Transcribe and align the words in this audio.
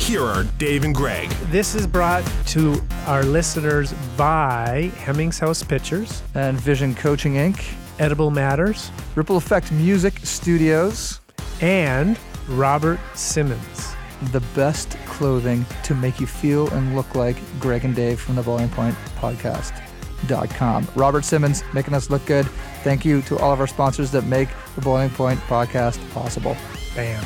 here 0.00 0.24
are 0.24 0.44
Dave 0.58 0.84
and 0.84 0.94
Greg. 0.94 1.28
This 1.50 1.74
is 1.74 1.86
brought 1.86 2.24
to 2.46 2.82
our 3.06 3.22
listeners 3.22 3.92
by 4.16 4.90
Hemmings 4.96 5.38
House 5.38 5.62
Pictures, 5.62 6.22
and 6.34 6.58
Vision 6.60 6.94
Coaching 6.94 7.34
Inc., 7.34 7.74
Edible 7.98 8.30
Matters, 8.30 8.90
Ripple 9.14 9.36
Effect 9.36 9.70
Music 9.70 10.18
Studios, 10.24 11.20
and 11.60 12.18
Robert 12.48 12.98
Simmons. 13.14 13.94
The 14.32 14.40
best 14.54 14.96
clothing 15.06 15.66
to 15.84 15.94
make 15.94 16.18
you 16.18 16.26
feel 16.26 16.68
and 16.70 16.96
look 16.96 17.14
like 17.14 17.36
Greg 17.60 17.84
and 17.84 17.94
Dave 17.94 18.20
from 18.20 18.36
the 18.36 18.42
Boiling 18.42 18.70
Point 18.70 18.94
Podcast.com. 19.16 20.88
Robert 20.94 21.24
Simmons 21.24 21.62
making 21.74 21.94
us 21.94 22.10
look 22.10 22.24
good. 22.26 22.46
Thank 22.82 23.04
you 23.04 23.22
to 23.22 23.38
all 23.38 23.52
of 23.52 23.60
our 23.60 23.66
sponsors 23.66 24.10
that 24.12 24.24
make 24.24 24.48
the 24.74 24.80
Boiling 24.80 25.10
Point 25.10 25.40
Podcast 25.40 25.98
possible. 26.12 26.56
Bam. 26.94 27.24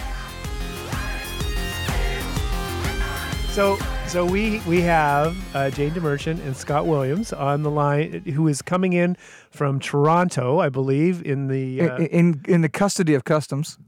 So, 3.55 3.77
so 4.09 4.25
we 4.25 4.59
we 4.67 4.81
have 4.81 5.37
uh, 5.55 5.71
Jayne 5.71 5.93
DeMerchant 5.93 6.45
and 6.45 6.57
Scott 6.57 6.87
Williams 6.87 7.33
on 7.33 7.63
the 7.63 7.71
line, 7.71 8.23
who 8.35 8.49
is 8.49 8.61
coming 8.63 8.95
in 8.95 9.17
from 9.53 9.79
Toronto, 9.79 10.59
I 10.59 10.69
believe, 10.71 11.23
in 11.25 11.47
the 11.47 11.83
uh, 11.83 11.97
in, 11.99 12.07
in, 12.07 12.41
in 12.49 12.61
the 12.63 12.69
custody 12.69 13.15
of 13.15 13.23
customs. 13.23 13.79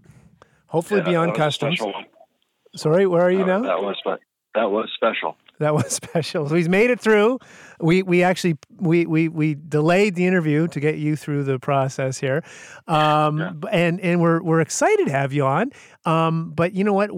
Hopefully, 0.69 1.01
Yeah, 1.01 1.07
beyond 1.11 1.35
customs. 1.35 1.81
Sorry, 2.77 3.07
where 3.09 3.23
are 3.23 3.31
you 3.33 3.39
That- 3.39 3.47
now? 3.47 3.63
That 3.63 3.83
was 3.83 3.97
spe- 3.99 4.23
that 4.55 4.71
was 4.71 4.89
special. 4.95 5.37
That 5.59 5.75
was 5.75 5.93
special. 5.93 6.49
So 6.49 6.55
he's 6.55 6.69
made 6.69 6.91
it 6.91 7.01
through. 7.01 7.41
We 7.81 8.05
we 8.05 8.23
actually 8.23 8.59
we 8.77 9.05
we 9.07 9.29
we 9.29 9.57
delayed 9.57 10.15
the 10.15 10.27
interview 10.27 10.69
to 10.69 10.79
get 10.79 10.99
you 10.99 11.17
through 11.17 11.43
the 11.43 11.59
process 11.59 12.19
here, 12.19 12.45
um, 12.87 13.39
Yeah. 13.39 13.53
and 13.73 14.01
and 14.01 14.21
we're 14.21 14.41
we're 14.45 14.61
excited 14.61 15.07
to 15.07 15.13
have 15.13 15.33
you 15.33 15.45
on. 15.45 15.73
Um, 16.05 16.53
but 16.55 16.73
you 16.73 16.85
know 16.85 16.93
what? 16.93 17.11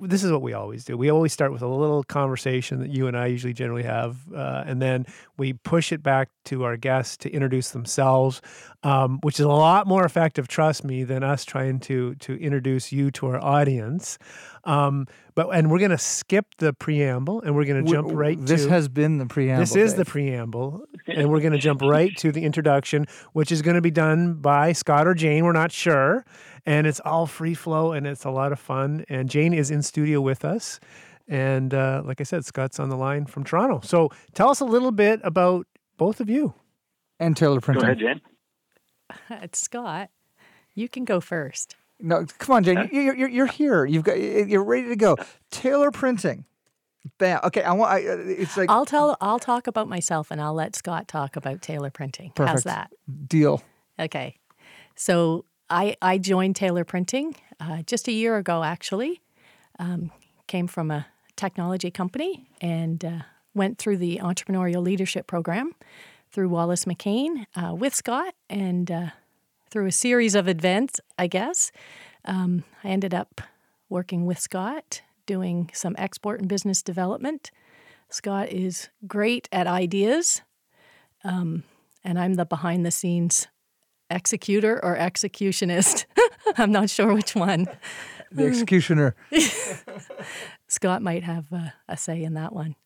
This 0.00 0.22
is 0.22 0.30
what 0.30 0.42
we 0.42 0.52
always 0.52 0.84
do. 0.84 0.96
We 0.96 1.10
always 1.10 1.32
start 1.32 1.52
with 1.52 1.62
a 1.62 1.66
little 1.66 2.04
conversation 2.04 2.78
that 2.80 2.90
you 2.90 3.08
and 3.08 3.16
I 3.16 3.26
usually 3.26 3.52
generally 3.52 3.82
have, 3.82 4.16
uh, 4.32 4.62
and 4.66 4.80
then 4.80 5.06
we 5.36 5.54
push 5.54 5.90
it 5.92 6.02
back 6.02 6.28
to 6.46 6.64
our 6.64 6.76
guests 6.76 7.16
to 7.18 7.30
introduce 7.30 7.70
themselves, 7.70 8.40
um, 8.84 9.18
which 9.22 9.40
is 9.40 9.44
a 9.44 9.48
lot 9.48 9.86
more 9.86 10.04
effective, 10.04 10.46
trust 10.46 10.84
me, 10.84 11.02
than 11.04 11.22
us 11.24 11.44
trying 11.44 11.80
to 11.80 12.14
to 12.16 12.34
introduce 12.40 12.92
you 12.92 13.10
to 13.12 13.26
our 13.26 13.42
audience. 13.44 14.18
Um, 14.64 15.06
but 15.34 15.48
and 15.54 15.70
we're 15.70 15.78
gonna 15.78 15.98
skip 15.98 16.46
the 16.58 16.72
preamble 16.72 17.40
and 17.42 17.54
we're 17.54 17.64
gonna 17.64 17.82
jump 17.82 18.10
right 18.12 18.38
This 18.40 18.64
to 18.64 18.70
has 18.70 18.88
been 18.88 19.18
the 19.18 19.26
preamble. 19.26 19.60
this 19.60 19.74
is 19.76 19.94
the 19.94 20.04
preamble, 20.04 20.84
and 21.06 21.30
we're 21.30 21.40
going 21.40 21.52
to 21.52 21.58
jump 21.58 21.80
right 21.82 22.14
to 22.18 22.30
the 22.32 22.44
introduction, 22.44 23.06
which 23.32 23.50
is 23.50 23.62
going 23.62 23.76
to 23.76 23.80
be 23.80 23.90
done 23.90 24.34
by 24.34 24.72
Scott 24.72 25.06
or 25.06 25.14
Jayne. 25.14 25.44
We're 25.44 25.52
not 25.52 25.72
sure, 25.72 26.24
and 26.68 26.86
it's 26.86 27.00
all 27.00 27.26
free 27.26 27.54
flow, 27.54 27.92
and 27.92 28.06
it's 28.06 28.24
a 28.24 28.30
lot 28.30 28.52
of 28.52 28.58
fun. 28.60 29.04
And 29.08 29.28
Jayne 29.30 29.54
is 29.54 29.70
in 29.70 29.82
studio 29.82 30.20
with 30.20 30.44
us, 30.44 30.78
and 31.26 31.72
uh, 31.72 32.02
like 32.04 32.20
I 32.20 32.24
said, 32.24 32.44
Scott's 32.44 32.78
on 32.78 32.88
the 32.90 32.96
line 32.96 33.24
from 33.26 33.44
Toronto. 33.44 33.80
So 33.82 34.10
tell 34.34 34.50
us 34.50 34.60
a 34.60 34.64
little 34.66 34.92
bit 34.92 35.20
about 35.24 35.66
both 35.96 36.20
of 36.20 36.28
you. 36.28 36.54
and 37.18 37.36
Taylor 37.36 37.56
Go 37.60 37.60
Printing. 37.60 37.84
ahead, 37.84 37.98
Jayne. 37.98 38.20
It's 39.42 39.60
Scott. 39.60 40.10
You 40.74 40.88
can 40.88 41.04
go 41.04 41.20
first. 41.20 41.74
No, 42.00 42.24
come 42.38 42.56
on, 42.56 42.64
Jane. 42.64 42.88
You- 42.92 43.00
You're, 43.12 43.28
you're 43.28 43.46
here. 43.46 43.84
You've 43.86 44.04
got. 44.04 44.20
You're 44.20 44.62
ready 44.64 44.88
to 44.88 44.96
go. 44.96 45.16
Taylor 45.50 45.90
Printing. 45.90 46.44
Bam. 47.18 47.40
Okay, 47.44 47.62
I 47.62 47.72
want. 47.72 47.90
I, 47.90 48.06
uh, 48.06 48.16
it's 48.18 48.56
like 48.56 48.70
I'll 48.70 48.84
tell. 48.86 49.16
I'll 49.20 49.38
talk 49.38 49.66
about 49.66 49.88
myself, 49.88 50.30
and 50.30 50.40
I'll 50.40 50.54
let 50.54 50.76
Scott 50.76 51.08
talk 51.08 51.34
about 51.36 51.62
Taylor 51.62 51.90
Printing. 51.90 52.32
Perfect. 52.34 52.50
How's 52.52 52.62
that? 52.64 52.92
deal. 53.26 53.62
Okay. 53.98 54.36
So 54.94 55.44
I 55.70 55.96
I 56.00 56.18
joined 56.18 56.56
Taylor 56.56 56.84
Printing 56.84 57.36
uh, 57.60 57.82
just 57.82 58.08
a 58.08 58.12
year 58.12 58.36
ago. 58.36 58.62
Actually, 58.62 59.20
um, 59.78 60.10
came 60.46 60.66
from 60.66 60.90
a 60.90 61.06
technology 61.36 61.90
company 61.90 62.48
and 62.60 63.04
uh, 63.04 63.18
went 63.54 63.78
through 63.78 63.98
the 63.98 64.20
entrepreneurial 64.22 64.82
leadership 64.82 65.26
program 65.26 65.74
through 66.30 66.48
Wallace 66.48 66.84
McCain 66.84 67.46
uh, 67.54 67.74
with 67.74 67.94
Scott 67.94 68.34
and 68.50 68.90
uh, 68.90 69.06
through 69.70 69.86
a 69.86 69.92
series 69.92 70.34
of 70.34 70.48
events. 70.48 71.00
I 71.18 71.26
guess 71.26 71.70
um, 72.24 72.64
I 72.82 72.88
ended 72.88 73.14
up 73.14 73.40
working 73.88 74.26
with 74.26 74.38
Scott 74.38 75.02
doing 75.26 75.70
some 75.72 75.94
export 75.98 76.40
and 76.40 76.48
business 76.48 76.82
development. 76.82 77.50
Scott 78.10 78.48
is 78.50 78.88
great 79.06 79.48
at 79.52 79.66
ideas, 79.66 80.40
um, 81.24 81.64
and 82.02 82.18
I'm 82.18 82.34
the 82.34 82.46
behind 82.46 82.86
the 82.86 82.90
scenes 82.90 83.46
executor 84.10 84.80
or 84.84 84.96
executionist. 84.96 86.06
I'm 86.56 86.72
not 86.72 86.90
sure 86.90 87.14
which 87.14 87.34
one. 87.34 87.66
The 88.30 88.46
executioner. 88.46 89.14
Scott 90.68 91.02
might 91.02 91.24
have 91.24 91.46
uh, 91.52 91.70
a 91.88 91.96
say 91.96 92.22
in 92.22 92.34
that 92.34 92.52
one. 92.52 92.76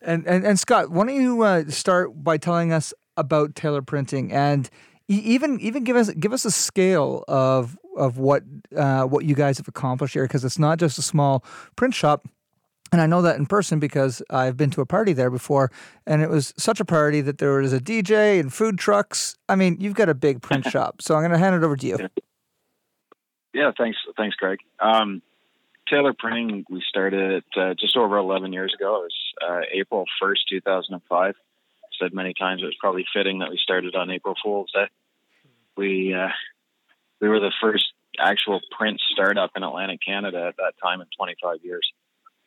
And, 0.00 0.26
and 0.26 0.46
and 0.46 0.58
Scott, 0.58 0.90
why 0.90 1.06
don't 1.06 1.14
you 1.14 1.42
uh, 1.42 1.64
start 1.68 2.22
by 2.22 2.36
telling 2.36 2.72
us 2.72 2.94
about 3.16 3.54
Taylor 3.56 3.82
Printing 3.82 4.32
and 4.32 4.70
even 5.08 5.58
even 5.60 5.84
give 5.84 5.96
us 5.96 6.10
give 6.10 6.32
us 6.32 6.44
a 6.44 6.50
scale 6.50 7.24
of 7.26 7.76
of 7.96 8.18
what 8.18 8.44
uh, 8.76 9.04
what 9.04 9.24
you 9.24 9.34
guys 9.34 9.58
have 9.58 9.66
accomplished 9.66 10.14
here 10.14 10.24
because 10.24 10.44
it's 10.44 10.58
not 10.58 10.78
just 10.78 10.98
a 10.98 11.02
small 11.02 11.44
print 11.76 11.94
shop. 11.94 12.26
And 12.92 13.00
I 13.00 13.06
know 13.06 13.22
that 13.22 13.36
in 13.36 13.46
person 13.46 13.78
because 13.78 14.22
I've 14.30 14.56
been 14.56 14.70
to 14.70 14.80
a 14.80 14.86
party 14.86 15.12
there 15.12 15.30
before, 15.30 15.70
and 16.06 16.22
it 16.22 16.30
was 16.30 16.54
such 16.56 16.80
a 16.80 16.84
party 16.84 17.20
that 17.20 17.38
there 17.38 17.52
was 17.60 17.72
a 17.72 17.80
DJ 17.80 18.40
and 18.40 18.52
food 18.52 18.78
trucks. 18.78 19.36
I 19.48 19.56
mean, 19.56 19.76
you've 19.80 19.94
got 19.94 20.08
a 20.08 20.14
big 20.14 20.42
print 20.42 20.64
shop, 20.70 21.02
so 21.02 21.14
I'm 21.14 21.20
going 21.20 21.32
to 21.32 21.38
hand 21.38 21.54
it 21.54 21.64
over 21.64 21.76
to 21.76 21.86
you. 21.86 22.08
Yeah, 23.52 23.72
thanks, 23.76 23.98
thanks, 24.16 24.36
Greg. 24.36 24.58
Um, 24.80 25.22
Taylor 25.88 26.14
Printing, 26.16 26.64
we 26.68 26.82
started 26.88 27.44
uh, 27.56 27.74
just 27.74 27.96
over 27.96 28.16
11 28.16 28.52
years 28.52 28.74
ago. 28.74 29.02
It 29.02 29.10
was 29.10 29.16
uh, 29.48 29.60
April 29.72 30.04
1st, 30.22 30.38
2005. 30.50 31.34
I 31.34 31.38
Said 31.98 32.14
many 32.14 32.34
times 32.34 32.62
it 32.62 32.66
was 32.66 32.76
probably 32.78 33.06
fitting 33.12 33.40
that 33.40 33.50
we 33.50 33.58
started 33.60 33.94
on 33.94 34.10
April 34.10 34.34
Fool's 34.42 34.70
Day. 34.72 34.86
We 35.76 36.14
uh, 36.14 36.28
we 37.20 37.28
were 37.28 37.40
the 37.40 37.52
first 37.60 37.86
actual 38.18 38.60
print 38.76 39.00
startup 39.12 39.50
in 39.56 39.62
Atlantic 39.62 40.00
Canada 40.04 40.46
at 40.48 40.56
that 40.56 40.74
time 40.82 41.00
in 41.00 41.06
25 41.16 41.58
years. 41.62 41.90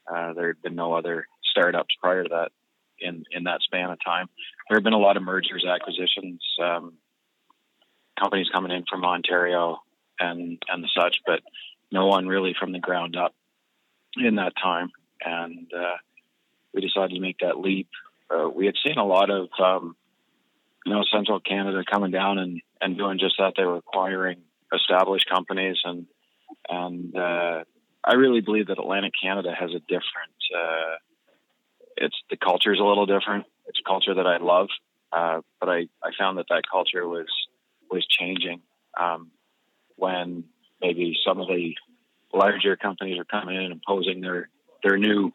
Uh, 0.10 0.34
there 0.34 0.48
had 0.48 0.62
been 0.62 0.76
no 0.76 0.94
other 0.94 1.28
startups 1.52 1.96
prior 2.02 2.24
to 2.24 2.30
that 2.30 2.52
in 3.00 3.24
in 3.32 3.44
that 3.44 3.62
span 3.62 3.90
of 3.90 3.98
time. 4.04 4.28
There 4.70 4.78
have 4.78 4.84
been 4.84 4.94
a 4.94 5.00
lot 5.00 5.18
of 5.18 5.24
mergers, 5.24 5.66
acquisitions, 5.66 6.42
um, 6.62 6.94
companies 8.20 8.48
coming 8.54 8.72
in 8.72 8.86
from 8.90 9.04
Ontario 9.04 9.80
and 10.20 10.62
and 10.68 10.86
such, 10.98 11.18
but 11.26 11.42
no 11.92 12.06
one 12.08 12.28
really 12.28 12.56
from 12.58 12.72
the 12.72 12.80
ground 12.80 13.16
up 13.16 13.34
in 14.18 14.36
that 14.36 14.54
time. 14.62 14.92
And 15.24 15.72
uh, 15.74 15.98
we 16.74 16.82
decided 16.82 17.16
to 17.16 17.20
make 17.20 17.40
that 17.40 17.60
leap. 17.60 17.90
Uh, 18.30 18.50
we 18.50 18.66
had 18.66 18.76
seen 18.86 18.98
a 18.98 19.06
lot 19.06 19.30
of 19.30 19.50
um, 19.60 19.96
you 20.86 20.94
know 20.94 21.04
Central 21.12 21.40
Canada 21.40 21.84
coming 21.90 22.12
down 22.12 22.38
and 22.38 22.62
and 22.80 22.98
doing 22.98 23.20
just 23.20 23.36
that. 23.38 23.54
They 23.58 23.66
were 23.66 23.78
acquiring 23.78 24.42
established 24.74 25.30
companies 25.30 25.78
and 25.84 26.08
and 26.70 27.16
uh, 27.16 27.64
I 28.04 28.14
really 28.14 28.42
believe 28.42 28.68
that 28.68 28.80
Atlantic 28.80 29.14
Canada 29.22 29.54
has 29.58 29.72
a 29.72 29.80
different. 29.80 30.36
Uh, 30.56 30.96
it's 31.98 32.16
the 32.30 32.38
culture 32.38 32.74
is 32.74 32.80
a 32.80 32.84
little 32.84 33.06
different. 33.06 33.46
It's 33.68 33.80
a 33.80 33.88
culture 33.88 34.16
that 34.16 34.26
I 34.26 34.38
love, 34.38 34.70
uh, 35.12 35.42
but 35.60 35.70
I, 35.70 35.88
I 36.04 36.12
found 36.18 36.38
that 36.38 36.48
that 36.50 36.64
culture 36.70 37.08
was 37.08 37.28
was 37.90 38.06
changing 38.08 38.62
um, 39.00 39.32
when 39.98 40.46
maybe 40.82 41.16
some 41.26 41.40
of 41.40 41.48
the 41.48 41.76
larger 42.34 42.76
companies 42.76 43.20
are 43.20 43.26
coming 43.26 43.56
in 43.56 43.64
and 43.64 43.74
imposing 43.74 44.22
their 44.22 44.50
their 44.84 44.98
new 44.98 45.32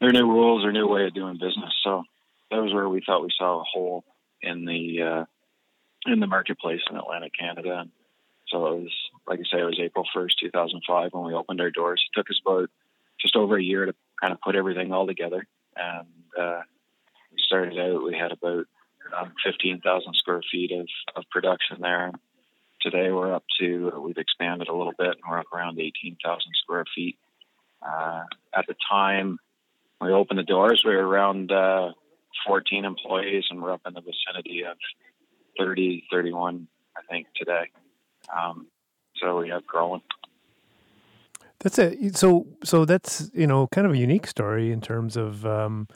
their 0.00 0.12
new 0.12 0.26
rules, 0.26 0.64
or 0.64 0.72
new 0.72 0.86
way 0.86 1.04
of 1.04 1.14
doing 1.14 1.34
business. 1.34 1.72
So 1.84 2.04
that 2.50 2.62
was 2.62 2.72
where 2.72 2.88
we 2.88 3.02
thought 3.04 3.22
we 3.22 3.30
saw 3.36 3.60
a 3.60 3.64
hole 3.64 4.04
in 4.40 4.64
the 4.64 5.02
uh, 5.02 5.24
in 6.10 6.20
the 6.20 6.26
marketplace 6.26 6.80
in 6.90 6.96
Atlantic 6.96 7.32
Canada. 7.38 7.80
And 7.80 7.90
so 8.50 8.66
it 8.66 8.82
was, 8.82 8.92
like 9.26 9.38
I 9.40 9.42
say, 9.42 9.60
it 9.60 9.64
was 9.64 9.80
April 9.80 10.04
1st, 10.14 10.32
2005 10.40 11.12
when 11.12 11.24
we 11.24 11.34
opened 11.34 11.60
our 11.60 11.70
doors. 11.70 12.02
It 12.04 12.18
took 12.18 12.30
us 12.30 12.40
about 12.44 12.68
just 13.20 13.36
over 13.36 13.56
a 13.56 13.62
year 13.62 13.86
to 13.86 13.94
kind 14.20 14.32
of 14.32 14.40
put 14.40 14.56
everything 14.56 14.92
all 14.92 15.06
together. 15.06 15.46
And 15.76 16.06
uh, 16.38 16.62
we 17.32 17.38
started 17.38 17.78
out, 17.78 18.02
we 18.02 18.16
had 18.16 18.32
about 18.32 18.66
um, 19.16 19.32
15,000 19.44 20.14
square 20.14 20.42
feet 20.50 20.72
of, 20.72 20.86
of 21.16 21.24
production 21.30 21.78
there. 21.80 22.12
Today 22.80 23.10
we're 23.10 23.34
up 23.34 23.44
to, 23.60 23.92
we've 24.04 24.16
expanded 24.16 24.68
a 24.68 24.74
little 24.74 24.94
bit 24.98 25.08
and 25.08 25.22
we're 25.28 25.38
up 25.38 25.52
around 25.52 25.78
18,000 25.78 26.40
square 26.62 26.84
feet. 26.94 27.18
Uh, 27.82 28.24
at 28.56 28.66
the 28.66 28.74
time 28.90 29.38
we 30.00 30.12
opened 30.12 30.38
the 30.38 30.44
doors, 30.44 30.82
we 30.84 30.94
were 30.94 31.06
around 31.06 31.52
uh, 31.52 31.90
14 32.46 32.84
employees 32.84 33.44
and 33.50 33.62
we're 33.62 33.72
up 33.72 33.82
in 33.86 33.94
the 33.94 34.00
vicinity 34.00 34.64
of 34.64 34.76
30, 35.58 36.04
31, 36.10 36.66
I 36.96 37.00
think, 37.10 37.26
today. 37.36 37.70
Um, 38.36 38.66
so 39.16 39.42
have 39.42 39.66
grown. 39.66 40.00
That's 41.60 41.78
it. 41.78 42.16
so 42.16 42.46
so 42.64 42.84
that's 42.84 43.30
you 43.34 43.46
know 43.46 43.66
kind 43.68 43.86
of 43.86 43.92
a 43.92 43.98
unique 43.98 44.26
story 44.26 44.72
in 44.72 44.80
terms 44.80 45.16
of 45.16 45.44
um, 45.44 45.88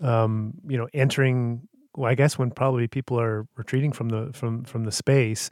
um, 0.00 0.54
you 0.68 0.78
know 0.78 0.88
entering. 0.94 1.62
Well, 1.96 2.10
I 2.10 2.14
guess 2.14 2.38
when 2.38 2.52
probably 2.52 2.86
people 2.86 3.20
are 3.20 3.46
retreating 3.56 3.92
from 3.92 4.08
the 4.08 4.30
from 4.32 4.64
from 4.64 4.84
the 4.84 4.92
space. 4.92 5.50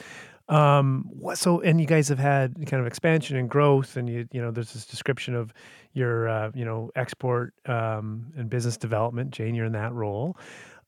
Um, 0.48 1.04
what, 1.10 1.36
so 1.36 1.60
and 1.60 1.80
you 1.80 1.86
guys 1.86 2.08
have 2.08 2.18
had 2.18 2.54
kind 2.66 2.80
of 2.80 2.86
expansion 2.86 3.36
and 3.36 3.50
growth, 3.50 3.96
and 3.96 4.08
you 4.08 4.28
you 4.30 4.40
know 4.40 4.52
there's 4.52 4.72
this 4.72 4.86
description 4.86 5.34
of 5.34 5.52
your 5.92 6.28
uh, 6.28 6.50
you 6.54 6.64
know 6.64 6.90
export 6.94 7.52
um, 7.66 8.32
and 8.36 8.48
business 8.48 8.76
development. 8.76 9.32
Jayne, 9.32 9.56
you're 9.56 9.66
in 9.66 9.72
that 9.72 9.92
role. 9.92 10.36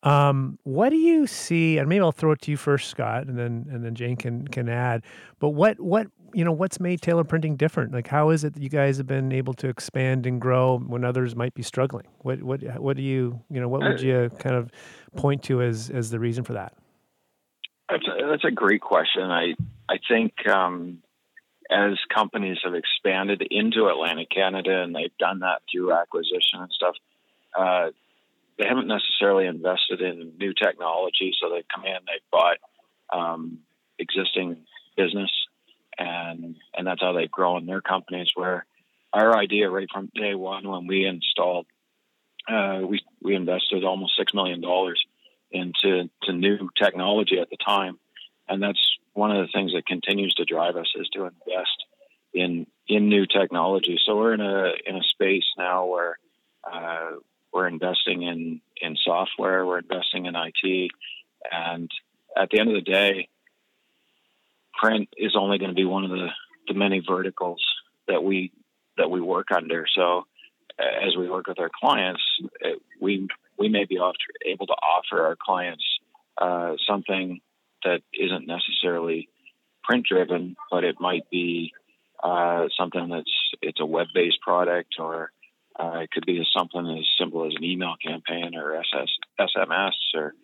Um, 0.03 0.59
what 0.63 0.91
do 0.91 0.97
you 0.97 1.27
see? 1.27 1.79
And 1.79 1.89
maybe 1.89 2.01
I'll 2.01 2.13
throw 2.13 2.33
it 2.33 2.41
to 2.43 2.51
you 2.51 2.57
first, 2.57 2.89
Scott, 2.89 3.27
and 3.27 3.39
then 3.39 3.67
and 3.71 3.85
then 3.85 3.95
Jayne 3.95 4.17
can 4.17 4.49
can 4.49 4.69
add. 4.69 5.03
But 5.39 5.51
what 5.51 5.79
what 5.79 6.07
you 6.33 6.45
know 6.45 6.53
what's 6.53 6.81
made 6.81 7.03
Taylor 7.03 7.25
Printing 7.25 7.57
different? 7.57 7.93
Like 7.93 8.09
how 8.09 8.31
is 8.31 8.45
it 8.45 8.55
that 8.55 8.63
you 8.63 8.71
guys 8.71 8.97
have 8.97 9.07
been 9.07 9.31
able 9.33 9.53
to 9.55 9.69
expand 9.69 10.27
and 10.27 10.41
grow 10.41 10.79
when 10.79 11.05
others 11.05 11.37
might 11.37 11.55
be 11.55 11.63
struggling? 11.63 12.07
What 12.19 12.43
what 12.43 12.63
what 12.81 12.97
do 12.97 13.03
you 13.03 13.41
you 13.51 13.61
know 13.61 13.69
what 13.69 13.83
would 13.83 14.01
you 14.01 14.31
kind 14.39 14.57
of 14.57 14.71
point 15.17 15.43
to 15.45 15.61
as 15.61 15.91
as 15.91 16.11
the 16.11 16.19
reason 16.19 16.45
for 16.45 16.55
that? 16.55 16.75
That's 17.91 18.07
a, 18.07 18.27
that's 18.27 18.45
a 18.45 18.51
great 18.51 18.81
question. 18.81 19.25
I 19.25 19.55
I 19.89 19.99
think 20.09 20.49
um, 20.49 21.03
as 21.71 21.99
companies 22.13 22.59
have 22.65 22.75
expanded 22.75 23.47
into 23.51 23.87
Atlantic 23.89 24.31
Canada 24.31 24.83
and 24.83 24.95
they've 24.95 25.17
done 25.19 25.41
that 25.41 25.63
through 25.71 25.93
acquisition 25.93 26.61
and 26.61 26.71
stuff. 26.73 26.95
Uh, 27.59 27.91
they 28.61 28.67
haven't 28.69 28.89
necessarily 28.89 29.47
invested 29.47 30.03
in 30.03 30.35
new 30.39 30.53
technology, 30.53 31.33
so 31.41 31.49
they 31.49 31.65
come 31.75 31.87
in, 31.87 31.99
they've 32.07 32.31
bought 32.31 32.59
um, 33.11 33.61
existing 33.99 34.59
business, 34.97 35.31
and 35.99 36.57
and 36.75 36.87
that's 36.87 37.01
how 37.01 37.13
they've 37.13 37.31
grown 37.31 37.65
their 37.65 37.81
companies. 37.81 38.29
Where 38.35 38.67
our 39.15 39.35
idea 39.37 39.71
right 39.71 39.89
from 39.91 40.11
day 40.15 40.35
one, 40.35 40.69
when 40.69 40.87
we 40.87 41.07
installed, 41.07 41.67
uh, 42.47 42.81
we 42.87 43.01
we 43.23 43.35
invested 43.35 43.83
almost 43.83 44.13
six 44.19 44.35
million 44.35 44.61
dollars 44.61 45.03
into 45.51 46.11
to 46.25 46.33
new 46.33 46.69
technology 46.77 47.39
at 47.41 47.49
the 47.49 47.57
time, 47.57 47.99
and 48.47 48.63
that's 48.63 48.81
one 49.15 49.35
of 49.35 49.39
the 49.39 49.53
things 49.53 49.73
that 49.73 49.87
continues 49.87 50.35
to 50.35 50.45
drive 50.45 50.77
us 50.77 50.93
is 50.97 51.09
to 51.15 51.25
invest 51.25 51.85
in 52.35 52.67
in 52.87 53.09
new 53.09 53.25
technology. 53.25 53.99
So 54.05 54.17
we're 54.17 54.35
in 54.35 54.43
a 54.43 54.73
in 54.85 54.97
a 54.97 55.03
space 55.03 55.47
now 55.57 55.87
where 55.87 56.19
uh, 56.71 57.13
investing 58.23 58.61
in 58.81 58.89
in 58.89 58.97
software, 59.05 59.67
we're 59.67 59.79
investing 59.79 60.27
in 60.27 60.35
IT, 60.35 60.91
and 61.51 61.91
at 62.37 62.49
the 62.51 62.61
end 62.61 62.71
of 62.71 62.75
the 62.75 62.91
day, 62.91 63.29
print 64.81 65.09
is 65.17 65.37
only 65.39 65.59
going 65.59 65.71
to 65.71 65.75
be 65.75 65.85
one 65.85 66.05
of 66.05 66.11
the, 66.11 66.29
the 66.69 66.75
many 66.75 67.03
verticals 67.07 67.63
that 68.09 68.23
we 68.23 68.53
that 68.97 69.11
we 69.11 69.21
work 69.21 69.49
under. 69.55 69.87
So 69.95 70.25
as 70.79 71.17
we 71.17 71.29
work 71.29 71.47
with 71.47 71.59
our 71.59 71.71
clients, 71.81 72.23
we 73.01 73.29
we 73.59 73.69
may 73.69 73.85
be 73.85 73.97
able 73.97 74.67
to 74.67 74.73
offer 74.73 75.27
our 75.27 75.37
clients 75.37 75.85
uh, 76.41 76.75
something 76.89 77.41
that 77.85 78.01
isn't 78.15 78.47
necessarily 78.47 79.29
print 79.85 80.07
driven, 80.07 80.57
but 80.71 80.85
it 80.85 80.97
might 81.01 81.29
be 81.31 81.73
uh, 82.23 82.67
something 82.79 83.09
that's 83.09 83.33
it's 83.63 83.81
a 83.81 83.87
web 83.87 84.07
based 84.15 84.41
product 84.41 84.95
or 84.99 85.33
uh, 85.91 85.99
it 85.99 86.11
could 86.11 86.27
be 86.27 86.43
something 86.57 86.87
as 86.99 87.07
simple 87.19 87.47
as 87.47 87.53
an 87.57 87.65
email 87.65 87.95
campaign 88.05 88.55
or 88.55 88.77
SS, 88.77 89.09
SMS 89.41 89.93
or, 90.15 90.35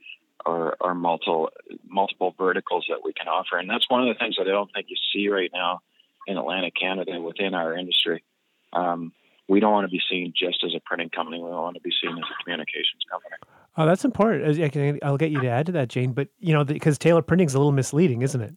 or, 0.44 0.76
or 0.80 0.94
multiple, 0.94 1.50
multiple 1.86 2.34
verticals 2.38 2.86
that 2.88 3.04
we 3.04 3.12
can 3.12 3.28
offer. 3.28 3.58
And 3.58 3.68
that's 3.68 3.88
one 3.88 4.06
of 4.06 4.08
the 4.08 4.18
things 4.18 4.36
that 4.38 4.46
I 4.46 4.50
don't 4.50 4.70
think 4.72 4.86
you 4.88 4.96
see 5.12 5.28
right 5.28 5.50
now 5.52 5.80
in 6.26 6.36
Atlantic 6.36 6.74
Canada 6.80 7.20
within 7.20 7.54
our 7.54 7.76
industry. 7.76 8.24
Um, 8.72 9.12
we 9.48 9.60
don't 9.60 9.72
want 9.72 9.84
to 9.84 9.90
be 9.90 10.00
seen 10.10 10.32
just 10.36 10.64
as 10.64 10.74
a 10.74 10.80
printing 10.84 11.10
company. 11.10 11.38
We 11.38 11.50
want 11.50 11.76
to 11.76 11.80
be 11.80 11.92
seen 12.02 12.12
as 12.12 12.24
a 12.24 12.42
communications 12.42 13.04
company. 13.10 13.36
Oh, 13.76 13.86
that's 13.86 14.04
important. 14.04 15.00
I'll 15.04 15.16
get 15.16 15.30
you 15.30 15.40
to 15.40 15.48
add 15.48 15.66
to 15.66 15.72
that, 15.72 15.88
Jayne. 15.88 16.12
But 16.12 16.28
you 16.38 16.52
know, 16.52 16.64
because 16.64 16.98
Taylor 16.98 17.22
Printing 17.22 17.46
is 17.46 17.54
a 17.54 17.58
little 17.58 17.72
misleading, 17.72 18.22
isn't 18.22 18.40
it? 18.40 18.56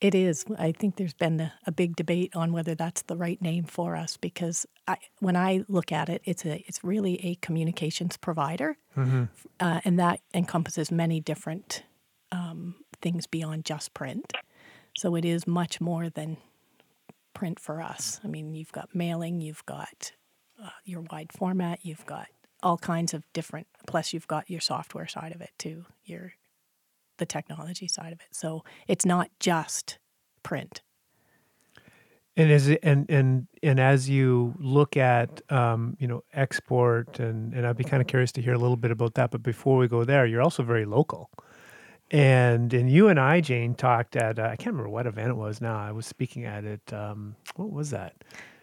It 0.00 0.14
is. 0.14 0.44
I 0.58 0.70
think 0.72 0.96
there's 0.96 1.14
been 1.14 1.40
a, 1.40 1.52
a, 1.66 1.72
big 1.72 1.96
debate 1.96 2.36
on 2.36 2.52
whether 2.52 2.76
that's 2.76 3.02
the 3.02 3.16
right 3.16 3.40
name 3.42 3.64
for 3.64 3.96
us 3.96 4.16
because 4.16 4.64
I, 4.86 4.96
when 5.18 5.36
I 5.36 5.64
look 5.66 5.90
at 5.90 6.08
it, 6.08 6.22
it's 6.24 6.44
a 6.44 6.62
it's 6.68 6.84
really 6.84 7.24
a 7.24 7.34
communications 7.36 8.16
provider, 8.16 8.76
mm-hmm. 8.96 9.24
uh, 9.58 9.80
and 9.84 9.98
that 9.98 10.20
encompasses 10.32 10.92
many 10.92 11.20
different 11.20 11.82
um, 12.30 12.76
things 13.02 13.26
beyond 13.26 13.64
just 13.64 13.92
print. 13.92 14.32
So 14.96 15.16
it 15.16 15.24
is 15.24 15.48
much 15.48 15.80
more 15.80 16.08
than 16.08 16.36
print 17.34 17.58
for 17.58 17.80
us. 17.82 18.20
I 18.22 18.28
mean, 18.28 18.54
you've 18.54 18.72
got 18.72 18.94
mailing, 18.94 19.40
you've 19.40 19.66
got 19.66 20.12
uh, 20.62 20.70
your 20.84 21.00
wide 21.10 21.32
format, 21.32 21.80
you've 21.82 22.06
got 22.06 22.28
all 22.62 22.78
kinds 22.78 23.14
of 23.14 23.24
different. 23.32 23.66
Plus, 23.86 24.12
you've 24.12 24.28
got 24.28 24.50
your 24.50 24.60
software 24.60 25.08
side 25.08 25.32
of 25.32 25.40
it 25.40 25.50
too. 25.58 25.86
Your 26.04 26.34
the 27.18 27.26
technology 27.26 27.88
side 27.88 28.12
of 28.12 28.20
it. 28.20 28.28
So 28.32 28.64
it's 28.86 29.04
not 29.04 29.30
just 29.40 29.98
print. 30.42 30.82
And 32.36 32.52
as 32.52 32.68
and 32.68 33.10
and 33.10 33.48
and 33.64 33.80
as 33.80 34.08
you 34.08 34.54
look 34.58 34.96
at 34.96 35.42
um, 35.50 35.96
you 35.98 36.06
know 36.06 36.22
export 36.32 37.18
and 37.18 37.52
and 37.52 37.66
I'd 37.66 37.76
be 37.76 37.82
kind 37.82 38.00
of 38.00 38.06
curious 38.06 38.30
to 38.32 38.40
hear 38.40 38.54
a 38.54 38.58
little 38.58 38.76
bit 38.76 38.92
about 38.92 39.14
that. 39.14 39.32
But 39.32 39.42
before 39.42 39.76
we 39.76 39.88
go 39.88 40.04
there, 40.04 40.24
you're 40.24 40.42
also 40.42 40.62
very 40.62 40.84
local. 40.84 41.30
And 42.12 42.72
and 42.72 42.88
you 42.88 43.08
and 43.08 43.18
I, 43.18 43.40
Jayne, 43.40 43.74
talked 43.74 44.14
at 44.14 44.38
uh, 44.38 44.44
I 44.44 44.56
can't 44.56 44.68
remember 44.68 44.88
what 44.88 45.06
event 45.06 45.30
it 45.30 45.36
was. 45.36 45.60
Now 45.60 45.76
I 45.76 45.90
was 45.90 46.06
speaking 46.06 46.44
at 46.44 46.64
it. 46.64 46.92
Um, 46.92 47.34
what 47.56 47.72
was 47.72 47.90
that? 47.90 48.14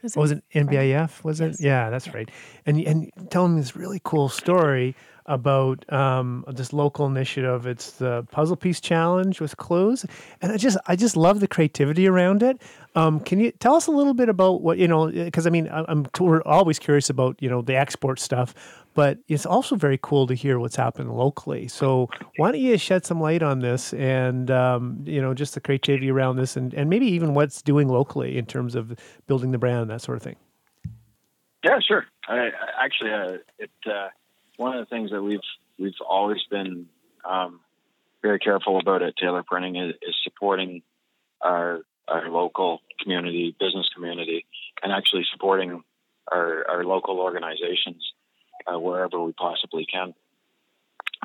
Was 0.01 0.15
it, 0.15 0.20
was 0.20 0.32
it 0.32 0.44
NBIF? 0.53 1.24
Was 1.25 1.41
yes. 1.41 1.60
it? 1.60 1.65
Yeah, 1.65 1.89
that's 1.89 2.08
yeah. 2.08 2.13
right. 2.15 2.32
And 2.65 2.79
and 2.79 3.12
telling 3.29 3.56
me 3.56 3.62
this 3.62 3.75
really 3.75 4.00
cool 4.06 4.29
story 4.29 4.96
about 5.27 5.91
um, 5.91 6.46
this 6.48 6.72
local 6.72 7.05
initiative. 7.05 7.65
It's 7.65 7.91
the 7.91 8.27
Puzzle 8.32 8.55
Piece 8.55 8.79
Challenge 8.79 9.41
with 9.41 9.58
clues, 9.58 10.05
and 10.41 10.51
I 10.51 10.58
just 10.58 10.77
I 10.88 10.96
just 10.96 11.17
love 11.17 11.39
the 11.39 11.48
creativity 11.48 12.08
around 12.08 12.44
it. 12.44 12.62
Um, 12.96 13.20
can 13.20 13.39
you 13.39 13.51
tell 13.51 13.75
us 13.75 13.88
a 13.88 13.91
little 13.91 14.13
bit 14.13 14.29
about 14.29 14.62
what 14.62 14.77
you 14.77 14.88
know? 14.88 15.08
Because 15.10 15.48
I 15.48 15.50
mean, 15.50 15.70
I'm 15.72 16.05
we're 16.20 16.41
always 16.44 16.79
curious 16.79 17.10
about 17.10 17.41
you 17.41 17.50
know 17.50 17.62
the 17.62 17.75
export 17.75 18.20
stuff, 18.20 18.53
but 18.94 19.17
it's 19.27 19.46
also 19.46 19.75
very 19.75 20.00
cool 20.01 20.27
to 20.27 20.36
hear 20.36 20.60
what's 20.60 20.75
happening 20.75 21.10
locally. 21.10 21.67
So 21.67 22.10
why 22.38 22.51
don't 22.51 22.62
you 22.62 22.77
shed 22.77 23.05
some 23.05 23.20
light 23.20 23.41
on 23.41 23.60
this 23.60 23.94
and 23.94 24.51
um, 24.51 25.03
you 25.05 25.22
know 25.22 25.34
just 25.34 25.55
the 25.55 25.62
creativity 25.62 26.12
around 26.12 26.36
this, 26.36 26.55
and 26.55 26.74
and 26.74 26.89
maybe 26.89 27.08
even 27.08 27.34
what's 27.34 27.62
doing 27.62 27.88
locally 27.88 28.38
in 28.38 28.46
terms 28.46 28.75
of 28.75 28.96
building 29.27 29.51
the 29.51 29.58
brand 29.58 29.82
and 29.82 29.89
that 29.89 30.01
sort 30.01 30.17
of 30.17 30.24
thing. 30.24 30.36
Yeah, 31.63 31.79
sure. 31.79 32.05
I, 32.27 32.51
actually, 32.79 33.12
uh, 33.12 33.38
it. 33.58 33.72
Uh 33.89 34.10
one 34.57 34.77
of 34.77 34.88
the 34.88 34.89
things 34.89 35.12
that 35.12 35.21
we've 35.21 35.39
we've 35.77 35.93
always 36.07 36.41
been 36.50 36.88
um, 37.24 37.59
very 38.21 38.39
careful 38.39 38.79
about 38.79 39.01
at 39.01 39.17
Taylor 39.17 39.43
Printing 39.43 39.75
is, 39.75 39.95
is, 40.01 40.15
supporting 40.24 40.81
our 41.41 41.81
our 42.07 42.29
local 42.29 42.81
community, 43.01 43.55
business 43.59 43.88
community, 43.93 44.45
and 44.81 44.91
actually 44.91 45.25
supporting 45.31 45.83
our 46.31 46.69
our 46.69 46.83
local 46.83 47.19
organizations 47.19 48.03
uh, 48.67 48.79
wherever 48.79 49.21
we 49.21 49.33
possibly 49.33 49.85
can. 49.85 50.13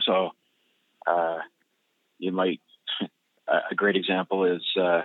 So, 0.02 0.30
uh, 1.06 1.38
you 2.18 2.32
might 2.32 2.60
a 3.70 3.74
great 3.74 3.96
example 3.96 4.44
is 4.44 4.62
uh, 4.80 5.02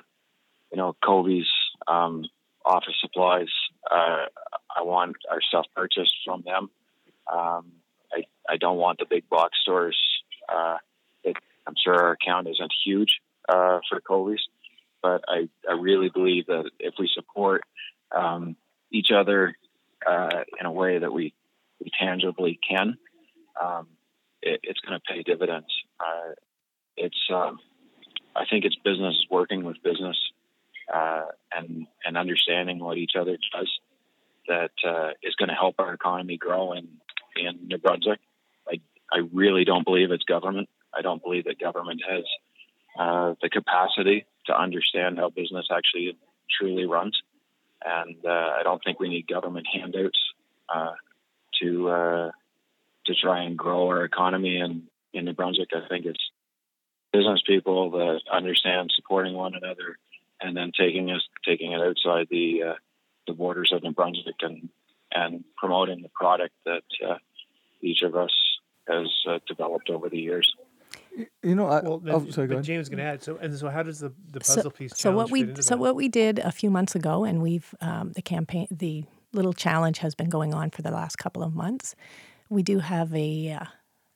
you 0.71 0.77
know 0.77 0.95
Kobe's 1.03 1.49
um, 1.87 2.25
office 2.65 2.95
supplies. 2.99 3.49
Uh, 3.89 4.25
I 4.75 4.81
want 4.81 5.15
our 5.29 5.41
stuff 5.41 5.65
purchased 5.75 6.15
from 6.25 6.43
them. 6.45 6.69
Um, 7.31 7.71
I, 8.15 8.23
I 8.53 8.57
don't 8.57 8.77
want 8.77 8.99
the 8.99 9.05
big 9.09 9.27
box 9.29 9.57
stores. 9.61 9.97
Uh, 10.47 10.77
it, 11.23 11.35
I'm 11.67 11.75
sure 11.83 11.95
our 11.95 12.11
account 12.11 12.47
isn't 12.47 12.73
huge 12.85 13.19
uh, 13.49 13.79
for 13.89 13.99
Kobe's, 14.01 14.47
but 15.01 15.23
I, 15.27 15.49
I 15.69 15.73
really 15.73 16.09
believe 16.09 16.47
that 16.47 16.69
if 16.79 16.95
we 16.99 17.09
support 17.13 17.63
um, 18.15 18.55
each 18.91 19.09
other 19.15 19.55
uh, 20.07 20.43
in 20.59 20.65
a 20.65 20.71
way 20.71 20.99
that 20.99 21.11
we, 21.11 21.33
we 21.79 21.91
tangibly 21.99 22.59
can, 22.67 22.97
um, 23.61 23.87
it, 24.41 24.59
it's 24.63 24.79
going 24.79 24.99
to 24.99 25.13
pay 25.13 25.23
dividends. 25.23 25.67
Uh, 25.99 26.33
it's 26.97 27.29
um, 27.33 27.59
I 28.35 28.45
think 28.49 28.65
it's 28.65 28.75
business 28.83 29.25
working 29.29 29.63
with 29.63 29.81
business 29.83 30.17
uh, 30.93 31.25
and 31.53 31.87
and 32.05 32.17
understanding 32.17 32.79
what 32.79 32.97
each 32.97 33.13
other 33.19 33.37
does 33.53 33.79
that 34.47 34.71
uh, 34.87 35.09
is 35.23 35.35
going 35.35 35.49
to 35.49 35.55
help 35.55 35.75
our 35.79 35.93
economy 35.93 36.37
grow 36.37 36.73
in 36.73 36.87
in 37.35 37.67
New 37.67 37.77
Brunswick. 37.77 38.19
I 38.67 38.79
I 39.11 39.21
really 39.33 39.65
don't 39.65 39.85
believe 39.85 40.11
it's 40.11 40.23
government. 40.23 40.69
I 40.97 41.01
don't 41.01 41.21
believe 41.21 41.45
that 41.45 41.59
government 41.59 42.01
has 42.07 42.23
uh, 42.97 43.35
the 43.41 43.49
capacity 43.49 44.25
to 44.47 44.57
understand 44.57 45.17
how 45.17 45.29
business 45.29 45.67
actually 45.71 46.17
truly 46.59 46.85
runs, 46.85 47.19
and 47.83 48.15
uh, 48.25 48.29
I 48.59 48.61
don't 48.63 48.81
think 48.83 48.99
we 48.99 49.09
need 49.09 49.27
government 49.27 49.67
handouts 49.71 50.19
uh, 50.73 50.93
to 51.61 51.89
uh, 51.89 52.31
to 53.05 53.13
try 53.15 53.43
and 53.43 53.57
grow 53.57 53.87
our 53.87 54.03
economy 54.03 54.57
in 54.57 54.83
in 55.13 55.25
New 55.25 55.33
Brunswick. 55.33 55.69
I 55.73 55.87
think 55.87 56.05
it's 56.05 56.31
business 57.11 57.41
people 57.47 57.91
that 57.91 58.21
understand 58.31 58.91
supporting 58.95 59.33
one 59.33 59.55
another 59.55 59.97
and 60.41 60.55
then 60.55 60.71
taking 60.77 61.11
us 61.11 61.21
taking 61.45 61.71
it 61.71 61.81
outside 61.81 62.27
the 62.29 62.63
uh, 62.63 62.73
the 63.27 63.33
borders 63.33 63.71
of 63.73 63.83
New 63.83 63.91
Brunswick 63.91 64.35
and 64.41 64.69
and 65.15 65.43
promoting 65.57 66.01
the 66.01 66.09
product 66.09 66.53
that 66.65 66.83
uh, 67.07 67.15
each 67.81 68.01
of 68.03 68.15
us 68.15 68.31
has 68.87 69.07
uh, 69.29 69.39
developed 69.47 69.89
over 69.89 70.09
the 70.09 70.17
years. 70.19 70.51
You 71.41 71.55
know, 71.55 71.67
I, 71.67 71.81
Well, 71.81 71.99
then, 71.99 72.13
oh, 72.13 72.29
sorry, 72.29 72.47
go 72.47 72.55
ahead. 72.55 72.65
Jayne 72.65 72.79
is 72.79 72.89
going 72.89 72.97
to 72.99 73.05
add. 73.05 73.23
So, 73.23 73.37
and 73.37 73.57
so 73.57 73.69
how 73.69 73.83
does 73.83 73.99
the, 73.99 74.11
the 74.31 74.43
So- 74.43 74.55
puzzle 74.55 74.71
piece 74.71 74.97
so 74.97 75.11
what 75.11 75.31
we 75.31 75.41
fit 75.41 75.49
into 75.49 75.63
so 75.63 75.75
that? 75.75 75.79
what 75.79 75.95
we 75.95 76.09
did 76.09 76.39
a 76.39 76.51
few 76.51 76.69
months 76.69 76.93
ago, 76.95 77.23
and 77.23 77.41
we've 77.41 77.73
um, 77.81 78.11
the 78.13 78.21
campaign 78.21 78.67
the 78.69 79.05
little 79.31 79.53
challenge 79.53 79.99
has 79.99 80.13
been 80.15 80.29
going 80.29 80.53
on 80.53 80.69
for 80.71 80.81
the 80.81 80.91
last 80.91 81.17
couple 81.17 81.41
of 81.43 81.55
months. 81.55 81.95
We 82.49 82.63
do 82.63 82.79
have 82.79 83.13
a 83.15 83.51
uh, 83.53 83.65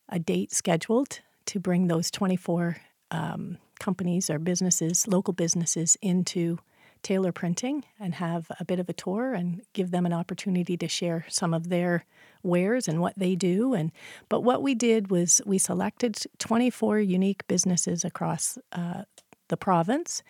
a 0.09 0.19
date 0.19 0.51
scheduled 0.51 1.21
to 1.45 1.59
bring 1.59 1.87
those 1.87 2.11
twenty 2.11 2.35
four 2.35 2.77
um, 3.11 3.57
companies 3.79 4.29
or 4.29 4.37
businesses, 4.37 5.07
local 5.07 5.33
businesses, 5.33 5.97
into 6.01 6.59
Taylor 7.03 7.31
Printing 7.31 7.83
and 7.99 8.15
have 8.15 8.47
a 8.59 8.65
bit 8.65 8.79
of 8.79 8.89
a 8.89 8.93
tour 8.93 9.33
and 9.33 9.61
give 9.73 9.91
them 9.91 10.05
an 10.05 10.13
opportunity 10.13 10.77
to 10.77 10.87
share 10.87 11.25
some 11.29 11.53
of 11.53 11.69
their 11.69 12.05
wares 12.43 12.87
and 12.87 13.01
what 13.01 13.13
they 13.17 13.35
do. 13.35 13.73
And 13.73 13.91
but 14.27 14.41
what 14.41 14.61
we 14.61 14.75
did 14.75 15.11
was 15.11 15.41
we 15.45 15.57
selected 15.57 16.17
24 16.39 16.99
unique 16.99 17.47
businesses 17.47 18.03
across 18.03 18.57
uh, 18.71 19.03
the 19.47 19.57
province 19.57 20.23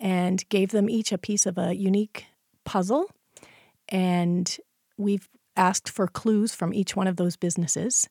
and 0.00 0.46
gave 0.48 0.70
them 0.70 0.90
each 0.90 1.12
a 1.12 1.18
piece 1.18 1.46
of 1.46 1.58
a 1.58 1.74
unique 1.74 2.26
puzzle. 2.64 3.10
And 3.88 4.56
we've 4.96 5.28
asked 5.56 5.88
for 5.88 6.06
clues 6.06 6.54
from 6.54 6.72
each 6.72 6.96
one 6.96 7.06
of 7.06 7.16
those 7.16 7.36
businesses. 7.36 8.08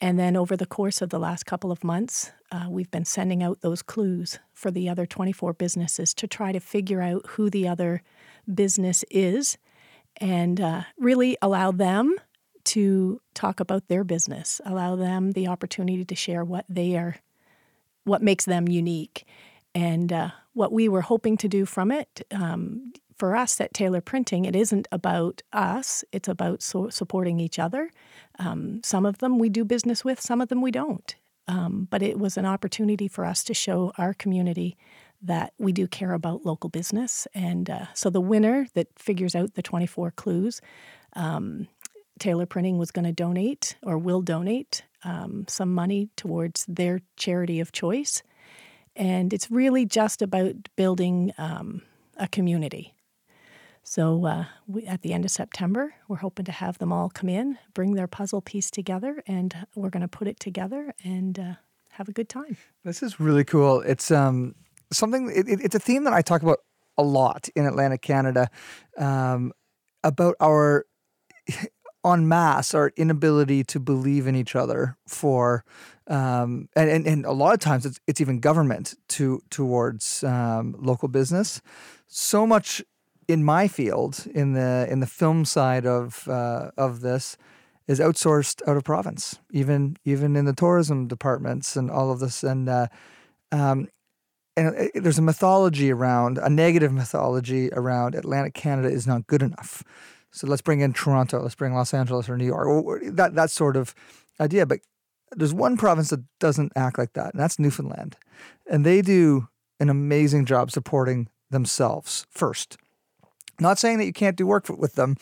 And 0.00 0.18
then 0.18 0.36
over 0.36 0.56
the 0.56 0.66
course 0.66 1.02
of 1.02 1.10
the 1.10 1.18
last 1.18 1.44
couple 1.44 1.72
of 1.72 1.82
months, 1.82 2.30
uh, 2.52 2.66
we've 2.68 2.90
been 2.90 3.04
sending 3.04 3.42
out 3.42 3.60
those 3.60 3.82
clues 3.82 4.38
for 4.54 4.70
the 4.70 4.88
other 4.88 5.06
24 5.06 5.54
businesses 5.54 6.14
to 6.14 6.26
try 6.26 6.52
to 6.52 6.60
figure 6.60 7.02
out 7.02 7.26
who 7.30 7.50
the 7.50 7.66
other 7.66 8.02
business 8.52 9.04
is 9.10 9.58
and 10.18 10.60
uh, 10.60 10.82
really 10.98 11.36
allow 11.42 11.72
them 11.72 12.16
to 12.64 13.20
talk 13.34 13.60
about 13.60 13.88
their 13.88 14.04
business, 14.04 14.60
allow 14.64 14.94
them 14.94 15.32
the 15.32 15.48
opportunity 15.48 16.04
to 16.04 16.14
share 16.14 16.44
what 16.44 16.64
they 16.68 16.96
are, 16.96 17.16
what 18.04 18.22
makes 18.22 18.44
them 18.44 18.68
unique. 18.68 19.26
And 19.74 20.12
uh, 20.12 20.30
what 20.52 20.72
we 20.72 20.88
were 20.88 21.02
hoping 21.02 21.36
to 21.38 21.48
do 21.48 21.64
from 21.64 21.90
it, 21.90 22.26
um, 22.30 22.92
for 23.18 23.36
us 23.36 23.60
at 23.60 23.74
Taylor 23.74 24.00
Printing, 24.00 24.44
it 24.44 24.54
isn't 24.54 24.88
about 24.92 25.42
us, 25.52 26.04
it's 26.12 26.28
about 26.28 26.62
so- 26.62 26.88
supporting 26.88 27.40
each 27.40 27.58
other. 27.58 27.90
Um, 28.38 28.80
some 28.84 29.04
of 29.04 29.18
them 29.18 29.38
we 29.38 29.48
do 29.48 29.64
business 29.64 30.04
with, 30.04 30.20
some 30.20 30.40
of 30.40 30.48
them 30.48 30.62
we 30.62 30.70
don't. 30.70 31.14
Um, 31.48 31.88
but 31.90 32.02
it 32.02 32.18
was 32.18 32.36
an 32.36 32.44
opportunity 32.44 33.08
for 33.08 33.24
us 33.24 33.42
to 33.44 33.54
show 33.54 33.92
our 33.96 34.12
community 34.12 34.76
that 35.22 35.52
we 35.58 35.72
do 35.72 35.88
care 35.88 36.12
about 36.12 36.44
local 36.44 36.70
business. 36.70 37.26
And 37.34 37.68
uh, 37.68 37.86
so 37.94 38.10
the 38.10 38.20
winner 38.20 38.68
that 38.74 38.88
figures 38.98 39.34
out 39.34 39.54
the 39.54 39.62
24 39.62 40.12
clues, 40.12 40.60
um, 41.14 41.68
Taylor 42.18 42.46
Printing 42.46 42.78
was 42.78 42.90
going 42.90 43.06
to 43.06 43.12
donate 43.12 43.76
or 43.82 43.98
will 43.98 44.20
donate 44.20 44.82
um, 45.04 45.46
some 45.48 45.72
money 45.74 46.10
towards 46.16 46.66
their 46.68 47.00
charity 47.16 47.60
of 47.60 47.72
choice. 47.72 48.22
And 48.94 49.32
it's 49.32 49.50
really 49.50 49.86
just 49.86 50.22
about 50.22 50.54
building 50.76 51.32
um, 51.38 51.82
a 52.16 52.28
community. 52.28 52.94
So 53.90 54.26
uh, 54.26 54.44
we, 54.66 54.84
at 54.84 55.00
the 55.00 55.14
end 55.14 55.24
of 55.24 55.30
September, 55.30 55.94
we're 56.08 56.16
hoping 56.16 56.44
to 56.44 56.52
have 56.52 56.76
them 56.76 56.92
all 56.92 57.08
come 57.08 57.30
in, 57.30 57.56
bring 57.72 57.94
their 57.94 58.06
puzzle 58.06 58.42
piece 58.42 58.70
together, 58.70 59.22
and 59.26 59.66
we're 59.74 59.88
going 59.88 60.02
to 60.02 60.08
put 60.08 60.28
it 60.28 60.38
together 60.38 60.92
and 61.02 61.38
uh, 61.38 61.54
have 61.92 62.06
a 62.06 62.12
good 62.12 62.28
time. 62.28 62.58
This 62.84 63.02
is 63.02 63.18
really 63.18 63.44
cool. 63.44 63.80
It's 63.80 64.10
um 64.10 64.54
something. 64.92 65.30
It, 65.34 65.48
it- 65.48 65.60
it's 65.62 65.74
a 65.74 65.78
theme 65.78 66.04
that 66.04 66.12
I 66.12 66.20
talk 66.20 66.42
about 66.42 66.58
a 66.98 67.02
lot 67.02 67.48
in 67.56 67.64
Atlantic 67.64 68.02
Canada, 68.02 68.50
um, 68.98 69.52
about 70.04 70.34
our 70.38 70.84
en 72.04 72.28
masse 72.28 72.74
our 72.74 72.92
inability 72.98 73.64
to 73.64 73.80
believe 73.80 74.26
in 74.26 74.36
each 74.36 74.54
other 74.54 74.98
for, 75.06 75.64
um, 76.08 76.68
and, 76.76 76.90
and 76.90 77.06
and 77.06 77.24
a 77.24 77.32
lot 77.32 77.54
of 77.54 77.60
times 77.60 77.86
it's 77.86 77.98
it's 78.06 78.20
even 78.20 78.38
government 78.38 78.96
to 79.16 79.40
towards 79.48 80.22
um, 80.24 80.74
local 80.78 81.08
business. 81.08 81.62
So 82.06 82.46
much 82.46 82.82
in 83.28 83.44
my 83.44 83.68
field 83.68 84.26
in 84.34 84.54
the 84.54 84.86
in 84.90 85.00
the 85.00 85.06
film 85.06 85.44
side 85.44 85.86
of 85.86 86.26
uh, 86.28 86.70
of 86.76 87.00
this 87.00 87.36
is 87.86 88.00
outsourced 88.00 88.66
out 88.66 88.76
of 88.76 88.84
province, 88.84 89.38
even 89.52 89.96
even 90.04 90.36
in 90.36 90.44
the 90.46 90.52
tourism 90.54 91.06
departments 91.06 91.76
and 91.76 91.90
all 91.90 92.10
of 92.10 92.20
this. 92.20 92.42
And 92.42 92.68
uh, 92.68 92.86
um, 93.52 93.88
and 94.56 94.74
it- 94.76 95.02
there's 95.02 95.18
a 95.18 95.22
mythology 95.22 95.90
around 95.92 96.38
a 96.38 96.48
negative 96.50 96.92
mythology 96.92 97.70
around 97.72 98.14
Atlantic 98.14 98.54
Canada 98.54 98.88
is 98.88 99.06
not 99.06 99.26
good 99.26 99.42
enough. 99.42 99.82
So 100.30 100.46
let's 100.46 100.62
bring 100.62 100.80
in 100.80 100.92
Toronto, 100.92 101.40
let's 101.42 101.54
bring 101.54 101.74
Los 101.74 101.94
Angeles 101.94 102.28
or 102.28 102.36
New 102.36 102.46
York, 102.46 102.66
or- 102.66 102.82
or 102.82 103.00
that 103.10 103.34
that 103.34 103.50
sort 103.50 103.76
of 103.76 103.94
idea. 104.40 104.66
But 104.66 104.80
there's 105.36 105.54
one 105.54 105.76
province 105.76 106.10
that 106.10 106.24
doesn't 106.40 106.72
act 106.76 106.98
like 106.98 107.12
that, 107.12 107.32
and 107.34 107.40
that's 107.40 107.58
Newfoundland, 107.58 108.16
and 108.66 108.84
they 108.84 109.02
do 109.02 109.48
an 109.80 109.88
amazing 109.90 110.44
job 110.46 110.70
supporting 110.70 111.28
themselves 111.50 112.26
first. 112.30 112.76
Not 113.60 113.78
saying 113.78 113.98
that 113.98 114.06
you 114.06 114.12
can't 114.12 114.36
do 114.36 114.46
work 114.46 114.68
with 114.68 114.94
them 114.94 115.16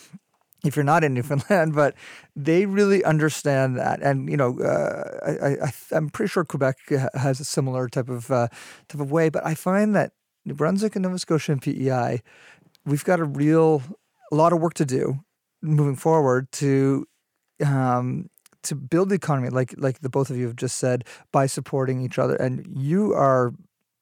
if 0.65 0.77
you're 0.77 0.85
not 0.85 1.05
in 1.05 1.15
Newfoundland, 1.15 1.75
but 1.75 1.95
they 2.35 2.67
really 2.67 3.05
understand 3.05 3.77
that. 3.77 4.01
And 4.03 4.31
you 4.31 4.37
know, 4.37 4.59
uh, 4.61 5.65
I, 5.65 5.73
I'm 5.97 6.11
pretty 6.11 6.29
sure 6.29 6.45
Quebec 6.45 6.77
has 7.15 7.41
a 7.41 7.45
similar 7.45 7.89
type 7.89 8.09
of 8.09 8.31
uh, 8.31 8.49
type 8.89 9.01
of 9.01 9.11
way. 9.11 9.29
But 9.29 9.47
I 9.47 9.55
find 9.55 9.95
that 9.95 10.13
New 10.45 10.55
Brunswick 10.55 10.97
and 10.97 11.03
Nova 11.03 11.19
Scotia 11.19 11.53
and 11.53 11.63
PEI, 11.63 12.23
we've 12.85 13.05
got 13.05 13.21
a 13.21 13.25
real 13.25 13.83
a 14.33 14.35
lot 14.35 14.53
of 14.53 14.61
work 14.61 14.75
to 14.75 14.85
do 14.85 15.21
moving 15.63 15.97
forward 15.97 16.51
to 16.53 17.07
um, 17.65 18.29
to 18.63 18.75
build 18.75 19.09
the 19.09 19.15
economy, 19.15 19.49
like 19.49 19.75
like 19.77 20.01
the 20.01 20.09
both 20.09 20.31
of 20.31 20.37
you 20.37 20.47
have 20.47 20.57
just 20.57 20.77
said, 20.77 21.05
by 21.33 21.47
supporting 21.47 22.03
each 22.03 22.19
other. 22.19 22.37
And 22.37 22.67
you 22.71 23.13
are 23.15 23.53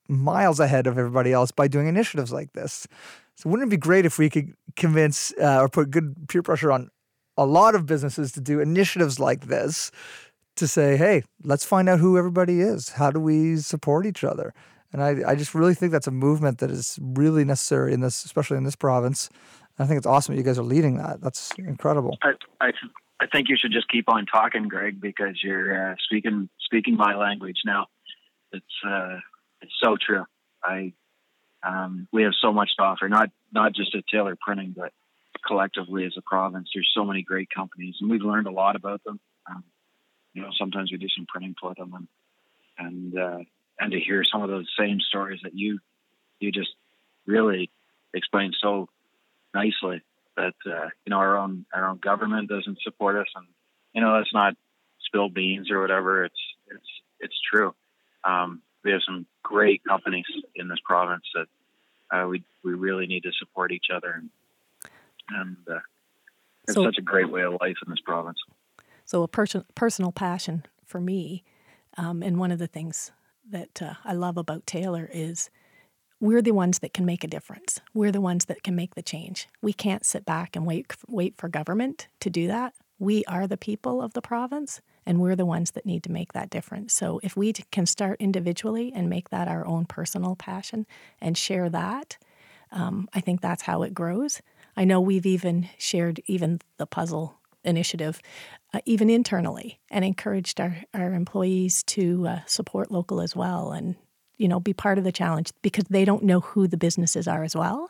miles 0.08 0.60
ahead 0.60 0.86
of 0.86 0.98
everybody 0.98 1.32
else 1.32 1.50
by 1.50 1.68
doing 1.68 1.86
initiatives 1.86 2.32
like 2.32 2.52
this. 2.52 2.86
So 3.36 3.50
wouldn't 3.50 3.68
it 3.68 3.70
be 3.70 3.76
great 3.76 4.06
if 4.06 4.18
we 4.18 4.30
could 4.30 4.54
convince 4.76 5.32
uh, 5.40 5.60
or 5.60 5.68
put 5.68 5.90
good 5.90 6.28
peer 6.28 6.42
pressure 6.42 6.70
on 6.70 6.90
a 7.36 7.44
lot 7.44 7.74
of 7.74 7.86
businesses 7.86 8.32
to 8.32 8.40
do 8.40 8.60
initiatives 8.60 9.18
like 9.18 9.46
this 9.46 9.90
to 10.56 10.68
say, 10.68 10.96
hey, 10.96 11.24
let's 11.42 11.64
find 11.64 11.88
out 11.88 11.98
who 11.98 12.16
everybody 12.16 12.60
is. 12.60 12.90
How 12.90 13.10
do 13.10 13.18
we 13.18 13.56
support 13.56 14.06
each 14.06 14.22
other? 14.22 14.54
And 14.92 15.02
I, 15.02 15.30
I 15.30 15.34
just 15.34 15.54
really 15.54 15.74
think 15.74 15.90
that's 15.90 16.06
a 16.06 16.12
movement 16.12 16.58
that 16.58 16.70
is 16.70 16.98
really 17.02 17.44
necessary 17.44 17.92
in 17.92 18.00
this, 18.00 18.24
especially 18.24 18.56
in 18.56 18.62
this 18.62 18.76
province. 18.76 19.28
I 19.78 19.86
think 19.86 19.98
it's 19.98 20.06
awesome 20.06 20.34
that 20.34 20.40
you 20.40 20.44
guys 20.44 20.58
are 20.58 20.62
leading 20.62 20.98
that. 20.98 21.20
That's 21.20 21.50
incredible. 21.58 22.16
I, 22.22 22.34
I, 22.60 22.72
I 23.20 23.26
think 23.26 23.48
you 23.48 23.56
should 23.60 23.72
just 23.72 23.88
keep 23.88 24.08
on 24.08 24.26
talking, 24.26 24.68
Greg, 24.68 25.00
because 25.00 25.40
you're 25.42 25.92
uh, 25.92 25.94
speaking 26.04 26.48
speaking 26.60 26.96
my 26.96 27.16
language 27.16 27.58
now. 27.64 27.86
It's 28.52 28.64
uh, 28.86 29.18
it's 29.62 29.72
so 29.82 29.96
true. 30.00 30.24
I 30.62 30.92
um, 31.64 32.08
we 32.12 32.24
have 32.24 32.32
so 32.40 32.52
much 32.52 32.70
to 32.76 32.82
offer, 32.82 33.08
not 33.08 33.30
not 33.52 33.74
just 33.74 33.94
at 33.94 34.06
Taylor 34.06 34.36
Printing, 34.40 34.74
but 34.76 34.92
collectively 35.46 36.04
as 36.04 36.14
a 36.16 36.22
province. 36.22 36.68
There's 36.74 36.90
so 36.94 37.04
many 37.04 37.22
great 37.22 37.48
companies, 37.54 37.96
and 38.00 38.10
we've 38.10 38.22
learned 38.22 38.46
a 38.46 38.52
lot 38.52 38.76
about 38.76 39.02
them. 39.04 39.18
Um, 39.48 39.64
you 40.32 40.42
know, 40.42 40.50
sometimes 40.58 40.92
we 40.92 40.98
do 40.98 41.08
some 41.16 41.26
printing 41.26 41.54
for 41.60 41.74
them, 41.74 41.94
and 41.94 42.08
and 42.78 43.18
uh, 43.18 43.38
and 43.78 43.92
to 43.92 44.00
hear 44.00 44.24
some 44.24 44.42
of 44.42 44.50
those 44.50 44.68
same 44.78 44.98
stories 45.00 45.40
that 45.42 45.54
you 45.54 45.78
you 46.40 46.52
just 46.52 46.70
really 47.26 47.70
explained 48.12 48.56
so 48.60 48.88
nicely 49.54 50.02
that 50.36 50.54
uh, 50.66 50.88
you 51.04 51.10
know 51.10 51.16
our 51.16 51.38
own 51.38 51.64
our 51.72 51.88
own 51.88 51.98
government 51.98 52.48
doesn't 52.48 52.78
support 52.82 53.16
us, 53.16 53.28
and 53.34 53.46
you 53.94 54.00
know 54.00 54.16
that's 54.16 54.34
not 54.34 54.54
spilled 55.06 55.34
beans 55.34 55.70
or 55.70 55.80
whatever. 55.80 56.24
It's 56.24 56.40
it's 56.68 56.90
it's 57.20 57.40
true. 57.50 57.74
Um, 58.24 58.62
we 58.84 58.90
have 58.92 59.00
some 59.06 59.26
great 59.42 59.82
companies 59.84 60.26
in 60.54 60.68
this 60.68 60.78
province 60.84 61.24
that 61.34 61.46
uh, 62.16 62.26
we 62.28 62.44
we 62.62 62.74
really 62.74 63.06
need 63.06 63.22
to 63.24 63.32
support 63.38 63.72
each 63.72 63.86
other, 63.94 64.10
and, 64.10 64.30
and 65.30 65.56
uh, 65.70 65.80
it's 66.64 66.74
So- 66.74 66.84
such 66.84 66.98
a 66.98 67.02
great 67.02 67.30
way 67.30 67.42
of 67.42 67.54
life 67.60 67.76
in 67.84 67.90
this 67.90 68.00
province. 68.04 68.38
So 69.04 69.22
a 69.22 69.28
person, 69.28 69.64
personal 69.74 70.12
passion 70.12 70.64
for 70.86 71.00
me 71.00 71.44
Um, 71.96 72.22
and 72.22 72.38
one 72.38 72.50
of 72.52 72.58
the 72.58 72.66
things 72.66 73.12
that 73.50 73.80
uh, 73.82 73.94
I 74.04 74.14
love 74.14 74.36
about 74.38 74.66
Taylor 74.66 75.08
is 75.12 75.50
we're 76.20 76.42
the 76.42 76.52
ones 76.54 76.78
that 76.80 76.92
can 76.94 77.04
make 77.04 77.22
a 77.22 77.28
difference. 77.28 77.80
We're 77.92 78.10
the 78.12 78.20
ones 78.20 78.46
that 78.46 78.62
can 78.62 78.74
make 78.74 78.94
the 78.94 79.02
change. 79.02 79.46
We 79.62 79.72
can't 79.72 80.04
sit 80.06 80.24
back 80.24 80.56
and 80.56 80.66
wait 80.66 80.86
wait 81.06 81.34
for 81.36 81.48
government 81.48 82.08
to 82.20 82.30
do 82.30 82.46
that. 82.48 82.72
We 82.98 83.24
are 83.26 83.46
the 83.46 83.56
people 83.58 84.00
of 84.02 84.12
the 84.14 84.22
province 84.22 84.80
and 85.06 85.20
we're 85.20 85.36
the 85.36 85.46
ones 85.46 85.72
that 85.72 85.86
need 85.86 86.02
to 86.04 86.12
make 86.12 86.32
that 86.32 86.50
difference. 86.50 86.92
So 86.94 87.20
if 87.22 87.36
we 87.36 87.52
can 87.52 87.86
start 87.86 88.20
individually 88.20 88.92
and 88.94 89.08
make 89.08 89.30
that 89.30 89.48
our 89.48 89.66
own 89.66 89.84
personal 89.84 90.36
passion 90.36 90.86
and 91.20 91.36
share 91.36 91.68
that, 91.70 92.16
um, 92.72 93.08
I 93.14 93.20
think 93.20 93.40
that's 93.40 93.62
how 93.62 93.82
it 93.82 93.94
grows. 93.94 94.40
I 94.76 94.84
know 94.84 95.00
we've 95.00 95.26
even 95.26 95.68
shared 95.78 96.20
even 96.26 96.60
the 96.78 96.86
puzzle 96.86 97.38
initiative, 97.64 98.20
uh, 98.72 98.80
even 98.84 99.08
internally, 99.08 99.80
and 99.90 100.04
encouraged 100.04 100.60
our, 100.60 100.76
our 100.92 101.14
employees 101.14 101.82
to 101.84 102.26
uh, 102.26 102.40
support 102.46 102.90
local 102.90 103.20
as 103.20 103.34
well 103.34 103.72
and 103.72 103.96
you 104.36 104.48
know 104.48 104.58
be 104.58 104.72
part 104.72 104.98
of 104.98 105.04
the 105.04 105.12
challenge 105.12 105.52
because 105.62 105.84
they 105.84 106.04
don't 106.04 106.24
know 106.24 106.40
who 106.40 106.66
the 106.66 106.76
businesses 106.76 107.28
are 107.28 107.44
as 107.44 107.54
well. 107.54 107.88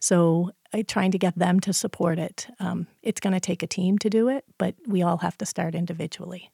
So 0.00 0.50
trying 0.86 1.12
to 1.12 1.18
get 1.18 1.38
them 1.38 1.60
to 1.60 1.72
support 1.72 2.18
it, 2.18 2.48
um, 2.58 2.86
it's 3.02 3.20
going 3.20 3.32
to 3.32 3.40
take 3.40 3.62
a 3.62 3.66
team 3.66 3.98
to 3.98 4.10
do 4.10 4.28
it, 4.28 4.44
but 4.58 4.74
we 4.86 5.02
all 5.02 5.18
have 5.18 5.38
to 5.38 5.46
start 5.46 5.74
individually. 5.74 6.50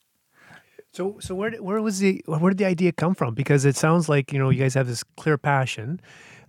So, 0.92 1.18
so 1.20 1.34
where 1.34 1.52
where 1.52 1.80
was 1.80 2.00
the 2.00 2.22
where 2.26 2.50
did 2.50 2.58
the 2.58 2.64
idea 2.64 2.90
come 2.92 3.14
from? 3.14 3.34
Because 3.34 3.64
it 3.64 3.76
sounds 3.76 4.08
like 4.08 4.32
you 4.32 4.38
know 4.38 4.50
you 4.50 4.58
guys 4.58 4.74
have 4.74 4.88
this 4.88 5.04
clear 5.16 5.38
passion 5.38 6.00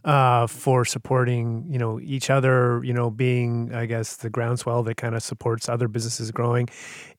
uh, 0.04 0.48
for 0.48 0.84
supporting 0.84 1.68
you 1.70 1.78
know 1.78 2.00
each 2.00 2.32
other. 2.32 2.82
You 2.84 2.94
know, 2.94 3.12
being 3.12 3.74
I 3.74 3.86
guess 3.86 4.18
the 4.18 4.32
groundswell 4.32 4.82
that 4.84 4.98
kind 4.98 5.14
of 5.14 5.22
supports 5.22 5.70
other 5.70 5.88
businesses 5.88 6.32
growing, 6.32 6.70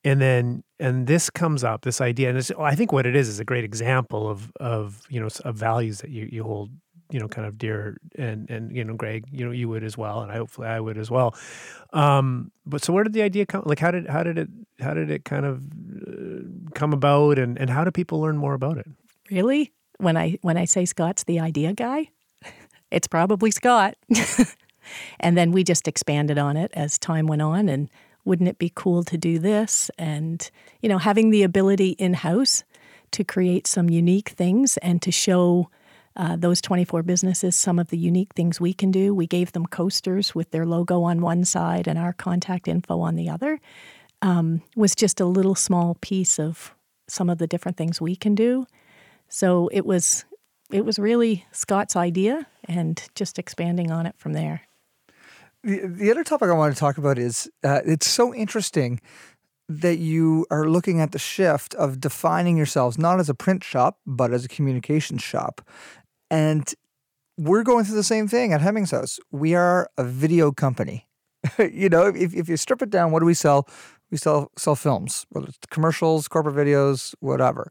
and 0.02 0.20
then 0.20 0.64
and 0.80 1.06
this 1.06 1.30
comes 1.30 1.62
up 1.62 1.82
this 1.82 2.00
idea, 2.00 2.30
and 2.30 2.50
I 2.58 2.74
think 2.74 2.92
what 2.92 3.06
it 3.06 3.14
is 3.14 3.28
is 3.28 3.38
a 3.38 3.44
great 3.44 3.64
example 3.64 4.28
of 4.28 4.50
of 4.58 5.02
you 5.08 5.20
know 5.20 5.28
of 5.44 5.54
values 5.54 5.98
that 5.98 6.10
you 6.10 6.28
you 6.30 6.42
hold 6.42 6.70
you 7.12 7.20
know 7.20 7.28
kind 7.28 7.46
of 7.46 7.58
dear 7.58 7.98
and 8.16 8.50
and 8.50 8.74
you 8.74 8.84
know 8.84 8.94
Greg 8.94 9.26
you 9.30 9.44
know 9.44 9.52
you 9.52 9.68
would 9.68 9.84
as 9.84 9.96
well 9.96 10.20
and 10.20 10.32
I 10.32 10.36
hopefully 10.36 10.68
I 10.68 10.80
would 10.80 10.98
as 10.98 11.10
well. 11.10 11.34
Um 11.92 12.50
but 12.66 12.82
so 12.82 12.92
where 12.92 13.04
did 13.04 13.12
the 13.12 13.22
idea 13.22 13.46
come 13.46 13.62
like 13.66 13.78
how 13.78 13.90
did 13.90 14.06
how 14.08 14.22
did 14.22 14.38
it 14.38 14.48
how 14.80 14.94
did 14.94 15.10
it 15.10 15.24
kind 15.24 15.44
of 15.44 15.62
uh, 15.62 16.70
come 16.74 16.92
about 16.92 17.38
and 17.38 17.58
and 17.58 17.70
how 17.70 17.84
do 17.84 17.90
people 17.90 18.20
learn 18.20 18.36
more 18.36 18.54
about 18.54 18.78
it? 18.78 18.86
Really? 19.30 19.72
When 19.98 20.16
I 20.16 20.38
when 20.42 20.56
I 20.56 20.64
say 20.64 20.84
Scott's 20.84 21.24
the 21.24 21.40
idea 21.40 21.72
guy 21.72 22.08
it's 22.90 23.06
probably 23.06 23.50
Scott. 23.50 23.96
And 25.20 25.36
then 25.36 25.52
we 25.52 25.64
just 25.64 25.88
expanded 25.88 26.38
on 26.38 26.56
it 26.56 26.70
as 26.74 26.98
time 26.98 27.26
went 27.26 27.42
on 27.42 27.68
and 27.68 27.88
wouldn't 28.24 28.48
it 28.48 28.58
be 28.58 28.72
cool 28.74 29.02
to 29.04 29.16
do 29.16 29.38
this? 29.38 29.90
And 29.98 30.48
you 30.80 30.88
know 30.88 30.98
having 30.98 31.30
the 31.30 31.42
ability 31.42 31.90
in 31.90 32.14
house 32.14 32.64
to 33.12 33.24
create 33.24 33.66
some 33.66 33.90
unique 33.90 34.30
things 34.30 34.76
and 34.78 35.02
to 35.02 35.12
show 35.12 35.68
uh, 36.16 36.36
those 36.36 36.60
24 36.60 37.02
businesses 37.02 37.56
some 37.56 37.78
of 37.78 37.88
the 37.88 37.98
unique 37.98 38.34
things 38.34 38.60
we 38.60 38.72
can 38.72 38.90
do. 38.90 39.14
We 39.14 39.26
gave 39.26 39.52
them 39.52 39.66
coasters 39.66 40.34
with 40.34 40.50
their 40.50 40.66
logo 40.66 41.02
on 41.02 41.20
one 41.20 41.44
side 41.44 41.86
and 41.86 41.98
our 41.98 42.12
contact 42.12 42.68
info 42.68 43.00
on 43.00 43.16
the 43.16 43.28
other. 43.28 43.60
Um, 44.20 44.62
was 44.76 44.94
just 44.94 45.20
a 45.20 45.24
little 45.24 45.54
small 45.54 45.96
piece 46.00 46.38
of 46.38 46.74
some 47.08 47.28
of 47.28 47.38
the 47.38 47.46
different 47.46 47.76
things 47.76 48.00
we 48.00 48.14
can 48.14 48.34
do. 48.34 48.66
So 49.28 49.68
it 49.72 49.84
was 49.84 50.24
it 50.70 50.84
was 50.84 50.98
really 50.98 51.44
Scott's 51.52 51.96
idea 51.96 52.46
and 52.66 53.02
just 53.14 53.38
expanding 53.38 53.90
on 53.90 54.06
it 54.06 54.14
from 54.16 54.32
there. 54.32 54.62
The, 55.62 55.86
the 55.86 56.10
other 56.10 56.24
topic 56.24 56.48
I 56.48 56.54
want 56.54 56.74
to 56.74 56.80
talk 56.80 56.98
about 56.98 57.18
is 57.18 57.50
uh, 57.62 57.80
it's 57.84 58.06
so 58.06 58.34
interesting 58.34 59.00
that 59.68 59.98
you 59.98 60.46
are 60.50 60.68
looking 60.68 61.00
at 61.00 61.12
the 61.12 61.18
shift 61.18 61.74
of 61.74 62.00
defining 62.00 62.56
yourselves 62.56 62.98
not 62.98 63.20
as 63.20 63.28
a 63.28 63.34
print 63.34 63.62
shop, 63.62 63.98
but 64.06 64.32
as 64.32 64.44
a 64.44 64.48
communications 64.48 65.22
shop. 65.22 65.62
And 66.32 66.74
we're 67.36 67.62
going 67.62 67.84
through 67.84 67.96
the 67.96 68.02
same 68.02 68.26
thing 68.26 68.54
at 68.54 68.62
Hemmings 68.62 68.90
House. 68.90 69.20
We 69.30 69.54
are 69.54 69.90
a 69.98 70.02
video 70.02 70.50
company. 70.50 71.06
you 71.58 71.90
know, 71.90 72.06
if, 72.06 72.34
if 72.34 72.48
you 72.48 72.56
strip 72.56 72.80
it 72.80 72.88
down, 72.88 73.12
what 73.12 73.20
do 73.20 73.26
we 73.26 73.34
sell? 73.34 73.68
We 74.10 74.16
sell 74.16 74.50
sell 74.56 74.74
films, 74.74 75.26
whether 75.30 75.48
it's 75.48 75.58
commercials, 75.70 76.28
corporate 76.28 76.56
videos, 76.56 77.14
whatever. 77.20 77.70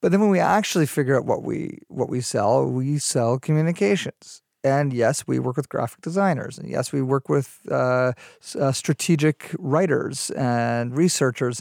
But 0.00 0.12
then 0.12 0.20
when 0.20 0.30
we 0.30 0.40
actually 0.40 0.86
figure 0.86 1.16
out 1.16 1.26
what 1.26 1.42
we 1.42 1.78
what 1.88 2.08
we 2.08 2.22
sell, 2.22 2.66
we 2.66 2.98
sell 2.98 3.38
communications. 3.38 4.40
And 4.62 4.94
yes, 4.94 5.26
we 5.26 5.38
work 5.38 5.56
with 5.58 5.68
graphic 5.68 6.00
designers, 6.00 6.58
and 6.58 6.70
yes, 6.70 6.90
we 6.90 7.02
work 7.02 7.28
with 7.28 7.60
uh, 7.70 8.12
uh, 8.58 8.72
strategic 8.72 9.54
writers 9.58 10.30
and 10.30 10.96
researchers. 10.96 11.60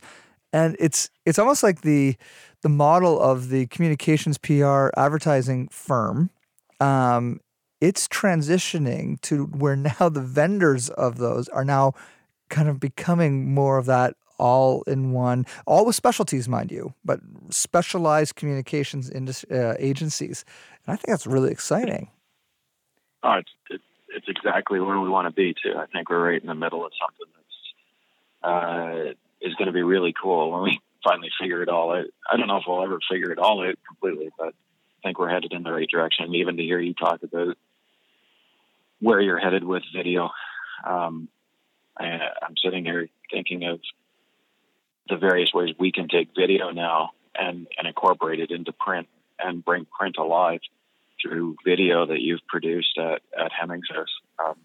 And 0.53 0.77
it's 0.79 1.09
it's 1.25 1.39
almost 1.39 1.63
like 1.63 1.81
the 1.81 2.15
the 2.63 2.69
model 2.69 3.21
of 3.21 3.49
the 3.49 3.67
communications 3.67 4.37
PR 4.37 4.87
advertising 4.97 5.67
firm, 5.67 6.31
um, 6.79 7.39
it's 7.79 8.07
transitioning 8.07 9.19
to 9.21 9.45
where 9.45 9.75
now 9.75 10.09
the 10.09 10.21
vendors 10.21 10.89
of 10.89 11.17
those 11.17 11.47
are 11.49 11.65
now 11.65 11.93
kind 12.49 12.69
of 12.69 12.79
becoming 12.79 13.53
more 13.53 13.77
of 13.77 13.85
that 13.85 14.15
all 14.39 14.81
in 14.83 15.11
one, 15.11 15.45
all 15.67 15.85
with 15.85 15.95
specialties, 15.95 16.49
mind 16.49 16.71
you, 16.71 16.93
but 17.05 17.19
specialized 17.49 18.35
communications 18.35 19.11
uh, 19.51 19.75
agencies. 19.77 20.43
And 20.85 20.93
I 20.93 20.95
think 20.95 21.07
that's 21.07 21.27
really 21.27 21.51
exciting. 21.51 22.09
Oh, 23.21 23.33
it's, 23.33 23.51
it's, 23.69 23.83
it's 24.09 24.27
exactly 24.27 24.79
where 24.79 24.99
we 24.99 25.09
want 25.09 25.27
to 25.27 25.33
be, 25.33 25.53
too. 25.53 25.75
I 25.77 25.85
think 25.85 26.09
we're 26.09 26.31
right 26.31 26.41
in 26.41 26.47
the 26.47 26.55
middle 26.55 26.85
of 26.85 26.91
something 26.99 27.27
that's 27.35 28.51
uh, 28.51 29.13
is 29.41 29.53
going 29.55 29.67
to 29.67 29.71
be 29.71 29.83
really 29.83 30.13
cool 30.19 30.51
when 30.51 30.63
we 30.63 30.79
finally 31.03 31.29
figure 31.39 31.61
it 31.61 31.69
all 31.69 31.93
out. 31.93 32.05
I 32.29 32.37
don't 32.37 32.47
know 32.47 32.57
if 32.57 32.63
we'll 32.67 32.83
ever 32.83 32.99
figure 33.09 33.31
it 33.31 33.39
all 33.39 33.67
out 33.67 33.75
completely, 33.87 34.29
but 34.37 34.47
I 34.49 35.07
think 35.07 35.19
we're 35.19 35.29
headed 35.29 35.53
in 35.53 35.63
the 35.63 35.71
right 35.71 35.89
direction. 35.89 36.33
Even 36.35 36.57
to 36.57 36.63
hear 36.63 36.79
you 36.79 36.93
talk 36.93 37.21
about 37.23 37.57
where 38.99 39.19
you're 39.19 39.39
headed 39.39 39.63
with 39.63 39.83
video, 39.95 40.29
um, 40.85 41.27
I, 41.97 42.05
I'm 42.41 42.55
sitting 42.63 42.85
here 42.85 43.07
thinking 43.31 43.65
of 43.65 43.79
the 45.09 45.17
various 45.17 45.53
ways 45.53 45.75
we 45.77 45.91
can 45.91 46.07
take 46.07 46.29
video 46.37 46.71
now 46.71 47.11
and, 47.35 47.67
and 47.77 47.87
incorporate 47.87 48.39
it 48.39 48.51
into 48.51 48.71
print 48.71 49.07
and 49.39 49.63
bring 49.63 49.85
print 49.85 50.15
alive 50.17 50.61
through 51.21 51.55
video 51.65 52.05
that 52.05 52.21
you've 52.21 52.45
produced 52.47 52.97
at, 52.97 53.21
at 53.37 53.51
Hemmings 53.51 53.87
House. 53.93 54.07
Um, 54.43 54.55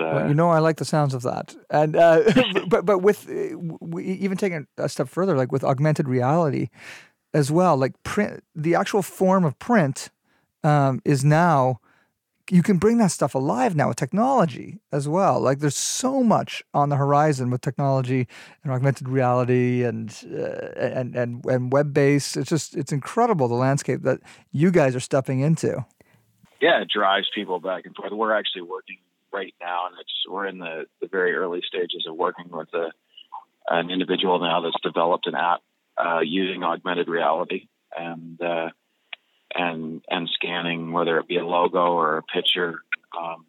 uh, 0.00 0.12
well, 0.14 0.28
you 0.28 0.34
know, 0.34 0.50
I 0.50 0.58
like 0.58 0.76
the 0.76 0.84
sounds 0.84 1.14
of 1.14 1.22
that, 1.22 1.54
and 1.70 1.96
uh, 1.96 2.22
but 2.68 2.84
but 2.84 2.98
with 2.98 3.28
uh, 3.28 3.98
even 3.98 4.36
taking 4.36 4.66
a 4.76 4.88
step 4.88 5.08
further, 5.08 5.36
like 5.36 5.52
with 5.52 5.64
augmented 5.64 6.08
reality, 6.08 6.68
as 7.34 7.50
well, 7.50 7.76
like 7.76 8.00
print, 8.02 8.42
the 8.54 8.74
actual 8.74 9.02
form 9.02 9.44
of 9.44 9.58
print 9.58 10.10
um, 10.64 11.00
is 11.04 11.24
now 11.24 11.80
you 12.50 12.62
can 12.62 12.78
bring 12.78 12.98
that 12.98 13.12
stuff 13.12 13.34
alive 13.34 13.76
now 13.76 13.88
with 13.88 13.96
technology 13.96 14.80
as 14.90 15.08
well. 15.08 15.40
Like 15.40 15.60
there's 15.60 15.76
so 15.76 16.22
much 16.22 16.64
on 16.74 16.88
the 16.88 16.96
horizon 16.96 17.50
with 17.50 17.60
technology 17.60 18.26
and 18.64 18.72
augmented 18.72 19.08
reality 19.08 19.84
and 19.84 20.10
uh, 20.32 20.70
and 20.76 21.14
and 21.14 21.44
and 21.46 21.72
web 21.72 21.94
based. 21.94 22.36
It's 22.36 22.50
just 22.50 22.76
it's 22.76 22.92
incredible 22.92 23.46
the 23.46 23.54
landscape 23.54 24.02
that 24.02 24.20
you 24.50 24.70
guys 24.70 24.96
are 24.96 25.00
stepping 25.00 25.40
into. 25.40 25.84
Yeah, 26.60 26.82
it 26.82 26.88
drives 26.90 27.28
people 27.34 27.60
back 27.60 27.86
and 27.86 27.94
forth. 27.94 28.12
We're 28.12 28.36
actually 28.36 28.62
working 28.62 28.98
right 29.32 29.54
now, 29.60 29.86
and 29.86 29.96
it's 30.00 30.12
we're 30.28 30.46
in 30.46 30.58
the, 30.58 30.86
the 31.00 31.08
very 31.08 31.34
early 31.34 31.62
stages 31.66 32.06
of 32.08 32.16
working 32.16 32.48
with 32.50 32.68
a, 32.74 32.90
an 33.68 33.90
individual 33.90 34.38
now 34.40 34.60
that's 34.60 34.80
developed 34.82 35.26
an 35.26 35.34
app 35.34 35.60
uh, 35.96 36.20
using 36.20 36.62
augmented 36.62 37.08
reality 37.08 37.68
and 37.96 38.40
uh, 38.40 38.68
and 39.54 40.02
and 40.08 40.28
scanning 40.34 40.92
whether 40.92 41.18
it 41.18 41.28
be 41.28 41.36
a 41.36 41.46
logo 41.46 41.92
or 41.92 42.18
a 42.18 42.22
picture, 42.22 42.80
um, 43.18 43.46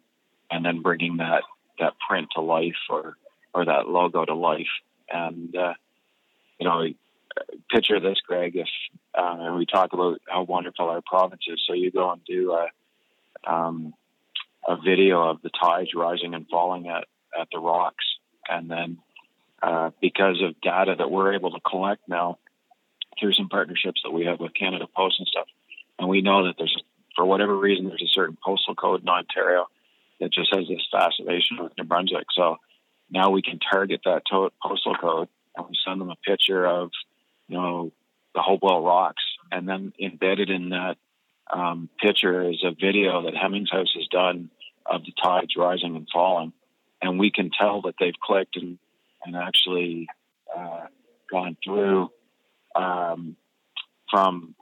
and 0.50 0.64
then 0.64 0.82
bringing 0.82 1.18
that 1.18 1.42
that 1.78 1.94
print 2.08 2.28
to 2.34 2.40
life 2.40 2.74
or 2.90 3.16
or 3.54 3.64
that 3.64 3.88
logo 3.88 4.24
to 4.24 4.34
life. 4.34 4.66
And 5.10 5.54
uh, 5.56 5.74
you 6.58 6.66
know, 6.66 6.86
picture 7.70 8.00
this, 8.00 8.18
Greg. 8.26 8.56
If 8.56 8.68
uh, 9.16 9.36
and 9.40 9.56
we 9.56 9.66
talk 9.66 9.92
about 9.92 10.20
how 10.28 10.42
wonderful 10.42 10.88
our 10.88 11.02
province 11.04 11.42
is, 11.46 11.62
so 11.66 11.74
you 11.74 11.90
go 11.90 12.10
and 12.10 12.24
do 12.24 12.52
a 12.52 12.68
um, 13.50 13.94
a 14.66 14.76
video 14.76 15.28
of 15.28 15.42
the 15.42 15.50
tides 15.50 15.90
rising 15.94 16.34
and 16.34 16.46
falling 16.48 16.88
at, 16.88 17.04
at 17.38 17.48
the 17.52 17.58
rocks. 17.58 18.04
And 18.48 18.70
then 18.70 18.98
uh, 19.62 19.90
because 20.00 20.42
of 20.42 20.60
data 20.60 20.94
that 20.98 21.10
we're 21.10 21.34
able 21.34 21.52
to 21.52 21.60
collect 21.60 22.08
now 22.08 22.38
through 23.18 23.32
some 23.34 23.48
partnerships 23.48 24.00
that 24.04 24.10
we 24.10 24.24
have 24.26 24.40
with 24.40 24.54
Canada 24.54 24.86
Post 24.94 25.16
and 25.18 25.28
stuff, 25.28 25.46
and 25.98 26.08
we 26.08 26.22
know 26.22 26.46
that 26.46 26.54
there's, 26.58 26.76
for 27.14 27.24
whatever 27.24 27.56
reason, 27.56 27.88
there's 27.88 28.02
a 28.02 28.12
certain 28.12 28.36
postal 28.44 28.74
code 28.74 29.02
in 29.02 29.08
Ontario 29.08 29.66
that 30.20 30.32
just 30.32 30.54
has 30.54 30.66
this 30.68 30.86
fascination 30.90 31.58
with 31.62 31.72
New 31.78 31.84
Brunswick. 31.84 32.26
So 32.34 32.56
now 33.10 33.30
we 33.30 33.42
can 33.42 33.58
target 33.58 34.00
that 34.04 34.22
to- 34.30 34.52
postal 34.62 34.94
code 34.94 35.28
and 35.56 35.66
we 35.66 35.74
send 35.86 36.00
them 36.00 36.10
a 36.10 36.16
picture 36.16 36.66
of, 36.66 36.90
you 37.48 37.56
know, 37.56 37.92
the 38.34 38.40
Hopewell 38.40 38.82
Rocks, 38.82 39.22
and 39.50 39.68
then 39.68 39.92
embedded 40.00 40.48
in 40.48 40.70
that 40.70 40.96
um, 41.52 41.88
picture 42.00 42.50
is 42.50 42.64
a 42.64 42.70
video 42.70 43.22
that 43.24 43.36
Hemmings 43.36 43.70
House 43.70 43.92
has 43.94 44.06
done 44.08 44.50
of 44.86 45.04
the 45.04 45.12
tides 45.22 45.54
rising 45.56 45.96
and 45.96 46.08
falling, 46.12 46.52
and 47.00 47.18
we 47.18 47.30
can 47.30 47.50
tell 47.50 47.82
that 47.82 47.94
they've 48.00 48.18
clicked 48.22 48.56
and 48.56 48.78
and 49.24 49.36
actually 49.36 50.08
uh, 50.56 50.86
gone 51.30 51.56
through 51.64 52.10
um, 52.74 53.36
from, 54.10 54.54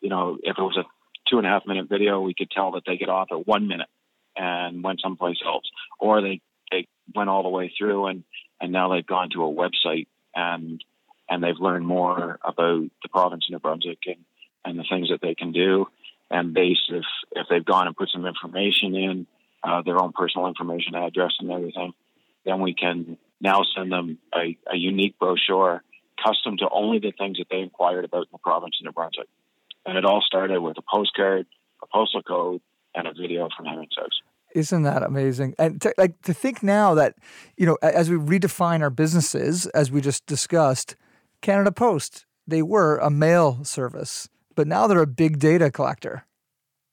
you 0.00 0.10
know, 0.10 0.36
if 0.42 0.58
it 0.58 0.62
was 0.62 0.76
a 0.76 0.84
two 1.30 1.38
and 1.38 1.46
a 1.46 1.50
half 1.50 1.66
minute 1.66 1.88
video, 1.88 2.20
we 2.20 2.34
could 2.34 2.50
tell 2.50 2.72
that 2.72 2.82
they 2.86 2.96
get 2.96 3.08
off 3.08 3.28
at 3.30 3.46
one 3.46 3.68
minute 3.68 3.88
and 4.36 4.82
went 4.82 5.00
someplace 5.02 5.38
else, 5.44 5.64
or 5.98 6.20
they 6.20 6.40
they 6.70 6.86
went 7.14 7.30
all 7.30 7.42
the 7.42 7.48
way 7.48 7.72
through 7.76 8.06
and 8.06 8.24
and 8.60 8.72
now 8.72 8.92
they've 8.92 9.06
gone 9.06 9.30
to 9.30 9.44
a 9.44 9.52
website 9.52 10.06
and 10.34 10.82
and 11.28 11.42
they've 11.42 11.58
learned 11.58 11.86
more 11.86 12.38
about 12.44 12.82
the 13.02 13.08
province 13.10 13.46
of 13.48 13.52
New 13.52 13.58
Brunswick 13.60 14.00
and, 14.06 14.24
and 14.64 14.78
the 14.78 14.84
things 14.90 15.08
that 15.10 15.20
they 15.20 15.34
can 15.34 15.52
do. 15.52 15.86
And 16.30 16.54
based 16.54 16.90
if 16.90 17.04
if 17.32 17.46
they've 17.48 17.64
gone 17.64 17.86
and 17.86 17.96
put 17.96 18.08
some 18.10 18.26
information 18.26 18.94
in, 18.94 19.26
uh, 19.62 19.82
their 19.82 20.00
own 20.00 20.12
personal 20.12 20.46
information, 20.46 20.94
address, 20.94 21.32
and 21.40 21.50
everything, 21.50 21.92
then 22.44 22.60
we 22.60 22.74
can 22.74 23.18
now 23.40 23.62
send 23.76 23.90
them 23.90 24.18
a, 24.34 24.56
a 24.72 24.76
unique 24.76 25.18
brochure 25.18 25.82
custom 26.22 26.56
to 26.58 26.68
only 26.70 26.98
the 26.98 27.12
things 27.12 27.38
that 27.38 27.46
they 27.50 27.58
inquired 27.58 28.04
about 28.04 28.22
in 28.22 28.28
the 28.32 28.38
province 28.38 28.76
of 28.80 28.84
New 28.86 28.92
Brunswick. 28.92 29.28
And 29.86 29.96
it 29.96 30.04
all 30.04 30.22
started 30.24 30.60
with 30.60 30.76
a 30.78 30.82
postcard, 30.82 31.46
a 31.82 31.86
postal 31.86 32.22
code, 32.22 32.60
and 32.94 33.06
a 33.06 33.12
video 33.12 33.48
from 33.56 33.66
Hemmings 33.66 33.96
House. 33.96 34.20
Isn't 34.54 34.82
that 34.82 35.02
amazing? 35.02 35.54
And 35.58 35.80
to, 35.80 35.94
like 35.96 36.20
to 36.22 36.34
think 36.34 36.62
now 36.62 36.94
that 36.94 37.14
you 37.56 37.66
know, 37.66 37.78
as 37.82 38.10
we 38.10 38.16
redefine 38.16 38.80
our 38.82 38.90
businesses, 38.90 39.66
as 39.66 39.90
we 39.90 40.00
just 40.00 40.26
discussed, 40.26 40.96
Canada 41.40 41.72
Post 41.72 42.26
they 42.50 42.62
were 42.62 42.96
a 42.98 43.10
mail 43.10 43.64
service, 43.64 44.28
but 44.60 44.66
now 44.66 44.86
they're 44.86 45.00
a 45.00 45.06
big 45.06 45.38
data 45.38 45.70
collector. 45.70 46.26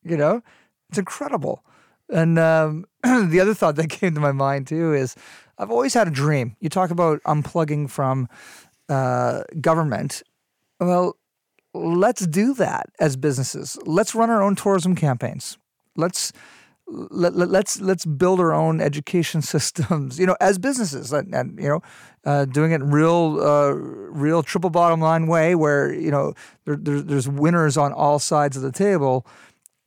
You 0.01 0.15
know, 0.15 0.41
it's 0.87 0.97
incredible. 0.97 1.65
And 2.09 2.39
um, 2.39 2.85
the 3.03 3.41
other 3.41 3.53
thought 3.53 3.75
that 3.75 3.89
came 3.89 4.15
to 4.15 4.21
my 4.21 4.31
mind 4.31 4.67
too 4.67 4.93
is 4.93 5.17
I've 5.57 5.69
always 5.69 5.93
had 5.93 6.07
a 6.07 6.11
dream. 6.11 6.55
You 6.61 6.69
talk 6.69 6.91
about 6.91 7.21
unplugging 7.23 7.89
from 7.89 8.29
uh, 8.87 9.41
government. 9.59 10.23
Well, 10.79 11.17
let's 11.73 12.25
do 12.25 12.53
that 12.53 12.85
as 13.01 13.17
businesses. 13.17 13.77
Let's 13.85 14.15
run 14.15 14.29
our 14.29 14.41
own 14.41 14.55
tourism 14.55 14.95
campaigns. 14.95 15.57
Let's 15.97 16.31
let, 16.87 17.35
let, 17.35 17.49
let's 17.49 17.79
let's 17.81 18.05
build 18.05 18.39
our 18.39 18.53
own 18.53 18.81
education 18.81 19.41
systems. 19.53 20.19
You 20.19 20.25
know, 20.25 20.37
as 20.39 20.57
businesses, 20.57 21.11
and, 21.11 21.33
and 21.33 21.59
you 21.59 21.67
know, 21.67 21.81
uh, 22.25 22.45
doing 22.45 22.71
it 22.71 22.81
real, 22.81 23.39
uh, 23.41 23.71
real 23.71 24.43
triple 24.43 24.69
bottom 24.69 24.99
line 24.99 25.27
way, 25.27 25.55
where 25.55 25.93
you 25.93 26.11
know 26.11 26.33
there, 26.65 26.75
there, 26.75 27.01
there's 27.01 27.27
winners 27.27 27.77
on 27.77 27.93
all 27.93 28.19
sides 28.19 28.55
of 28.57 28.63
the 28.63 28.71
table. 28.71 29.25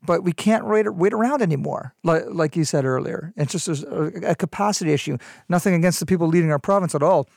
But 0.02 0.24
we 0.24 0.32
can't 0.32 0.66
wait, 0.66 0.88
wait 0.94 1.12
around 1.12 1.42
anymore, 1.42 1.94
like, 2.02 2.22
like 2.30 2.56
you 2.56 2.64
said 2.64 2.86
earlier. 2.86 3.34
It's 3.36 3.52
just 3.52 3.68
a, 3.68 4.30
a 4.30 4.34
capacity 4.34 4.94
issue. 4.94 5.18
Nothing 5.50 5.74
against 5.74 6.00
the 6.00 6.06
people 6.06 6.26
leading 6.26 6.50
our 6.50 6.58
province 6.58 6.94
at 6.94 7.02
all. 7.02 7.28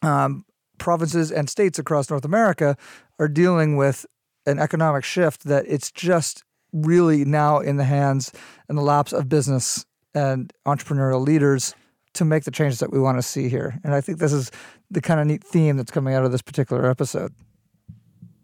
Um, 0.00 0.44
provinces 0.78 1.32
and 1.32 1.50
states 1.50 1.76
across 1.76 2.08
North 2.08 2.24
America 2.24 2.76
are 3.18 3.26
dealing 3.26 3.76
with 3.76 4.06
an 4.46 4.60
economic 4.60 5.02
shift 5.02 5.42
that 5.44 5.64
it's 5.66 5.90
just 5.90 6.44
really 6.72 7.24
now 7.24 7.58
in 7.58 7.76
the 7.76 7.84
hands 7.84 8.32
and 8.68 8.76
the 8.76 8.82
laps 8.82 9.12
of 9.12 9.28
business 9.28 9.84
and 10.14 10.52
entrepreneurial 10.66 11.24
leaders 11.24 11.74
to 12.14 12.24
make 12.24 12.44
the 12.44 12.50
changes 12.50 12.80
that 12.80 12.92
we 12.92 12.98
want 12.98 13.18
to 13.18 13.22
see 13.22 13.48
here. 13.48 13.78
And 13.84 13.94
I 13.94 14.00
think 14.00 14.18
this 14.18 14.32
is 14.32 14.50
the 14.90 15.00
kind 15.00 15.20
of 15.20 15.26
neat 15.26 15.44
theme 15.44 15.76
that's 15.76 15.90
coming 15.90 16.14
out 16.14 16.24
of 16.24 16.32
this 16.32 16.42
particular 16.42 16.90
episode. 16.90 17.32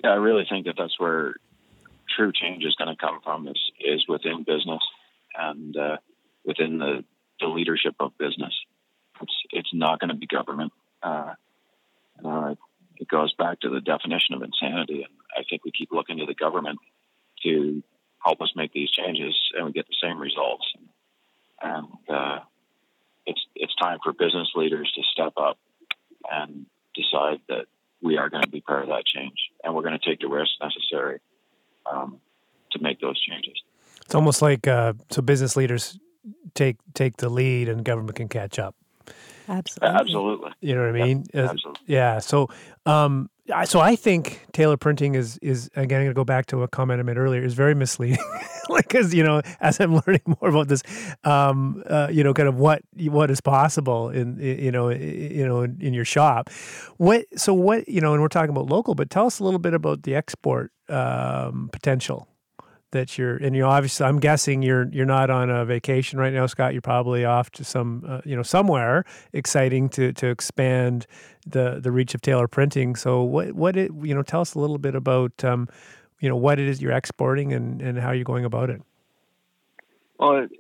Yeah, 0.03 0.11
I 0.11 0.17
really 0.17 0.45
think 0.49 0.67
that 0.67 0.75
that's 0.79 0.99
where 0.99 1.35
true 2.15 2.33
change 2.33 2.65
is 2.65 2.75
going 2.77 2.95
to 2.95 3.01
come 3.01 3.21
from 3.23 3.49
is 3.49 3.61
is 3.81 4.05
within 4.09 4.45
business 4.45 4.83
and 5.35 5.77
uh, 5.77 5.97
within 6.45 6.79
the 6.79 7.05
the 7.41 7.47
leadership 7.47 7.95
of 8.01 8.17
business. 8.19 8.55
It's 9.21 9.35
it's 9.51 9.71
not 9.73 10.01
going 10.01 10.11
to 10.11 10.17
be 10.17 10.27
government. 10.27 10.73
Uh, 11.03 11.35
uh, 12.25 12.55
it 12.97 13.09
goes 13.09 13.35
back 13.35 13.61
to 13.61 13.71
the 13.71 13.81
definition 13.81 14.35
of 14.35 14.43
insanity, 14.43 15.03
and 15.03 15.13
I 15.37 15.43
think 15.49 15.65
we 15.65 15.73
keep 15.73 15.91
looking 15.91 16.19
to 16.19 16.27
the 16.27 16.35
government 16.35 16.79
to 17.43 17.83
help 18.25 18.41
us 18.41 18.53
make 18.57 18.73
these 18.73 18.91
changes, 18.91 19.35
and 19.55 19.67
we 19.67 19.73
get 19.73 19.87
the 19.87 19.97
same 20.03 20.19
results. 20.19 20.67
And 21.63 21.87
uh, 22.09 22.39
it's 23.27 23.41
it's 23.55 23.75
time 23.77 23.99
for 24.03 24.13
business 24.13 24.49
leaders 24.55 24.91
to 24.97 25.03
step 25.13 25.35
up 25.37 25.59
and 26.31 26.67
decide 26.95 27.41
that 27.49 27.67
we 28.03 28.19
are 28.19 28.29
going 28.29 28.43
to 28.43 28.49
be 28.49 28.61
part 28.61 28.83
of 28.83 28.89
that 28.89 29.05
change, 29.07 29.37
and 29.63 29.75
we're 29.75 29.83
going 29.83 29.99
to 29.99 30.05
take 30.05 30.21
the 30.21 30.29
risks 30.29 30.57
necessary 30.61 31.21
um, 31.91 32.21
to 32.73 32.79
make 32.83 33.01
those 33.01 33.21
changes. 33.21 33.55
It's 34.05 34.15
almost 34.15 34.43
like 34.43 34.67
uh, 34.67 34.95
so 35.11 35.23
business 35.23 35.57
leaders 35.57 35.99
take 36.55 36.77
take 36.95 37.17
the 37.17 37.29
lead, 37.29 37.69
and 37.69 37.85
government 37.85 38.17
can 38.17 38.29
catch 38.29 38.59
up. 38.59 38.75
Absolutely. 39.49 40.01
Absolutely. 40.01 40.51
You 40.61 40.75
know 40.75 40.81
what 40.81 41.01
I 41.01 41.05
mean? 41.05 41.25
Yeah, 41.35 41.51
absolutely. 41.51 41.83
Yeah. 41.87 42.19
So, 42.19 42.49
um, 42.87 43.29
so 43.65 43.81
I 43.81 43.97
think 43.97 44.47
Taylor 44.53 44.77
printing 44.77 45.15
is 45.15 45.39
is 45.39 45.69
again 45.77 46.01
going 46.01 46.07
to 46.07 46.15
go 46.15 46.25
back 46.25 46.47
to 46.47 46.63
a 46.63 46.69
comment 46.69 47.01
I 47.01 47.03
made 47.03 47.19
earlier 47.19 47.43
is 47.43 47.55
very 47.55 47.75
misleading, 47.75 48.25
like 48.69 48.89
because 48.89 49.15
you 49.15 49.23
know 49.23 49.43
as 49.61 49.81
I'm 49.81 49.95
learning 50.07 50.23
more 50.27 50.51
about 50.51 50.69
this, 50.69 50.83
um, 51.25 51.83
uh, 51.89 52.09
you 52.11 52.25
know, 52.25 52.33
kind 52.33 52.49
of 52.49 52.57
what 52.57 52.83
what 52.97 53.31
is 53.31 53.41
possible 53.41 54.09
in 54.09 54.39
you 54.39 54.73
know 54.73 54.89
you 54.89 55.47
know 55.47 55.63
in, 55.63 55.79
in, 55.81 55.95
your 55.95 56.05
shop. 56.05 56.49
What 56.97 57.27
so 57.39 57.53
what 57.53 57.89
you 57.89 58.01
know, 58.01 58.13
and 58.15 58.23
we're 58.23 58.29
talking 58.29 58.51
about 58.51 58.67
local, 58.67 58.95
but 58.95 59.11
tell 59.11 59.27
us 59.27 59.41
a 59.41 59.45
little 59.45 59.61
bit 59.61 59.75
about 59.75 60.05
the 60.05 60.15
export 60.15 60.73
um, 60.89 61.69
potential 61.71 62.29
that 62.95 63.19
you're 63.19 63.37
and 63.37 63.55
you 63.55 63.65
obviously 63.65 64.07
I'm 64.07 64.19
guessing 64.19 64.63
you're 64.63 64.89
you're 64.91 65.05
not 65.05 65.29
on 65.29 65.51
a 65.51 65.65
vacation 65.67 66.19
right 66.19 66.33
now 66.33 66.47
Scott. 66.47 66.73
You're 66.73 66.81
probably 66.81 67.25
off 67.25 67.51
to 67.53 67.65
some 67.65 68.03
uh, 68.09 68.21
you 68.25 68.35
know 68.35 68.43
somewhere 68.43 69.05
exciting 69.33 69.91
to 69.91 70.13
to 70.15 70.29
expand 70.29 71.07
the 71.47 71.81
the 71.81 71.93
reach 71.93 72.15
of 72.15 72.23
Taylor 72.23 72.49
printing. 72.49 72.97
So 72.97 73.23
what 73.23 73.53
what 73.53 73.77
it 73.77 73.91
you 74.03 74.15
know 74.15 74.23
tell 74.23 74.41
us 74.41 74.55
a 74.55 74.59
little 74.59 74.79
bit 74.79 74.95
about 74.95 75.45
um, 75.45 75.69
you 76.21 76.29
know 76.29 76.37
what 76.37 76.59
it 76.59 76.67
is 76.67 76.81
you're 76.81 76.93
exporting 76.93 77.53
and 77.53 77.83
and 77.83 77.99
how 77.99 78.13
you're 78.13 78.25
going 78.25 78.45
about 78.45 78.71
it. 78.71 78.81
Well 80.19 80.45
it, 80.45 80.51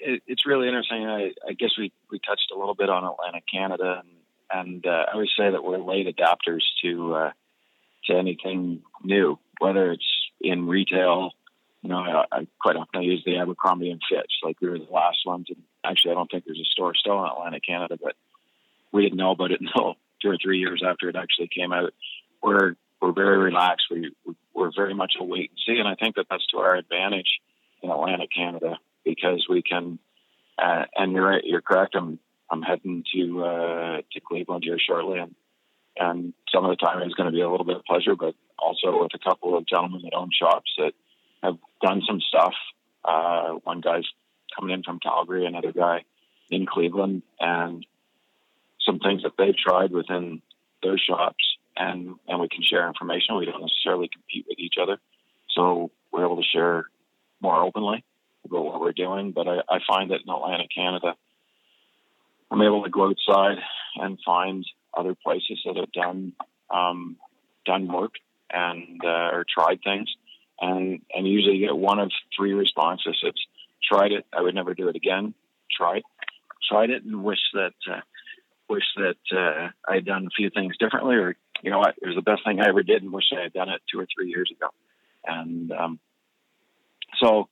it, 0.00 0.22
it's 0.26 0.46
really 0.46 0.68
interesting. 0.68 1.06
I, 1.06 1.32
I 1.46 1.52
guess 1.52 1.70
we 1.76 1.92
we 2.10 2.18
touched 2.20 2.50
a 2.54 2.58
little 2.58 2.74
bit 2.74 2.88
on 2.88 3.04
Atlantic 3.04 3.44
Canada 3.52 4.00
and 4.02 4.08
and 4.52 4.86
uh, 4.86 5.06
I 5.08 5.12
always 5.12 5.30
say 5.38 5.50
that 5.50 5.62
we're 5.62 5.78
late 5.78 6.06
adapters 6.06 6.62
to 6.82 7.14
uh, 7.14 7.30
to 8.06 8.16
anything 8.16 8.82
new 9.04 9.38
whether 9.60 9.92
it's 9.92 10.10
in 10.40 10.66
retail 10.66 11.32
you 11.82 11.88
know, 11.88 11.98
I, 11.98 12.24
I 12.32 12.46
quite 12.60 12.76
often 12.76 13.00
I 13.00 13.02
use 13.02 13.22
the 13.24 13.38
Abercrombie 13.38 13.90
and 13.90 14.00
Fitch, 14.08 14.32
like 14.42 14.60
we 14.60 14.68
were 14.68 14.78
the 14.78 14.92
last 14.92 15.18
ones. 15.24 15.46
And 15.48 15.62
actually, 15.84 16.12
I 16.12 16.14
don't 16.14 16.30
think 16.30 16.44
there's 16.44 16.60
a 16.60 16.70
store 16.70 16.94
still 16.94 17.18
in 17.18 17.30
Atlantic 17.30 17.62
Canada, 17.66 17.96
but 18.00 18.14
we 18.92 19.02
didn't 19.02 19.18
know 19.18 19.30
about 19.30 19.52
it 19.52 19.60
until 19.62 19.96
two 20.20 20.28
or 20.28 20.36
three 20.42 20.58
years 20.58 20.82
after 20.86 21.08
it 21.08 21.16
actually 21.16 21.48
came 21.48 21.72
out. 21.72 21.92
We're 22.42 22.74
we're 23.00 23.12
very 23.12 23.38
relaxed. 23.38 23.86
We 23.90 24.14
we're 24.54 24.72
very 24.76 24.94
much 24.94 25.14
a 25.18 25.24
wait 25.24 25.50
and 25.50 25.58
see, 25.66 25.78
and 25.78 25.88
I 25.88 25.94
think 25.94 26.16
that 26.16 26.26
that's 26.30 26.46
to 26.48 26.58
our 26.58 26.76
advantage 26.76 27.40
in 27.82 27.90
Atlantic 27.90 28.30
Canada 28.34 28.78
because 29.04 29.46
we 29.48 29.62
can. 29.62 29.98
Uh, 30.62 30.84
and 30.94 31.12
you're 31.12 31.26
right, 31.26 31.42
you're 31.42 31.62
correct. 31.62 31.94
I'm 31.96 32.18
I'm 32.50 32.60
heading 32.60 33.04
to 33.14 33.44
uh, 33.44 33.96
to 34.12 34.20
Cleveland 34.20 34.64
here 34.66 34.78
shortly, 34.78 35.18
and 35.18 35.34
and 35.96 36.34
some 36.52 36.64
of 36.64 36.70
the 36.70 36.76
time 36.76 37.02
is 37.02 37.14
going 37.14 37.28
to 37.28 37.32
be 37.32 37.40
a 37.40 37.50
little 37.50 37.64
bit 37.64 37.76
of 37.76 37.84
pleasure, 37.84 38.14
but 38.14 38.34
also 38.58 39.02
with 39.02 39.12
a 39.14 39.18
couple 39.18 39.56
of 39.56 39.66
gentlemen 39.66 40.02
that 40.04 40.14
own 40.14 40.28
shops 40.38 40.70
that 40.76 40.92
have 41.42 41.58
done 41.82 42.02
some 42.06 42.20
stuff. 42.20 42.54
Uh, 43.04 43.54
one 43.64 43.80
guy's 43.80 44.04
coming 44.58 44.74
in 44.74 44.82
from 44.82 44.98
Calgary, 45.00 45.46
another 45.46 45.72
guy 45.72 46.04
in 46.50 46.66
Cleveland, 46.66 47.22
and 47.38 47.86
some 48.84 48.98
things 48.98 49.22
that 49.22 49.32
they've 49.38 49.56
tried 49.56 49.92
within 49.92 50.42
their 50.82 50.98
shops, 50.98 51.44
and 51.76 52.16
and 52.28 52.40
we 52.40 52.48
can 52.48 52.62
share 52.62 52.88
information. 52.88 53.36
We 53.36 53.46
don't 53.46 53.60
necessarily 53.60 54.08
compete 54.12 54.46
with 54.48 54.58
each 54.58 54.74
other, 54.80 54.98
so 55.50 55.90
we're 56.12 56.24
able 56.24 56.36
to 56.36 56.48
share 56.52 56.86
more 57.40 57.62
openly 57.62 58.04
about 58.44 58.64
what 58.64 58.80
we're 58.80 58.92
doing. 58.92 59.32
But 59.32 59.48
I, 59.48 59.58
I 59.68 59.78
find 59.88 60.10
that 60.10 60.20
in 60.26 60.32
Atlantic 60.32 60.68
Canada, 60.74 61.14
I'm 62.50 62.62
able 62.62 62.84
to 62.84 62.90
go 62.90 63.08
outside 63.08 63.58
and 63.96 64.18
find 64.24 64.64
other 64.96 65.14
places 65.14 65.60
that 65.64 65.76
have 65.76 65.92
done 65.92 66.32
um, 66.70 67.16
done 67.64 67.92
work 67.92 68.12
and 68.52 69.00
uh, 69.04 69.30
or 69.32 69.44
tried 69.48 69.80
things 69.82 70.08
and 70.60 71.00
and 71.14 71.26
usually 71.26 71.56
you 71.56 71.66
get 71.66 71.76
one 71.76 71.98
of 71.98 72.10
three 72.36 72.52
responses. 72.52 73.18
It's 73.22 73.46
tried 73.90 74.12
it, 74.12 74.26
I 74.32 74.42
would 74.42 74.54
never 74.54 74.74
do 74.74 74.88
it 74.88 74.96
again. 74.96 75.34
Tried, 75.76 76.02
tried 76.68 76.90
it, 76.90 77.04
and 77.04 77.24
wish 77.24 77.38
that 77.54 77.74
uh, 77.90 78.00
wish 78.68 78.84
that 78.96 79.36
uh, 79.36 79.68
I 79.88 79.96
had 79.96 80.04
done 80.04 80.26
a 80.26 80.36
few 80.36 80.50
things 80.50 80.76
differently, 80.78 81.16
or 81.16 81.36
you 81.62 81.70
know 81.70 81.78
what, 81.78 81.94
it 82.00 82.06
was 82.06 82.16
the 82.16 82.22
best 82.22 82.42
thing 82.44 82.60
I 82.60 82.68
ever 82.68 82.82
did, 82.82 83.02
and 83.02 83.12
wish 83.12 83.32
I 83.36 83.42
had 83.42 83.52
done 83.52 83.68
it 83.68 83.80
two 83.90 84.00
or 84.00 84.06
three 84.14 84.28
years 84.28 84.50
ago. 84.54 84.68
And 85.26 85.72
um, 85.72 85.98
so 87.20 87.48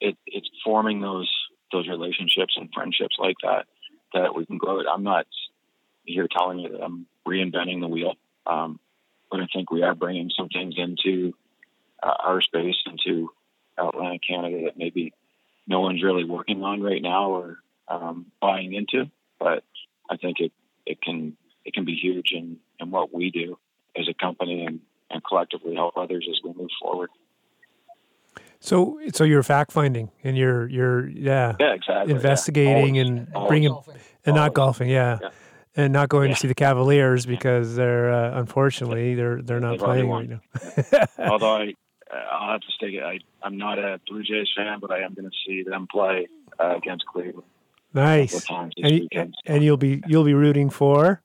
it, 0.00 0.16
it's 0.26 0.48
forming 0.64 1.00
those 1.00 1.30
those 1.72 1.88
relationships 1.88 2.54
and 2.56 2.68
friendships 2.74 3.16
like 3.18 3.36
that 3.42 3.66
that 4.14 4.34
we 4.34 4.44
can 4.44 4.58
grow 4.58 4.80
it. 4.80 4.86
I'm 4.92 5.02
not 5.02 5.26
here 6.04 6.28
telling 6.30 6.58
you 6.58 6.70
that 6.70 6.82
I'm 6.82 7.06
reinventing 7.26 7.80
the 7.80 7.88
wheel, 7.88 8.14
um, 8.46 8.78
but 9.30 9.40
I 9.40 9.46
think 9.52 9.70
we 9.70 9.82
are 9.82 9.94
bringing 9.94 10.30
some 10.36 10.48
things 10.48 10.74
into 10.76 11.32
uh, 12.02 12.14
our 12.24 12.40
space 12.40 12.76
into 12.86 13.30
Atlantic 13.78 14.22
Canada 14.28 14.64
that 14.64 14.76
maybe 14.76 15.12
no 15.66 15.80
one's 15.80 16.02
really 16.02 16.24
working 16.24 16.62
on 16.62 16.82
right 16.82 17.00
now 17.02 17.30
or 17.30 17.58
um, 17.88 18.26
buying 18.40 18.72
into. 18.74 19.10
But 19.38 19.64
I 20.10 20.16
think 20.16 20.40
it, 20.40 20.52
it 20.86 21.00
can 21.00 21.36
it 21.64 21.74
can 21.74 21.84
be 21.84 21.94
huge 21.94 22.32
in, 22.32 22.56
in 22.80 22.90
what 22.90 23.14
we 23.14 23.30
do 23.30 23.58
as 23.96 24.08
a 24.08 24.14
company 24.14 24.64
and, 24.66 24.80
and 25.10 25.22
collectively 25.24 25.74
help 25.74 25.96
others 25.96 26.26
as 26.30 26.40
we 26.42 26.52
move 26.54 26.70
forward. 26.80 27.10
So, 28.60 29.00
so 29.12 29.24
you're 29.24 29.42
fact 29.42 29.72
finding 29.72 30.10
and 30.22 30.36
you're 30.36 30.68
you're 30.68 31.08
yeah, 31.08 31.54
Yeah, 31.58 31.74
exactly. 31.74 32.10
yeah. 32.12 32.16
investigating 32.16 32.96
Always, 32.98 33.08
and 33.08 33.28
always. 33.34 33.48
bringing 33.48 33.72
and 34.24 34.36
not 34.36 34.38
Always. 34.38 34.52
golfing, 34.54 34.88
yeah. 34.88 35.18
Yeah. 35.20 35.28
And 35.74 35.92
not 35.92 36.08
going 36.10 36.28
Yeah. 36.28 36.34
to 36.34 36.40
see 36.40 36.48
the 36.48 36.54
Cavaliers 36.54 37.24
because 37.26 37.74
they're 37.74 38.12
uh, 38.12 38.38
unfortunately 38.38 39.14
they're 39.14 39.40
they're 39.42 39.58
not 39.60 39.72
They've 39.72 39.80
playing 39.80 40.10
right 40.10 40.28
now. 40.28 40.40
Although 41.18 41.56
I, 41.56 41.74
I'll 42.12 42.52
have 42.52 42.60
to 42.60 42.72
stay. 42.72 43.00
I, 43.00 43.18
I'm 43.42 43.56
not 43.56 43.78
a 43.78 44.00
Blue 44.08 44.22
Jays 44.22 44.48
fan, 44.56 44.78
but 44.80 44.90
I 44.90 45.00
am 45.00 45.14
going 45.14 45.28
to 45.28 45.36
see 45.46 45.62
them 45.62 45.86
play 45.90 46.28
uh, 46.60 46.76
against 46.76 47.06
Cleveland. 47.06 47.46
Nice. 47.94 48.32
Couple 48.32 48.56
times 48.56 48.74
this 48.76 49.08
And, 49.12 49.34
and 49.46 49.64
you'll 49.64 49.76
be 49.76 50.02
you'll 50.06 50.24
be 50.24 50.34
rooting 50.34 50.70
for 50.70 51.20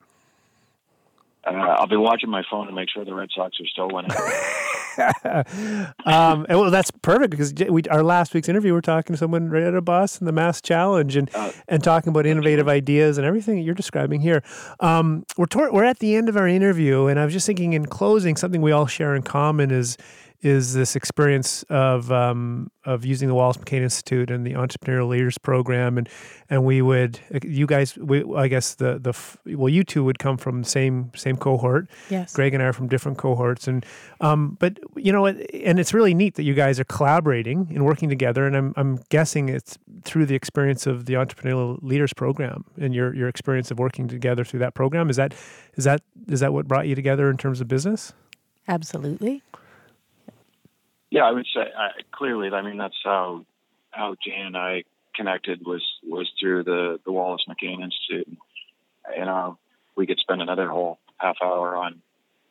Uh, 1.45 1.51
I'll 1.51 1.87
be 1.87 1.95
watching 1.95 2.29
my 2.29 2.43
phone 2.49 2.67
to 2.67 2.73
make 2.73 2.89
sure 2.89 3.05
the 3.05 3.13
Red 3.13 3.29
Sox 3.33 3.57
are 3.61 3.67
still 3.67 3.89
winning. 3.89 4.11
um, 6.05 6.45
and 6.49 6.59
well, 6.59 6.71
that's 6.71 6.91
perfect 6.91 7.31
because 7.31 7.53
we 7.69 7.83
our 7.83 8.03
last 8.03 8.33
week's 8.33 8.49
interview, 8.49 8.73
we 8.73 8.79
are 8.79 8.81
talking 8.81 9.13
to 9.13 9.17
someone 9.17 9.49
right 9.49 9.63
at 9.63 9.75
a 9.75 9.81
bus 9.81 9.97
Boston, 9.97 10.25
the 10.25 10.31
Mass 10.31 10.61
Challenge, 10.61 11.15
and 11.15 11.29
Uh, 11.33 11.51
and 11.67 11.83
talking 11.83 12.09
about 12.09 12.25
innovative 12.25 12.67
ideas 12.67 13.17
and 13.17 13.25
everything 13.25 13.55
that 13.57 13.61
you're 13.61 13.75
describing 13.75 14.19
here. 14.21 14.43
Um, 14.79 15.25
we're 15.37 15.47
we're 15.71 15.83
at 15.83 15.99
the 15.99 16.15
end 16.15 16.29
of 16.29 16.35
our 16.35 16.47
interview, 16.47 17.05
and 17.05 17.19
I 17.19 17.25
was 17.25 17.33
just 17.33 17.45
thinking, 17.45 17.73
in 17.73 17.85
closing, 17.85 18.35
something 18.35 18.61
we 18.61 18.71
all 18.71 18.87
share 18.87 19.15
in 19.15 19.23
common 19.23 19.71
is 19.71 19.97
is 20.41 20.73
this 20.73 20.95
experience 20.95 21.63
of 21.63 22.11
um, 22.11 22.69
of 22.85 23.03
using 23.03 23.27
the 23.27 23.33
Wallace 23.33 23.57
McCain 23.57 23.81
Institute 23.81 24.29
and 24.29 24.45
the 24.45 24.53
Entrepreneurial 24.53 25.07
Leaders 25.07 25.37
Program, 25.37 25.97
and 25.97 26.07
and 26.49 26.63
we 26.63 26.81
would 26.81 27.19
you 27.43 27.65
guys, 27.65 27.97
we, 27.97 28.23
I 28.35 28.47
guess 28.47 28.75
the 28.75 28.99
the 28.99 29.57
well, 29.57 29.69
you 29.69 29.83
two 29.83 30.03
would 30.03 30.19
come 30.19 30.37
from 30.37 30.61
the 30.61 30.69
same 30.69 31.11
same 31.15 31.37
cohort. 31.37 31.89
Yes. 32.09 32.33
Greg 32.33 32.53
and 32.53 32.61
I 32.61 32.67
are 32.67 32.73
from 32.73 32.87
different 32.87 33.17
cohorts, 33.17 33.67
and 33.67 33.83
um, 34.21 34.57
but 34.59 34.79
you 34.95 35.11
know, 35.11 35.25
and 35.25 35.79
it's 35.79 35.93
really 35.93 36.13
neat 36.13 36.35
that 36.35 36.43
you 36.43 36.53
guys 36.53 36.79
are 36.79 36.85
collaborating 36.85 37.67
and 37.73 37.83
working 37.83 38.07
together. 38.07 38.45
And 38.45 38.55
I'm 38.55 38.73
I'm 38.77 38.99
guessing 39.09 39.49
it's 39.49 39.77
through 40.03 40.27
the 40.27 40.35
experience 40.35 40.85
of 40.85 41.05
the 41.05 41.13
Entrepreneurial 41.13 41.79
Leaders 41.81 42.13
Program 42.13 42.63
and 42.79 42.93
your 42.93 43.13
your 43.15 43.27
experience 43.27 43.71
of 43.71 43.79
working 43.79 44.07
together 44.07 44.43
through 44.43 44.59
that 44.59 44.75
program. 44.75 45.09
Is 45.09 45.15
that 45.15 45.33
is 45.75 45.85
that 45.85 46.01
is 46.27 46.41
that 46.41 46.53
what 46.53 46.67
brought 46.67 46.87
you 46.87 46.93
together 46.93 47.29
in 47.31 47.37
terms 47.37 47.59
of 47.59 47.67
business? 47.67 48.13
Absolutely. 48.67 49.41
Yeah, 51.17 51.23
I 51.23 51.31
would 51.31 51.47
say 51.51 51.61
uh, 51.61 51.89
clearly. 52.11 52.49
I 52.51 52.61
mean, 52.61 52.77
that's 52.77 53.01
how 53.03 53.43
how 53.89 54.15
Jayne 54.23 54.45
and 54.45 54.57
I 54.57 54.83
connected 55.15 55.65
was 55.65 55.83
was 56.03 56.31
through 56.39 56.63
the 56.63 56.99
the 57.03 57.11
Wallace 57.11 57.43
McCain 57.49 57.81
Institute. 57.81 58.37
You 59.17 59.25
know, 59.25 59.57
we 59.95 60.05
could 60.05 60.19
spend 60.19 60.43
another 60.43 60.67
whole 60.69 60.99
half 61.17 61.37
hour 61.43 61.75
on 61.75 62.03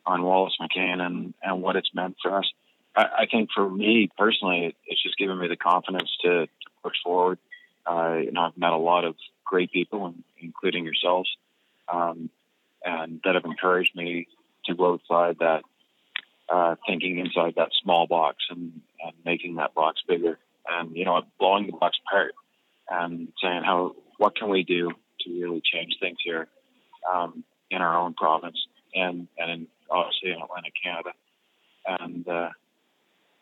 on 0.05 0.25
Wallace 0.25 0.57
McCain 0.61 1.01
and 1.01 1.33
and 1.45 1.63
what 1.63 1.77
it's 1.77 1.95
meant 1.95 2.17
for 2.21 2.37
us. 2.37 2.53
I, 2.97 3.05
I 3.21 3.27
think 3.31 3.51
for 3.55 3.71
me 3.71 4.11
personally, 4.19 4.67
it, 4.67 4.77
it's 4.89 5.01
just 5.01 5.17
given 5.17 5.39
me 5.39 5.47
the 5.47 5.57
confidence 5.57 6.11
to, 6.23 6.47
to 6.47 6.69
push 6.83 6.97
forward. 7.05 7.39
Uh, 7.89 8.17
you 8.25 8.33
know, 8.33 8.41
I've 8.41 8.59
met 8.59 8.73
a 8.73 8.79
lot 8.79 9.05
of 9.05 9.15
great 9.45 9.71
people, 9.71 10.13
including 10.41 10.85
yourselves, 10.85 11.31
um, 11.89 12.31
and 12.85 13.21
that 13.23 13.37
have 13.37 13.45
encouraged 13.45 13.95
me 13.95 14.27
to 14.65 14.75
go 14.75 14.95
outside 14.95 15.37
that 15.39 15.63
uh, 16.49 16.77
thinking 16.87 17.19
inside 17.19 17.55
that 17.57 17.71
small 17.83 18.07
box 18.07 18.37
and, 18.51 18.81
and 19.05 19.13
making 19.25 19.57
that 19.57 19.75
box 19.75 20.01
bigger 20.09 20.39
and 20.69 20.97
you 20.97 21.05
know 21.05 21.23
blowing 21.39 21.67
the 21.67 21.73
box 21.73 21.97
apart 22.07 22.33
and 22.91 23.29
saying 23.43 23.63
how 23.65 23.95
what 24.19 24.37
can 24.37 24.49
we 24.49 24.63
do 24.63 24.91
to 25.21 25.31
really 25.41 25.61
change 25.65 25.97
things 26.01 26.19
here 26.25 26.49
um, 27.13 27.45
in 27.71 27.83
our 27.83 27.97
own 27.99 28.15
province 28.15 28.59
and 28.95 29.29
and 29.39 29.51
in, 29.51 29.67
obviously 29.91 30.31
in 30.31 30.41
Atlantic 30.41 30.73
Canada? 30.83 31.11
And 31.89 32.27
uh, 32.29 32.49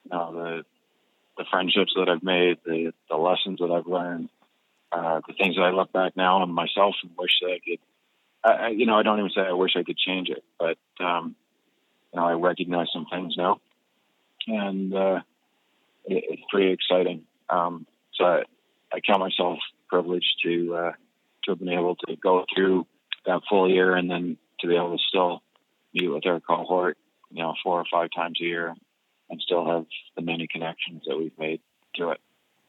you 0.05 0.11
know 0.11 0.33
the 0.35 0.65
the 1.39 1.45
friendships 1.51 1.93
that 1.97 2.09
I've 2.09 2.23
made 2.23 2.59
the 2.65 2.93
the 3.11 3.17
lessons 3.17 3.59
that 3.61 3.71
I've 3.71 3.87
learned 3.87 4.29
uh, 4.93 5.21
the 5.27 5.35
things 5.35 5.57
that 5.57 5.63
I 5.63 5.71
look 5.71 5.93
back 5.93 6.17
now 6.17 6.39
on 6.43 6.51
myself 6.53 6.95
and 7.03 7.11
wish 7.19 7.33
that 7.43 7.51
I 7.51 7.59
could 7.59 7.79
I, 8.45 8.67
I- 8.67 8.69
you 8.69 8.87
know 8.87 8.97
I 8.99 9.03
don't 9.03 9.19
even 9.19 9.31
say 9.31 9.43
I 9.43 9.53
wish 9.53 9.73
I 9.77 9.83
could 9.83 9.99
change 9.99 10.29
it 10.31 10.45
but 10.59 10.77
um, 11.05 11.35
you 12.15 12.21
know, 12.21 12.27
I 12.27 12.33
recognize 12.35 12.87
some 12.93 13.07
things 13.11 13.35
now, 13.37 13.61
and 14.47 14.95
uh, 14.95 15.21
it, 16.05 16.25
it's 16.29 16.43
pretty 16.51 16.73
exciting. 16.73 17.25
Um, 17.51 17.87
so 18.15 18.25
I, 18.25 18.43
I 18.93 19.01
count 19.01 19.21
myself 19.21 19.59
privileged 19.89 20.41
to 20.45 20.75
uh, 20.75 20.93
to 21.45 21.51
have 21.51 21.59
been 21.59 21.71
able 21.71 21.97
to 22.07 22.17
go 22.17 22.45
through 22.55 22.87
that 23.27 23.41
full 23.49 23.69
year, 23.69 23.97
and 23.97 24.09
then 24.09 24.37
to 24.61 24.69
be 24.69 24.77
able 24.77 24.97
to 24.97 25.03
still 25.09 25.43
meet 25.93 26.09
with 26.09 26.27
our 26.27 26.41
cohort, 26.41 26.97
you 27.31 27.43
know, 27.43 27.55
four 27.65 27.81
or 27.81 27.85
five 27.93 28.11
times 28.15 28.39
a 28.41 28.45
year, 28.45 28.75
and 29.29 29.41
still 29.41 29.67
have 29.67 29.87
the 30.15 30.23
many 30.23 30.47
connections 30.47 31.03
that 31.09 31.17
we've 31.17 31.37
made 31.39 31.61
to 31.97 32.11
it. 32.11 32.21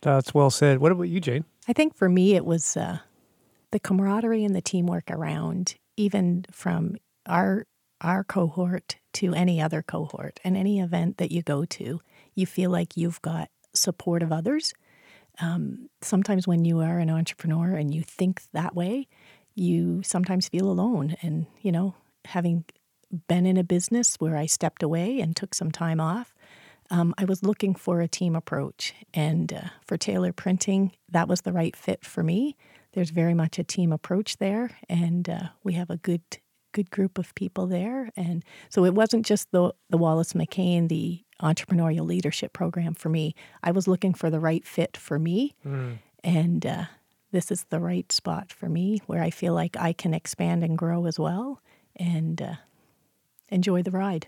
That's 0.01 0.33
well 0.33 0.49
said. 0.49 0.79
What 0.79 0.91
about 0.91 1.03
you, 1.03 1.19
Jayne? 1.19 1.45
I 1.67 1.73
think 1.73 1.95
for 1.95 2.09
me, 2.09 2.35
it 2.35 2.45
was 2.45 2.75
uh, 2.75 2.99
the 3.71 3.79
camaraderie 3.79 4.43
and 4.43 4.55
the 4.55 4.61
teamwork 4.61 5.11
around, 5.11 5.75
even 5.97 6.45
from 6.51 6.97
our 7.27 7.65
our 8.01 8.23
cohort 8.23 8.97
to 9.13 9.33
any 9.33 9.61
other 9.61 9.81
cohort 9.81 10.39
and 10.43 10.57
any 10.57 10.79
event 10.79 11.17
that 11.17 11.31
you 11.31 11.41
go 11.41 11.65
to, 11.65 12.01
you 12.33 12.45
feel 12.45 12.69
like 12.69 12.97
you've 12.97 13.21
got 13.21 13.49
support 13.73 14.21
of 14.23 14.31
others. 14.31 14.73
Um, 15.39 15.89
sometimes 16.01 16.47
when 16.47 16.65
you 16.65 16.79
are 16.79 16.99
an 16.99 17.09
entrepreneur 17.09 17.75
and 17.75 17.93
you 17.93 18.03
think 18.03 18.43
that 18.53 18.75
way, 18.75 19.07
you 19.53 20.01
sometimes 20.03 20.49
feel 20.49 20.69
alone. 20.69 21.15
And 21.21 21.47
you 21.61 21.71
know, 21.71 21.95
having 22.25 22.65
been 23.27 23.45
in 23.45 23.57
a 23.57 23.63
business 23.63 24.15
where 24.15 24.37
I 24.37 24.45
stepped 24.45 24.83
away 24.83 25.19
and 25.19 25.35
took 25.35 25.53
some 25.53 25.71
time 25.71 25.99
off, 25.99 26.33
um, 26.89 27.13
I 27.17 27.25
was 27.25 27.43
looking 27.43 27.75
for 27.75 28.01
a 28.01 28.07
team 28.07 28.35
approach. 28.35 28.93
And 29.13 29.51
uh, 29.51 29.69
for 29.85 29.97
Taylor 29.97 30.31
Printing, 30.31 30.91
that 31.11 31.27
was 31.27 31.41
the 31.41 31.53
right 31.53 31.75
fit 31.75 32.05
for 32.05 32.23
me. 32.23 32.55
There's 32.93 33.09
very 33.09 33.33
much 33.33 33.59
a 33.59 33.63
team 33.63 33.91
approach 33.91 34.37
there, 34.37 34.77
and 34.87 35.27
uh, 35.29 35.47
we 35.63 35.73
have 35.73 35.89
a 35.89 35.97
good 35.97 36.21
good 36.75 36.91
group 36.91 37.17
of 37.17 37.33
people 37.35 37.65
there. 37.67 38.09
And 38.15 38.43
so 38.69 38.83
it 38.85 38.93
wasn't 38.93 39.25
just 39.25 39.51
the 39.51 39.73
the 39.89 39.97
Wallace 39.97 40.33
McCain, 40.33 40.89
the 40.89 41.23
entrepreneurial 41.41 42.05
leadership 42.05 42.51
program 42.53 42.93
for 42.93 43.09
me. 43.09 43.33
I 43.63 43.71
was 43.71 43.87
looking 43.87 44.13
for 44.13 44.29
the 44.29 44.39
right 44.39 44.65
fit 44.65 44.97
for 44.97 45.17
me, 45.17 45.55
and 46.23 46.65
uh, 46.65 46.85
this 47.31 47.51
is 47.51 47.65
the 47.69 47.79
right 47.79 48.11
spot 48.11 48.51
for 48.51 48.69
me 48.69 49.01
where 49.07 49.23
I 49.23 49.29
feel 49.31 49.53
like 49.53 49.75
I 49.89 49.93
can 49.93 50.13
expand 50.13 50.63
and 50.63 50.77
grow 50.77 51.05
as 51.05 51.17
well, 51.17 51.61
and 51.95 52.41
uh, 52.41 52.55
enjoy 53.49 53.81
the 53.83 53.91
ride. 53.91 54.27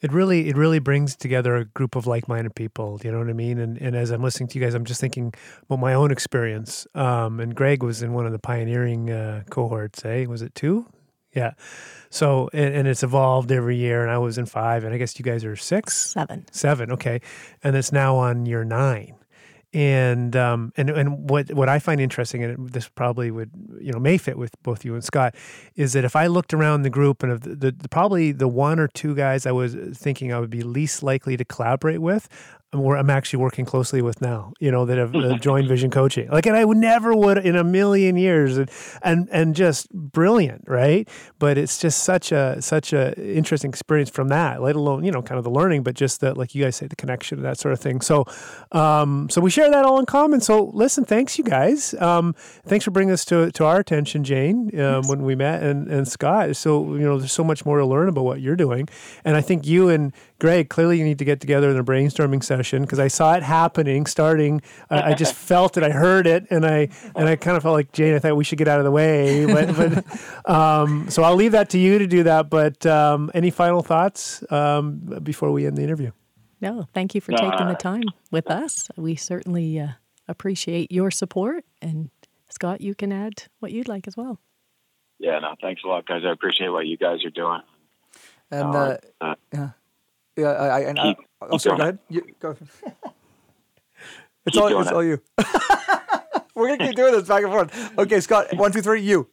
It 0.00 0.12
really, 0.12 0.48
it 0.48 0.56
really 0.56 0.80
brings 0.80 1.14
together 1.14 1.54
a 1.54 1.64
group 1.64 1.94
of 1.94 2.06
like-minded 2.06 2.54
people. 2.56 3.00
You 3.04 3.12
know 3.12 3.18
what 3.18 3.28
I 3.30 3.34
mean? 3.34 3.58
And 3.58 3.78
and 3.78 3.94
as 3.94 4.10
I'm 4.10 4.22
listening 4.22 4.48
to 4.48 4.58
you 4.58 4.64
guys, 4.64 4.74
I'm 4.74 4.84
just 4.84 5.00
thinking 5.00 5.32
about 5.62 5.78
my 5.78 5.94
own 5.94 6.10
experience. 6.10 6.86
Um, 6.94 7.40
and 7.40 7.54
Greg 7.54 7.82
was 7.82 8.02
in 8.02 8.12
one 8.12 8.26
of 8.26 8.32
the 8.32 8.40
pioneering 8.40 9.10
uh, 9.10 9.44
cohorts. 9.48 10.04
Eh? 10.04 10.26
Was 10.26 10.42
it 10.42 10.54
two? 10.54 10.86
Yeah. 11.34 11.52
So 12.10 12.50
and, 12.52 12.74
and 12.74 12.88
it's 12.88 13.02
evolved 13.02 13.50
every 13.50 13.76
year. 13.76 14.02
And 14.02 14.10
I 14.10 14.18
was 14.18 14.38
in 14.38 14.46
five, 14.46 14.84
and 14.84 14.94
I 14.94 14.98
guess 14.98 15.18
you 15.18 15.24
guys 15.24 15.44
are 15.44 15.56
six, 15.56 15.96
Seven. 16.12 16.44
seven. 16.52 16.92
Okay, 16.92 17.20
and 17.62 17.74
it's 17.76 17.92
now 17.92 18.16
on 18.16 18.46
year 18.46 18.64
nine. 18.64 19.16
And 19.74 20.36
um 20.36 20.74
and 20.76 20.90
and 20.90 21.30
what 21.30 21.50
what 21.54 21.70
I 21.70 21.78
find 21.78 21.98
interesting, 21.98 22.44
and 22.44 22.68
this 22.68 22.86
probably 22.88 23.30
would 23.30 23.50
you 23.80 23.90
know 23.90 23.98
may 23.98 24.18
fit 24.18 24.36
with 24.36 24.54
both 24.62 24.84
you 24.84 24.92
and 24.92 25.02
Scott, 25.02 25.34
is 25.74 25.94
that 25.94 26.04
if 26.04 26.14
I 26.14 26.26
looked 26.26 26.52
around 26.52 26.82
the 26.82 26.90
group 26.90 27.22
and 27.22 27.32
of 27.32 27.40
the, 27.40 27.72
the, 27.72 27.88
probably 27.88 28.32
the 28.32 28.48
one 28.48 28.78
or 28.78 28.88
two 28.88 29.14
guys 29.14 29.46
I 29.46 29.52
was 29.52 29.74
thinking 29.94 30.30
I 30.30 30.38
would 30.40 30.50
be 30.50 30.60
least 30.60 31.02
likely 31.02 31.38
to 31.38 31.44
collaborate 31.46 32.02
with, 32.02 32.28
I'm 32.72 33.10
actually 33.10 33.40
working 33.40 33.66
closely 33.66 34.00
with 34.00 34.22
now, 34.22 34.54
you 34.58 34.70
know, 34.70 34.86
that 34.86 34.96
have 34.96 35.14
uh, 35.14 35.36
joined 35.40 35.68
Vision 35.68 35.90
Coaching. 35.90 36.28
Like, 36.30 36.46
and 36.46 36.56
I 36.56 36.64
would 36.64 36.78
never 36.78 37.14
would 37.14 37.36
in 37.36 37.54
a 37.54 37.62
million 37.62 38.16
years, 38.16 38.56
and 38.56 38.70
and 39.02 39.28
and 39.30 39.54
just 39.54 39.90
brilliant, 39.90 40.64
right? 40.66 41.06
But 41.38 41.58
it's 41.58 41.78
just 41.78 42.02
such 42.02 42.32
a 42.32 42.62
such 42.62 42.94
a 42.94 43.14
interesting 43.20 43.68
experience 43.68 44.08
from 44.08 44.28
that. 44.28 44.62
Let 44.62 44.74
alone 44.74 45.04
you 45.04 45.10
know, 45.10 45.20
kind 45.20 45.36
of 45.36 45.44
the 45.44 45.50
learning, 45.50 45.82
but 45.82 45.94
just 45.94 46.20
the 46.20 46.34
like 46.34 46.54
you 46.54 46.64
guys 46.64 46.76
say, 46.76 46.86
the 46.86 46.96
connection, 46.96 47.38
and 47.38 47.44
that 47.44 47.58
sort 47.58 47.74
of 47.74 47.80
thing. 47.80 48.00
So, 48.00 48.24
um, 48.72 49.28
so 49.28 49.42
we 49.42 49.50
share 49.50 49.70
that 49.70 49.84
all 49.84 49.98
in 49.98 50.06
common. 50.06 50.40
So, 50.40 50.70
listen, 50.72 51.04
thanks 51.04 51.36
you 51.36 51.44
guys. 51.44 51.94
Um, 52.00 52.34
thanks 52.64 52.86
for 52.86 52.90
bringing 52.90 53.10
this 53.10 53.26
to 53.26 53.50
to 53.52 53.66
our 53.66 53.80
attention, 53.80 54.24
Jayne, 54.24 54.80
um, 54.80 55.08
when 55.08 55.24
we 55.24 55.34
met, 55.34 55.62
and 55.62 55.88
and 55.90 56.08
Scott. 56.08 56.56
So 56.56 56.94
you 56.94 57.02
know, 57.02 57.18
there's 57.18 57.32
so 57.32 57.44
much 57.44 57.66
more 57.66 57.78
to 57.78 57.84
learn 57.84 58.08
about 58.08 58.24
what 58.24 58.40
you're 58.40 58.56
doing, 58.56 58.88
and 59.26 59.36
I 59.36 59.42
think 59.42 59.66
you 59.66 59.90
and 59.90 60.14
Greg 60.42 60.68
clearly 60.68 60.98
you 60.98 61.04
need 61.04 61.20
to 61.20 61.24
get 61.24 61.40
together 61.40 61.70
in 61.70 61.76
a 61.76 61.84
brainstorming 61.84 62.42
session 62.42 62.82
because 62.82 62.98
I 62.98 63.06
saw 63.06 63.34
it 63.34 63.44
happening, 63.44 64.06
starting. 64.06 64.60
I, 64.90 65.12
I 65.12 65.14
just 65.14 65.34
felt 65.50 65.76
it, 65.76 65.84
I 65.84 65.90
heard 65.90 66.26
it, 66.26 66.48
and 66.50 66.66
I 66.66 66.88
and 67.14 67.28
I 67.28 67.36
kind 67.36 67.56
of 67.56 67.62
felt 67.62 67.74
like 67.74 67.92
Jayne. 67.92 68.16
I 68.16 68.18
thought 68.18 68.34
we 68.36 68.42
should 68.42 68.58
get 68.58 68.66
out 68.66 68.80
of 68.80 68.84
the 68.84 68.90
way, 68.90 69.46
but, 69.46 69.76
but 69.76 70.50
um, 70.50 71.08
so 71.08 71.22
I'll 71.22 71.36
leave 71.36 71.52
that 71.52 71.70
to 71.70 71.78
you 71.78 71.96
to 72.00 72.08
do 72.08 72.24
that. 72.24 72.50
But 72.50 72.84
um, 72.86 73.30
any 73.34 73.50
final 73.50 73.84
thoughts 73.84 74.42
um, 74.50 74.96
before 75.22 75.52
we 75.52 75.64
end 75.64 75.76
the 75.76 75.84
interview? 75.84 76.10
No, 76.60 76.88
thank 76.92 77.14
you 77.14 77.20
for 77.20 77.30
taking 77.30 77.68
the 77.68 77.76
time 77.78 78.02
with 78.32 78.50
us. 78.50 78.90
We 78.96 79.14
certainly 79.14 79.78
uh, 79.78 79.90
appreciate 80.26 80.90
your 80.90 81.12
support. 81.12 81.64
And 81.80 82.10
Scott, 82.48 82.80
you 82.80 82.96
can 82.96 83.12
add 83.12 83.44
what 83.60 83.70
you'd 83.70 83.86
like 83.86 84.08
as 84.08 84.16
well. 84.16 84.40
Yeah, 85.20 85.38
no, 85.38 85.54
thanks 85.60 85.82
a 85.84 85.86
lot, 85.86 86.04
guys. 86.04 86.22
I 86.26 86.32
appreciate 86.32 86.70
what 86.70 86.88
you 86.88 86.96
guys 86.96 87.24
are 87.24 87.30
doing. 87.30 87.60
And 88.50 88.74
Uh, 88.74 88.96
uh, 89.20 89.24
uh, 89.24 89.34
yeah. 89.52 89.68
Yeah, 90.36 90.48
I, 90.48 90.66
I, 90.66 90.80
and 90.80 90.98
Keep- 90.98 91.18
I, 91.18 91.44
oh, 91.44 91.48
keep 91.50 91.60
sorry, 91.60 91.76
go 91.76 91.82
ahead. 91.82 91.98
You, 92.08 92.22
go. 92.40 92.56
it's 94.46 94.56
all, 94.56 94.80
it's 94.80 94.90
it. 94.90 94.94
all 94.94 95.04
you. 95.04 95.20
We're 96.54 96.68
gonna 96.68 96.86
keep 96.86 96.96
doing 96.96 97.12
this 97.12 97.28
back 97.28 97.42
and 97.42 97.52
forth. 97.52 97.98
Okay, 97.98 98.20
Scott. 98.20 98.48
One, 98.56 98.72
two, 98.72 98.82
three. 98.82 99.02
You. 99.02 99.28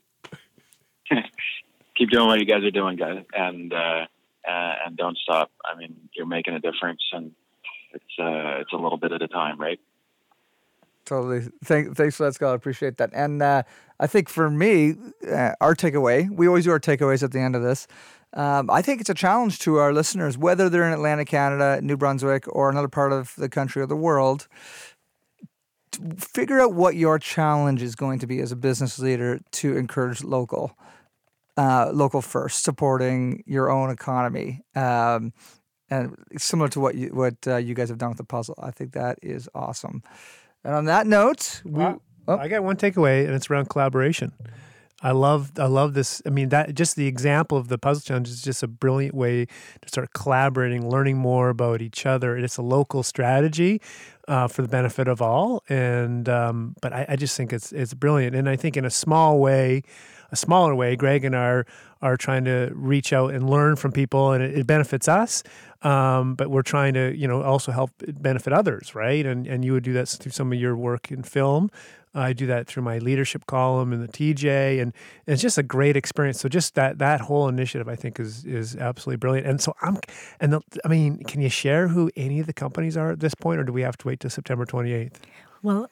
Keep 1.95 2.11
doing 2.11 2.27
what 2.27 2.39
you 2.39 2.45
guys 2.45 2.63
are 2.63 2.71
doing, 2.71 2.95
guys, 2.95 3.25
and 3.33 3.73
uh, 3.73 4.05
uh, 4.47 4.73
and 4.85 4.95
don't 4.95 5.17
stop. 5.17 5.51
I 5.65 5.77
mean, 5.77 5.95
you're 6.15 6.25
making 6.25 6.53
a 6.53 6.59
difference, 6.59 7.01
and 7.11 7.31
it's 7.93 8.19
uh, 8.19 8.61
it's 8.61 8.71
a 8.71 8.77
little 8.77 8.97
bit 8.97 9.11
at 9.11 9.21
a 9.21 9.27
time, 9.27 9.59
right? 9.59 9.79
Totally. 11.09 11.47
Thank, 11.63 11.97
thanks 11.97 12.17
for 12.17 12.25
that, 12.25 12.35
Scott. 12.35 12.51
I 12.51 12.53
appreciate 12.53 12.97
that. 12.97 13.09
And 13.13 13.41
uh, 13.41 13.63
I 13.99 14.05
think 14.05 14.29
for 14.29 14.47
me, 14.47 14.93
uh, 15.27 15.53
our 15.59 15.73
takeaway, 15.73 16.29
we 16.29 16.47
always 16.47 16.65
do 16.65 16.71
our 16.71 16.79
takeaways 16.79 17.23
at 17.23 17.31
the 17.31 17.39
end 17.39 17.55
of 17.55 17.63
this. 17.63 17.87
Um, 18.33 18.69
I 18.69 18.83
think 18.83 19.01
it's 19.01 19.09
a 19.09 19.15
challenge 19.15 19.57
to 19.61 19.77
our 19.77 19.91
listeners, 19.91 20.37
whether 20.37 20.69
they're 20.69 20.85
in 20.85 20.93
Atlantic 20.93 21.29
Canada, 21.29 21.81
New 21.81 21.97
Brunswick, 21.97 22.45
or 22.49 22.69
another 22.69 22.87
part 22.87 23.11
of 23.11 23.33
the 23.39 23.49
country 23.49 23.81
or 23.81 23.87
the 23.87 23.95
world, 23.95 24.47
to 25.93 26.15
figure 26.15 26.59
out 26.59 26.75
what 26.75 26.95
your 26.95 27.17
challenge 27.17 27.81
is 27.81 27.95
going 27.95 28.19
to 28.19 28.27
be 28.27 28.39
as 28.39 28.51
a 28.51 28.55
business 28.55 28.99
leader 28.99 29.39
to 29.53 29.75
encourage 29.75 30.23
local. 30.23 30.77
Uh, 31.57 31.89
local 31.91 32.21
first, 32.21 32.63
supporting 32.63 33.43
your 33.47 33.71
own 33.71 33.89
economy, 33.89 34.61
um, 34.75 35.33
and 35.89 36.15
similar 36.37 36.69
to 36.69 36.79
what 36.79 36.95
you 36.95 37.09
what 37.09 37.35
uh, 37.47 37.57
you 37.57 37.73
guys 37.73 37.89
have 37.89 37.97
done 37.97 38.09
with 38.09 38.17
the 38.17 38.23
puzzle. 38.23 38.55
I 38.61 38.71
think 38.71 38.93
that 38.93 39.17
is 39.21 39.49
awesome. 39.53 40.01
And 40.63 40.75
on 40.75 40.85
that 40.85 41.07
note, 41.07 41.61
we, 41.65 41.83
oh. 41.83 42.01
I 42.27 42.47
got 42.47 42.63
one 42.63 42.75
takeaway, 42.75 43.25
and 43.25 43.33
it's 43.33 43.49
around 43.49 43.69
collaboration. 43.69 44.33
I 45.01 45.11
love, 45.11 45.53
I 45.57 45.67
love 45.67 45.93
this. 45.93 46.21
I 46.25 46.29
mean, 46.29 46.49
that 46.49 46.75
just 46.75 46.97
the 46.97 47.07
example 47.07 47.57
of 47.57 47.69
the 47.69 47.77
puzzle 47.77 48.01
challenge 48.01 48.27
is 48.27 48.41
just 48.41 48.63
a 48.63 48.67
brilliant 48.67 49.15
way 49.15 49.45
to 49.45 49.87
start 49.87 50.11
collaborating, 50.13 50.89
learning 50.89 51.17
more 51.17 51.47
about 51.49 51.81
each 51.81 52.05
other. 52.05 52.37
It's 52.37 52.57
a 52.57 52.61
local 52.61 53.01
strategy 53.03 53.81
uh, 54.27 54.49
for 54.49 54.61
the 54.61 54.67
benefit 54.67 55.07
of 55.07 55.21
all, 55.21 55.63
and 55.69 56.27
um, 56.27 56.75
but 56.81 56.91
I, 56.91 57.05
I 57.09 57.15
just 57.15 57.37
think 57.37 57.53
it's 57.53 57.71
it's 57.71 57.93
brilliant. 57.93 58.35
And 58.35 58.49
I 58.49 58.57
think 58.57 58.75
in 58.75 58.83
a 58.83 58.89
small 58.89 59.39
way, 59.39 59.83
a 60.31 60.35
smaller 60.35 60.75
way, 60.75 60.97
Greg 60.97 61.23
and 61.23 61.33
I 61.35 61.45
are 61.45 61.65
are 62.01 62.17
trying 62.17 62.45
to 62.45 62.71
reach 62.73 63.11
out 63.13 63.33
and 63.33 63.49
learn 63.49 63.75
from 63.75 63.91
people, 63.91 64.31
and 64.31 64.43
it, 64.43 64.57
it 64.59 64.67
benefits 64.67 65.07
us. 65.07 65.43
Um, 65.81 66.35
but 66.35 66.49
we're 66.49 66.61
trying 66.61 66.93
to, 66.95 67.15
you 67.15 67.27
know, 67.27 67.41
also 67.41 67.71
help 67.71 67.91
benefit 68.07 68.51
others, 68.53 68.95
right? 68.95 69.25
And 69.25 69.47
and 69.47 69.63
you 69.63 69.73
would 69.73 69.83
do 69.83 69.93
that 69.93 70.07
through 70.09 70.31
some 70.33 70.51
of 70.51 70.59
your 70.59 70.75
work 70.75 71.11
in 71.11 71.23
film. 71.23 71.69
I 72.13 72.33
do 72.33 72.47
that 72.47 72.65
through 72.67 72.83
my 72.83 72.97
leadership 72.97 73.45
column 73.45 73.93
in 73.93 74.01
the 74.01 74.07
TJ, 74.07 74.81
and 74.81 74.93
it's 75.27 75.41
just 75.41 75.57
a 75.59 75.63
great 75.63 75.95
experience. 75.95 76.39
So 76.41 76.49
just 76.49 76.75
that 76.75 76.97
that 76.97 77.21
whole 77.21 77.47
initiative, 77.47 77.87
I 77.87 77.95
think, 77.95 78.19
is 78.19 78.43
is 78.45 78.75
absolutely 78.75 79.17
brilliant. 79.17 79.47
And 79.47 79.61
so 79.61 79.73
I'm, 79.81 79.97
and 80.39 80.53
the, 80.53 80.61
I 80.83 80.87
mean, 80.87 81.23
can 81.23 81.39
you 81.39 81.49
share 81.49 81.87
who 81.89 82.09
any 82.15 82.39
of 82.39 82.47
the 82.47 82.53
companies 82.53 82.97
are 82.97 83.11
at 83.11 83.19
this 83.19 83.35
point, 83.35 83.59
or 83.59 83.63
do 83.63 83.71
we 83.71 83.83
have 83.83 83.97
to 83.99 84.07
wait 84.07 84.19
till 84.21 84.29
September 84.31 84.65
28th? 84.65 85.17
Well, 85.61 85.89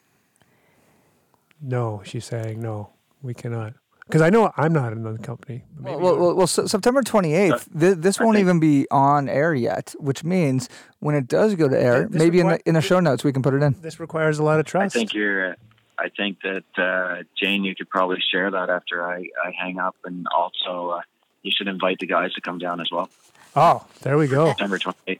No, 1.60 2.02
she's 2.04 2.24
saying 2.24 2.60
no, 2.60 2.90
we 3.22 3.34
cannot, 3.34 3.74
because 4.08 4.22
I 4.22 4.30
know 4.30 4.50
I'm 4.56 4.72
not 4.72 4.92
in 4.92 5.02
the 5.04 5.18
company. 5.18 5.62
but 5.78 5.84
well, 5.84 6.00
well, 6.00 6.16
well, 6.18 6.34
well, 6.34 6.46
Se- 6.46 6.66
September 6.66 7.02
28th, 7.02 7.60
thi- 7.78 7.92
this 7.94 8.20
I 8.20 8.24
won't 8.24 8.36
think- 8.36 8.44
even 8.44 8.58
be 8.60 8.86
on 8.90 9.28
air 9.28 9.54
yet, 9.54 9.94
which 9.98 10.24
means 10.24 10.68
when 11.00 11.14
it 11.14 11.28
does 11.28 11.54
go 11.54 11.68
to 11.68 11.80
air, 11.80 12.06
This 12.08 12.18
maybe 12.18 12.40
in 12.40 12.48
the, 12.48 12.60
in 12.68 12.74
the 12.74 12.80
show 12.80 13.00
notes 13.00 13.22
we 13.22 13.32
can 13.32 13.42
put 13.42 13.54
it 13.54 13.62
in. 13.62 13.76
this 13.82 14.00
requires 14.00 14.38
a 14.38 14.42
lot 14.42 14.58
of 14.60 14.66
trust. 14.66 14.96
I 14.96 14.98
think 14.98 15.14
you're. 15.14 15.56
I 16.00 16.08
think 16.16 16.38
that 16.42 16.64
uh, 16.78 17.24
Jayne, 17.36 17.64
you 17.64 17.74
could 17.74 17.90
probably 17.90 18.18
share 18.32 18.50
that 18.52 18.70
after 18.70 19.04
I, 19.04 19.16
I 19.44 19.50
hang 19.58 19.78
up, 19.80 19.96
and 20.04 20.26
also 20.36 20.90
uh, 20.90 21.00
you 21.42 21.50
should 21.54 21.66
invite 21.68 21.98
the 21.98 22.06
guys 22.06 22.32
to 22.34 22.40
come 22.40 22.58
down 22.58 22.80
as 22.80 22.88
well. 22.92 23.10
Oh, 23.56 23.84
there 24.02 24.16
we 24.16 24.28
go. 24.28 24.46
September 24.48 24.78
28th. 24.78 25.18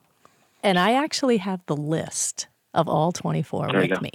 and 0.63 0.79
I 0.79 0.93
actually 0.95 1.39
have 1.39 1.61
the 1.67 1.77
list 1.77 2.47
of 2.75 2.89
all 2.89 3.11
24 3.11 3.73
There 3.73 3.81
with 3.89 4.03
me. 4.03 4.11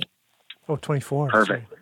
Oh, 0.69 0.77
24. 0.77 1.29
Perfect. 1.31 1.73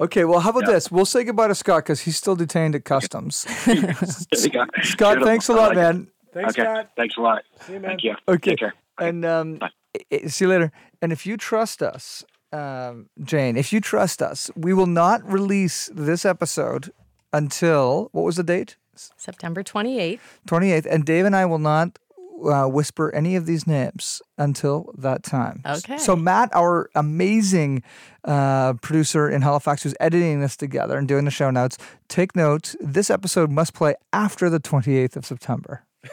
Okay, 0.00 0.24
well, 0.24 0.40
how 0.40 0.50
about 0.50 0.64
Yeah. 0.66 0.74
this? 0.74 0.90
We'll 0.90 1.06
say 1.06 1.24
goodbye 1.24 1.48
to 1.48 1.54
Scott 1.54 1.84
because 1.84 2.00
he's 2.02 2.16
still 2.16 2.36
detained 2.36 2.74
at 2.74 2.84
customs. 2.84 3.46
There 3.64 3.74
you 3.76 4.50
go. 4.50 4.64
Scott, 4.82 5.14
Beautiful. 5.14 5.26
thanks 5.26 5.48
a 5.48 5.52
lot, 5.54 5.68
like 5.70 5.72
it. 5.72 5.80
man. 5.80 6.08
Thanks, 6.34 6.50
okay. 6.52 6.62
Scott. 6.62 6.90
Thanks 6.96 7.16
a 7.16 7.20
lot. 7.20 7.42
See 7.66 7.72
you, 7.74 7.80
man. 7.80 7.90
Thank 7.90 8.04
you. 8.04 8.14
Okay. 8.28 8.50
Take 8.50 8.58
care. 8.58 8.74
And 8.98 9.24
um, 9.24 9.54
Bye. 9.56 9.70
i- 10.12 10.16
i- 10.24 10.26
see 10.26 10.44
you 10.44 10.50
later. 10.50 10.70
And 11.00 11.12
if 11.12 11.26
you 11.26 11.36
trust 11.38 11.82
us, 11.82 12.24
um, 12.52 13.08
Jayne, 13.22 13.56
if 13.56 13.72
you 13.72 13.80
trust 13.80 14.20
us, 14.22 14.50
we 14.54 14.74
will 14.74 14.86
not 14.86 15.22
release 15.30 15.90
this 15.94 16.24
episode 16.24 16.92
until 17.32 18.08
what 18.12 18.24
was 18.24 18.36
the 18.36 18.42
date? 18.42 18.76
September 18.94 19.62
28th. 19.62 20.20
28th. 20.48 20.86
And 20.86 21.04
Dave 21.04 21.24
and 21.26 21.36
I 21.36 21.44
will 21.46 21.58
not 21.58 21.98
uh, 22.44 22.66
whisper 22.66 23.14
any 23.14 23.36
of 23.36 23.46
these 23.46 23.66
names 23.66 24.22
until 24.38 24.94
that 24.98 25.22
time. 25.22 25.62
Okay. 25.64 25.98
So, 25.98 26.16
Matt, 26.16 26.54
our 26.54 26.90
amazing 26.94 27.82
uh, 28.24 28.74
producer 28.74 29.28
in 29.28 29.42
Halifax, 29.42 29.82
who's 29.82 29.94
editing 30.00 30.40
this 30.40 30.56
together 30.56 30.98
and 30.98 31.06
doing 31.06 31.24
the 31.24 31.30
show 31.30 31.50
notes, 31.50 31.78
take 32.08 32.36
note. 32.36 32.74
This 32.80 33.10
episode 33.10 33.50
must 33.50 33.74
play 33.74 33.94
after 34.12 34.50
the 34.50 34.60
28th 34.60 35.16
of 35.16 35.26
September. 35.26 35.84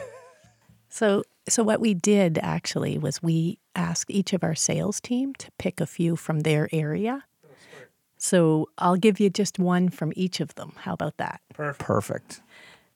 So, 0.90 1.24
so 1.48 1.64
what 1.64 1.80
we 1.80 1.92
did 1.92 2.38
actually 2.40 2.98
was 2.98 3.20
we 3.20 3.58
asked 3.74 4.12
each 4.12 4.32
of 4.32 4.44
our 4.44 4.54
sales 4.54 5.00
team 5.00 5.34
to 5.40 5.50
pick 5.58 5.80
a 5.80 5.86
few 5.86 6.14
from 6.14 6.42
their 6.42 6.68
area. 6.70 7.24
So 8.16 8.68
I'll 8.78 8.94
give 8.94 9.18
you 9.18 9.28
just 9.28 9.58
one 9.58 9.88
from 9.88 10.12
each 10.14 10.38
of 10.38 10.54
them. 10.54 10.72
How 10.76 10.92
about 10.92 11.16
that? 11.16 11.40
Perfect. 11.52 12.42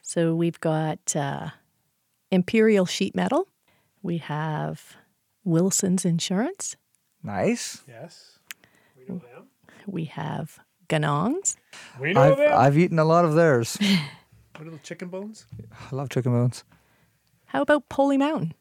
So 0.01 0.35
we've 0.35 0.61
got 0.61 1.17
uh, 1.17 1.49
Imperial 2.31 2.87
Sheet 2.87 3.15
Metal. 3.15 3.49
We 4.03 4.19
have 4.19 4.97
Wilson's 5.45 6.05
Insurance. 6.05 6.77
Nice. 7.23 7.83
Yes. 7.89 8.39
We 8.97 9.05
know 9.07 9.21
them. 9.21 9.49
We 9.87 10.05
have 10.07 10.59
Ganongs. 10.89 11.57
We 12.01 12.13
know 12.13 12.21
I've, 12.21 12.37
them. 12.37 12.53
I've 12.55 12.79
eaten 12.79 12.99
a 12.99 13.05
lot 13.05 13.25
of 13.25 13.35
theirs. 13.35 13.79
What 14.57 14.67
are 14.67 14.71
the 14.73 14.79
chicken 14.79 15.07
bones? 15.07 15.47
I 15.73 15.95
love 15.95 16.09
chicken 16.09 16.33
bones. 16.33 16.65
How 17.47 17.63
about 17.63 17.89
Poley 17.89 18.19
Mountain? 18.19 18.55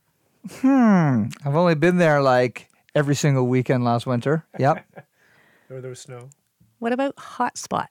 Hmm. 0.47 1.23
I've 1.43 1.55
only 1.55 1.73
been 1.73 1.97
there 1.97 2.21
like 2.21 2.69
every 2.93 3.15
single 3.15 3.47
weekend 3.47 3.83
last 3.83 4.05
winter. 4.05 4.45
Yep. 4.59 4.85
Or 5.69 5.81
there 5.81 5.89
was 5.89 5.99
snow. 5.99 6.29
What 6.79 6.93
about 6.93 7.15
Hotspot? 7.17 7.87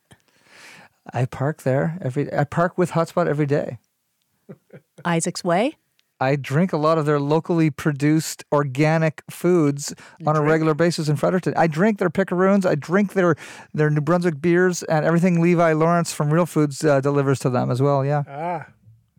I 1.12 1.26
park 1.26 1.62
there 1.62 1.98
every. 2.00 2.32
I 2.32 2.44
park 2.44 2.78
with 2.78 2.92
Hotspot 2.92 3.26
every 3.26 3.44
day. 3.44 3.78
Isaac's 5.04 5.44
Way? 5.44 5.76
I 6.18 6.37
drink 6.37 6.72
a 6.72 6.78
lot 6.78 6.96
of 6.96 7.04
their 7.04 7.20
locally 7.20 7.68
produced 7.70 8.44
organic 8.50 9.22
foods 9.30 9.94
on 10.26 10.35
a 10.35 10.40
regular 10.40 10.72
basis 10.72 11.09
in 11.09 11.16
Fredericton. 11.16 11.52
I 11.56 11.66
drink 11.66 11.98
their 11.98 12.09
picaroons. 12.09 12.64
I 12.64 12.74
drink 12.74 13.12
their 13.12 13.37
their 13.74 13.90
New 13.90 14.00
Brunswick 14.00 14.40
beers 14.40 14.82
and 14.85 15.04
everything 15.04 15.42
Levi 15.42 15.72
Lawrence 15.74 16.14
from 16.14 16.32
Real 16.32 16.46
Foods 16.46 16.82
uh, 16.82 17.00
delivers 17.00 17.38
to 17.40 17.50
them 17.50 17.70
as 17.70 17.82
well. 17.82 18.04
Yeah. 18.04 18.22
Ah. 18.26 18.66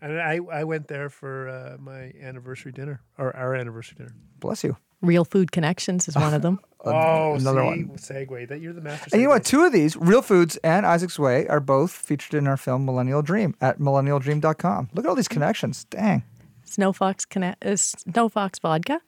And 0.01 0.19
I, 0.19 0.39
I 0.51 0.63
went 0.63 0.87
there 0.87 1.09
for 1.09 1.49
uh, 1.49 1.77
my 1.79 2.11
anniversary 2.21 2.71
dinner, 2.71 3.01
or 3.17 3.35
our 3.35 3.55
anniversary 3.55 3.95
dinner. 3.97 4.13
Bless 4.39 4.63
you. 4.63 4.77
Real 5.01 5.25
Food 5.25 5.51
Connections 5.51 6.07
is 6.07 6.15
one 6.15 6.33
of 6.33 6.41
them. 6.41 6.59
Oh, 6.85 7.33
another 7.33 7.61
see? 7.61 7.65
one. 7.65 7.89
Segue. 7.97 8.47
That 8.47 8.61
you're 8.61 8.71
the 8.71 8.79
master. 8.79 9.09
And 9.11 9.19
you 9.21 9.27
know 9.27 9.33
what? 9.33 9.43
Two 9.43 9.65
of 9.65 9.73
these, 9.73 9.97
Real 9.97 10.21
Foods 10.21 10.55
and 10.63 10.85
Isaac's 10.85 11.19
Way, 11.19 11.45
are 11.47 11.59
both 11.59 11.91
featured 11.91 12.35
in 12.35 12.47
our 12.47 12.55
film 12.55 12.85
Millennial 12.85 13.21
Dream 13.21 13.55
at 13.59 13.79
millennialdream.com. 13.79 14.89
Look 14.93 15.03
at 15.05 15.09
all 15.09 15.15
these 15.15 15.27
connections. 15.27 15.83
Dang. 15.85 16.23
Snow 16.63 16.93
Fox, 16.93 17.25
Conne- 17.25 17.55
uh, 17.61 17.75
Snow 17.75 18.29
Fox 18.29 18.59
Vodka. 18.59 19.01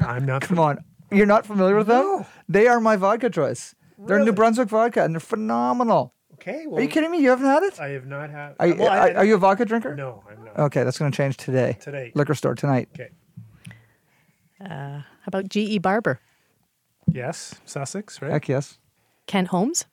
I'm 0.00 0.26
not. 0.26 0.42
Come 0.42 0.60
on. 0.60 0.78
You're 1.10 1.26
not 1.26 1.44
familiar 1.46 1.74
with 1.76 1.88
them? 1.88 2.24
They 2.48 2.68
are 2.68 2.78
my 2.78 2.94
vodka 2.94 3.30
choice. 3.30 3.74
They're 3.98 4.20
New 4.22 4.32
Brunswick 4.32 4.68
vodka 4.68 5.02
and 5.02 5.14
they're 5.14 5.20
phenomenal. 5.20 6.12
Okay. 6.34 6.66
Well, 6.66 6.78
Are 6.78 6.82
you 6.82 6.88
kidding 6.88 7.10
me? 7.10 7.18
You 7.20 7.30
haven't 7.30 7.46
had 7.46 7.62
it? 7.64 7.80
I 7.80 7.88
have 7.88 8.06
not 8.06 8.30
had. 8.30 8.54
Are 8.60 8.66
you, 8.66 8.74
well, 8.76 8.90
I- 8.90 9.10
are, 9.10 9.16
are 9.16 9.24
you 9.24 9.34
a 9.34 9.38
vodka 9.38 9.64
drinker? 9.64 9.96
No, 9.96 10.22
I'm 10.30 10.44
not. 10.44 10.58
Okay, 10.66 10.84
that's 10.84 10.98
going 10.98 11.10
to 11.10 11.16
change 11.16 11.36
today. 11.38 11.78
Today. 11.80 12.12
Liquor 12.14 12.34
store 12.34 12.54
tonight. 12.54 12.90
Okay. 12.94 13.10
How 14.68 15.04
about 15.26 15.48
G.E. 15.48 15.78
Barber? 15.78 16.20
Yes, 17.10 17.54
Sussex, 17.64 18.20
right? 18.20 18.32
Heck 18.32 18.48
yes. 18.48 18.78
Kent 19.26 19.48
Homes? 19.48 19.86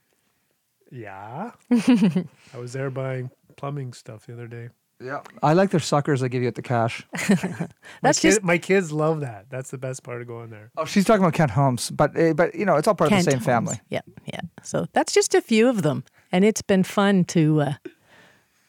Yeah. 0.91 1.51
I 1.71 2.57
was 2.57 2.73
there 2.73 2.89
buying 2.89 3.29
plumbing 3.57 3.93
stuff 3.93 4.25
the 4.25 4.33
other 4.33 4.47
day. 4.47 4.69
Yeah. 5.01 5.21
I 5.41 5.53
like 5.53 5.71
their 5.71 5.79
suckers 5.79 6.21
they 6.21 6.29
give 6.29 6.41
you 6.43 6.47
at 6.47 6.55
the 6.55 6.61
cash. 6.61 7.05
That's 8.01 8.19
Kid- 8.19 8.29
just 8.29 8.43
my 8.43 8.57
kids 8.57 8.91
love 8.91 9.19
that. 9.21 9.47
That's 9.49 9.69
the 9.71 9.77
best 9.77 10.03
part 10.03 10.21
of 10.21 10.27
going 10.27 10.49
there. 10.49 10.71
Oh, 10.77 10.85
she's 10.85 11.03
talking 11.03 11.21
about 11.23 11.33
Kent 11.33 11.51
Homes, 11.51 11.89
but 11.91 12.17
uh, 12.17 12.33
but 12.33 12.55
you 12.55 12.65
know 12.65 12.75
it's 12.77 12.87
all 12.87 12.95
part 12.95 13.09
Kent 13.09 13.21
of 13.21 13.25
the 13.25 13.31
same 13.31 13.39
Homes. 13.39 13.45
family. 13.45 13.81
Yeah, 13.89 14.01
yeah. 14.25 14.39
So 14.61 14.85
that's 14.93 15.11
just 15.13 15.35
a 15.35 15.41
few 15.41 15.67
of 15.67 15.81
them, 15.81 16.03
and 16.31 16.45
it's 16.45 16.61
been 16.61 16.83
fun 16.83 17.25
to 17.25 17.61
uh, 17.61 17.73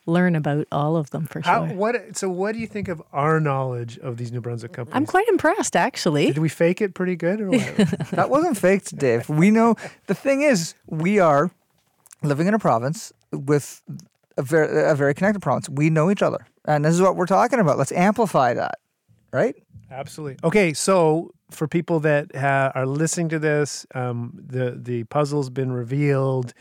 learn 0.07 0.37
about 0.37 0.67
all 0.71 0.97
of 0.97 1.11
them 1.11 1.27
for 1.27 1.41
How? 1.41 1.67
sure. 1.67 1.77
What? 1.77 2.17
So, 2.17 2.29
what 2.29 2.53
do 2.53 2.59
you 2.59 2.67
think 2.67 2.89
of 2.89 3.03
our 3.13 3.41
knowledge 3.41 3.99
of 3.99 4.17
these 4.17 4.33
New 4.33 4.41
Brunswick 4.41 4.73
companies? 4.73 4.97
I'm 4.97 5.07
quite 5.07 5.27
impressed, 5.29 5.77
actually. 5.77 6.27
Did 6.27 6.39
we 6.39 6.49
fake 6.49 6.81
it 6.81 6.95
pretty 6.95 7.17
good, 7.17 7.41
or 7.41 7.51
what? 7.51 7.77
That 8.11 8.31
wasn't 8.31 8.57
faked, 8.59 8.97
Dave. 8.97 9.29
We 9.29 9.51
know 9.51 9.77
the 10.07 10.15
thing 10.15 10.43
is 10.43 10.75
we 10.87 11.19
are 11.19 11.51
living 12.23 12.47
in 12.47 12.55
a 12.55 12.59
province 12.59 13.13
with 13.33 13.83
a 14.37 14.43
very 14.43 14.91
a 14.91 14.95
very 14.95 15.15
connected 15.15 15.41
province. 15.41 15.69
We 15.69 15.91
know 15.91 16.11
each 16.11 16.23
other, 16.23 16.47
and 16.65 16.85
this 16.85 16.95
is 16.95 17.01
what 17.01 17.17
we're 17.17 17.27
talking 17.27 17.59
about. 17.61 17.79
Let's 17.79 17.93
amplify 17.93 18.55
that, 18.55 18.79
right? 19.33 19.55
Absolutely. 19.91 20.39
Okay, 20.45 20.73
so 20.73 21.33
for 21.51 21.69
people 21.69 22.01
that 22.01 22.35
ha- 22.35 22.73
are 22.75 22.87
listening 22.87 23.29
to 23.31 23.39
this, 23.39 23.87
um, 23.95 24.33
the 24.45 24.79
the 24.81 25.05
puzzle's 25.05 25.51
been 25.51 25.73
revealed. 25.73 26.53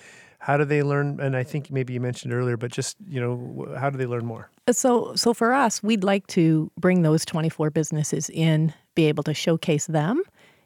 How 0.43 0.57
do 0.57 0.65
they 0.65 0.83
learn? 0.83 1.21
And 1.21 1.37
I 1.37 1.43
think 1.43 1.71
maybe 1.71 1.93
you 1.93 2.01
mentioned 2.01 2.33
earlier, 2.33 2.57
but 2.57 2.69
just 2.69 2.97
you 3.07 3.21
know, 3.21 3.73
how 3.79 3.89
do 3.89 3.97
they 3.97 4.05
learn 4.05 4.25
more? 4.25 4.49
So, 4.71 5.15
so 5.15 5.33
for 5.33 5.53
us, 5.53 5.81
we'd 5.81 6.03
like 6.03 6.27
to 6.27 6.69
bring 6.77 7.01
those 7.01 7.23
24 7.23 7.69
businesses 7.69 8.29
in, 8.29 8.73
be 8.93 9.05
able 9.05 9.23
to 9.23 9.33
showcase 9.33 9.85
them, 9.87 10.21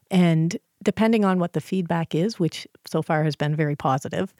and 0.09 0.57
depending 0.82 1.23
on 1.25 1.38
what 1.38 1.53
the 1.53 1.61
feedback 1.61 2.15
is, 2.15 2.39
which 2.39 2.67
so 2.88 3.03
far 3.03 3.23
has 3.23 3.36
been 3.36 3.55
very 3.55 3.75
positive, 3.75 4.34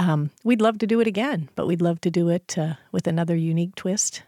um, 0.00 0.30
we'd 0.42 0.60
love 0.60 0.78
to 0.78 0.86
do 0.88 0.98
it 0.98 1.06
again. 1.06 1.48
But 1.54 1.68
we'd 1.68 1.80
love 1.80 2.00
to 2.00 2.10
do 2.10 2.28
it 2.28 2.58
uh, 2.58 2.74
with 2.90 3.06
another 3.06 3.36
unique 3.36 3.76
twist 3.76 4.24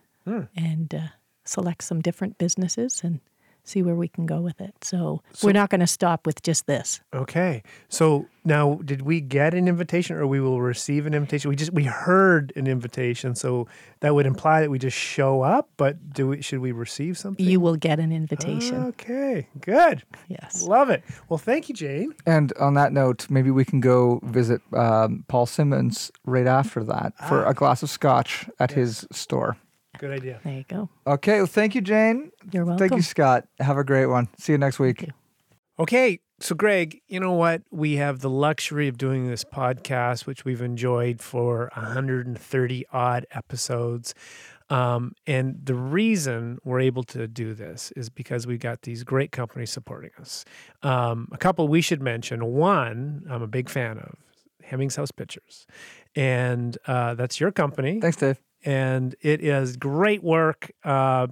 and 0.55 0.95
uh, 0.95 1.09
select 1.45 1.83
some 1.83 2.01
different 2.01 2.39
businesses 2.39 3.01
and 3.03 3.19
see 3.65 3.83
where 3.83 3.95
we 3.95 4.09
can 4.09 4.27
go 4.27 4.41
with 4.41 4.61
it. 4.61 4.75
So, 4.83 5.23
we're 5.43 5.53
not 5.53 5.71
going 5.71 5.81
to 5.81 5.87
stop 5.87 6.27
with 6.27 6.43
just 6.43 6.67
this. 6.67 7.01
Okay. 7.13 7.63
So 7.89 8.27
now, 8.45 8.81
did 8.85 9.03
we 9.03 9.21
get 9.21 9.55
an 9.55 9.69
invitation, 9.69 10.17
or 10.17 10.27
we 10.27 10.39
will 10.39 10.61
receive 10.61 11.07
an 11.07 11.15
invitation? 11.15 11.49
We 11.49 11.57
just 11.57 11.73
we 11.73 11.85
heard 11.85 12.53
an 12.57 12.67
invitation, 12.67 13.35
so 13.35 13.67
that 14.01 14.15
would 14.15 14.27
imply 14.27 14.61
that 14.61 14.71
we 14.71 14.79
just 14.79 14.97
show 14.97 15.41
up. 15.41 15.71
But 15.79 16.13
do 16.13 16.29
we? 16.29 16.43
Should 16.43 16.59
we 16.61 16.73
receive 16.73 17.17
something? 17.17 17.45
You 17.45 17.59
will 17.59 17.77
get 17.77 17.99
an 17.99 18.13
invitation. 18.13 18.85
Okay. 18.85 19.49
Good. 19.61 20.03
yes. 20.29 20.63
Love 20.63 20.91
it. 20.91 21.03
Well, 21.29 21.39
thank 21.39 21.71
you, 21.71 21.75
Jayne. 21.75 22.15
And 22.27 22.53
on 22.61 22.75
that 22.75 22.93
note, 22.93 23.27
maybe 23.31 23.51
we 23.51 23.65
can 23.65 23.81
go 23.81 24.21
visit 24.25 24.61
um, 24.75 25.25
Paul 25.29 25.47
Simmons 25.47 26.13
right 26.27 26.47
after 26.47 26.85
that 26.85 27.15
for 27.29 27.45
a 27.45 27.55
glass 27.55 27.83
of 27.83 27.89
scotch 27.89 28.47
at 28.61 28.73
his 28.73 29.07
store. 29.11 29.57
Good 29.99 30.11
idea. 30.11 30.41
There 30.45 30.55
you 30.55 30.65
go. 30.69 30.89
Okay, 31.07 31.39
well, 31.39 31.47
thank 31.47 31.75
you, 31.75 31.81
Jayne. 31.81 32.31
You're 32.53 32.65
welcome. 32.65 32.89
Thank 32.89 32.99
you, 32.99 33.03
Scott. 33.03 33.47
Have 33.61 33.79
a 33.79 33.85
great 33.85 34.07
one. 34.07 34.29
See 34.39 34.53
you 34.53 34.59
next 34.59 34.79
week. 34.79 35.03
you. 35.03 35.13
Okay, 35.79 36.21
so 36.41 36.55
Greg, 36.55 37.01
you 37.09 37.21
know 37.21 37.33
what? 37.33 37.63
We 37.71 37.97
have 37.97 38.21
the 38.21 38.31
luxury 38.31 38.89
of 38.89 38.99
doing 38.99 39.29
this 39.29 39.45
podcast, 39.45 40.27
which 40.27 40.45
we've 40.45 40.63
enjoyed 40.63 41.21
for 41.21 41.71
130 41.75 42.87
odd 42.93 43.27
episodes. 43.33 44.15
Um, 44.71 45.13
and 45.27 45.61
the 45.65 45.75
reason 45.75 46.59
we're 46.65 46.81
able 46.81 47.03
to 47.05 47.29
do 47.29 47.55
this 47.55 47.93
is 47.97 48.09
because 48.09 48.47
we've 48.47 48.61
got 48.61 48.83
these 48.83 49.05
great 49.05 49.31
companies 49.31 49.71
supporting 49.71 50.11
us. 50.19 50.45
Um, 50.83 51.29
a 51.33 51.39
couple 51.39 51.69
we 51.69 51.81
should 51.81 52.03
mention. 52.03 52.45
One, 52.47 53.25
I'm 53.29 53.43
a 53.43 53.47
big 53.47 53.69
fan 53.69 53.99
of 53.99 54.17
Hemmings 54.63 54.97
House 54.97 55.11
Pictures, 55.11 55.67
and 56.17 56.79
uh, 56.87 57.15
that's 57.15 57.39
your 57.41 57.53
company 57.53 58.01
Thanks, 58.01 58.17
Dave. 58.17 58.41
And 58.65 59.15
it 59.21 59.43
is 59.43 59.77
great 59.77 60.23
work. 60.23 60.71
Uh, 60.83 61.29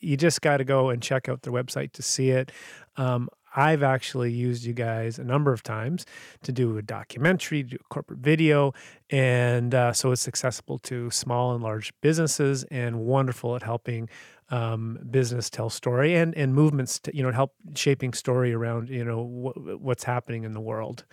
you 0.00 0.16
just 0.16 0.40
got 0.40 0.58
to 0.58 0.64
go 0.64 0.90
and 0.90 1.02
check 1.02 1.28
out 1.28 1.42
their 1.42 1.52
website 1.52 1.92
to 1.92 2.02
see 2.02 2.30
it. 2.30 2.52
Um, 2.96 3.28
I've 3.56 3.82
actually 3.82 4.32
used 4.32 4.64
you 4.64 4.74
guys 4.74 5.18
a 5.18 5.24
number 5.24 5.52
of 5.52 5.62
times 5.62 6.04
to 6.42 6.52
do 6.52 6.76
a 6.76 6.82
documentary, 6.82 7.62
do 7.62 7.76
a 7.80 7.84
corporate 7.88 8.18
video, 8.18 8.74
and 9.08 9.74
uh, 9.74 9.94
so 9.94 10.12
it's 10.12 10.28
accessible 10.28 10.78
to 10.80 11.10
small 11.10 11.54
and 11.54 11.64
large 11.64 11.92
businesses, 12.02 12.64
and 12.64 13.00
wonderful 13.00 13.56
at 13.56 13.62
helping 13.62 14.10
um, 14.50 14.98
business 15.10 15.50
tell 15.50 15.70
story 15.70 16.14
and 16.14 16.36
and 16.36 16.54
movements 16.54 16.98
to 17.00 17.16
you 17.16 17.22
know 17.22 17.32
help 17.32 17.54
shaping 17.74 18.12
story 18.12 18.52
around 18.52 18.90
you 18.90 19.04
know 19.04 19.24
wh- 19.24 19.82
what's 19.82 20.04
happening 20.04 20.44
in 20.44 20.52
the 20.52 20.60
world. 20.60 21.04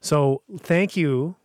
So 0.00 0.42
thank 0.58 0.96
you 0.96 1.36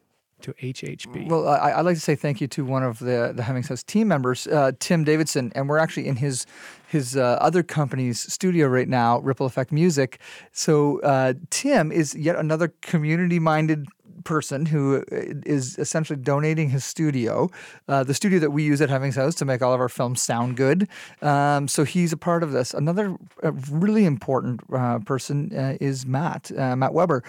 to 0.45 0.53
HHP. 0.53 1.27
Well, 1.27 1.47
I, 1.47 1.71
I'd 1.71 1.85
like 1.85 1.95
to 1.95 2.01
say 2.01 2.15
thank 2.15 2.39
you 2.39 2.47
to 2.49 2.63
one 2.63 2.83
of 2.83 2.99
the 2.99 3.33
the 3.35 3.43
Hemmings 3.43 3.69
House 3.69 3.83
team 3.83 4.07
members, 4.07 4.45
uh, 4.47 4.71
Tim 4.79 5.03
Davidson, 5.03 5.51
and 5.55 5.67
we're 5.67 5.79
actually 5.79 6.07
in 6.07 6.17
his 6.17 6.45
his 6.87 7.17
uh, 7.17 7.37
other 7.41 7.63
company's 7.63 8.19
studio 8.19 8.67
right 8.67 8.87
now, 8.87 9.19
Ripple 9.19 9.47
Effect 9.47 9.71
Music. 9.71 10.19
So 10.51 11.01
uh, 11.01 11.33
Tim 11.49 11.91
is 11.91 12.15
yet 12.15 12.35
another 12.35 12.73
community 12.81 13.39
minded 13.39 13.87
person 14.25 14.65
who 14.65 14.97
uh, 14.97 15.15
essentially 15.45 16.19
donating 16.19 16.69
his 16.69 16.83
studio, 16.83 17.49
uh, 17.87 18.03
the 18.03 18.13
studio 18.13 18.39
that 18.39 18.51
we 18.51 18.63
use 18.63 18.81
at 18.81 18.89
Hemmings 18.89 19.15
House 19.15 19.35
to 19.35 19.45
make 19.45 19.61
all 19.61 19.73
of 19.73 19.79
our 19.79 19.89
films 19.89 20.21
sound 20.21 20.57
good. 20.57 20.89
Um, 21.21 21.69
so 21.69 21.85
he's 21.85 22.11
a 22.11 22.17
part 22.17 22.43
of 22.43 22.51
this. 22.51 22.73
Another 22.73 23.15
uh, 23.43 23.53
really 23.71 24.03
important 24.03 24.59
uh, 24.73 24.99
person 24.99 25.55
uh, 25.55 25.77
is 25.79 26.05
Matt, 26.05 26.51
uh, 26.57 26.75
Matt 26.75 26.93
Weber, 26.93 27.23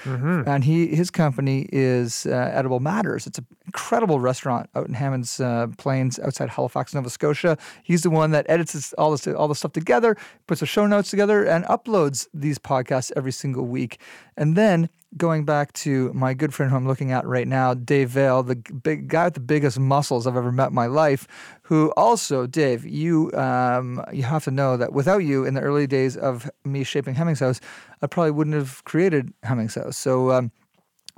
and 0.47 0.64
he 0.64 0.88
his 0.88 1.11
company 1.11 1.68
is 1.72 2.26
uh, 2.26 2.51
Edible 2.53 2.80
Matters. 2.80 3.26
It's 3.26 3.38
an 3.38 3.47
incredible 3.66 4.18
restaurant 4.18 4.68
out 4.74 4.88
in 4.88 4.94
Hammonds 4.94 5.38
uh, 5.40 5.68
Plains, 5.78 6.18
outside 6.18 6.49
Halifax, 6.49 6.94
Nova 6.94 7.11
Scotia. 7.11 7.57
He's 7.82 8.03
the 8.03 8.11
one 8.11 8.30
that 8.32 8.47
edits 8.49 8.92
all 8.94 9.11
this 9.11 9.26
all 9.26 9.49
the 9.49 9.55
stuff 9.55 9.72
together, 9.72 10.16
puts 10.47 10.61
the 10.61 10.66
show 10.66 10.86
notes 10.86 11.11
together, 11.11 11.44
and 11.44 11.64
uploads 11.66 12.26
these 12.32 12.59
podcasts 12.59 13.12
every 13.16 13.32
single 13.32 13.66
week. 13.66 14.01
And 14.36 14.57
then 14.57 14.88
going 15.16 15.44
back 15.44 15.72
to 15.72 16.12
my 16.12 16.34
good 16.34 16.52
friend 16.52 16.70
who 16.70 16.76
I'm 16.76 16.86
looking 16.86 17.12
at 17.12 17.26
right 17.26 17.48
now, 17.48 17.74
Dave 17.74 18.10
Veale, 18.10 18.42
the 18.42 18.56
big 18.56 19.08
guy 19.08 19.24
with 19.24 19.34
the 19.34 19.40
biggest 19.40 19.78
muscles 19.78 20.26
I've 20.26 20.36
ever 20.36 20.52
met 20.52 20.68
in 20.68 20.74
my 20.74 20.86
life, 20.86 21.26
who 21.62 21.90
also, 21.96 22.46
Dave, 22.46 22.84
you 22.84 23.32
um, 23.32 24.04
you 24.12 24.22
have 24.22 24.44
to 24.44 24.50
know 24.50 24.76
that 24.76 24.92
without 24.92 25.18
you 25.18 25.44
in 25.44 25.54
the 25.54 25.60
early 25.60 25.86
days 25.86 26.16
of 26.16 26.50
me 26.64 26.84
shaping 26.84 27.14
Hemmings 27.14 27.40
House, 27.40 27.60
I 28.02 28.06
probably 28.06 28.32
wouldn't 28.32 28.56
have 28.56 28.84
created 28.84 29.32
Hemmings 29.42 29.74
House. 29.74 29.96
So 29.96 30.32
um, 30.32 30.52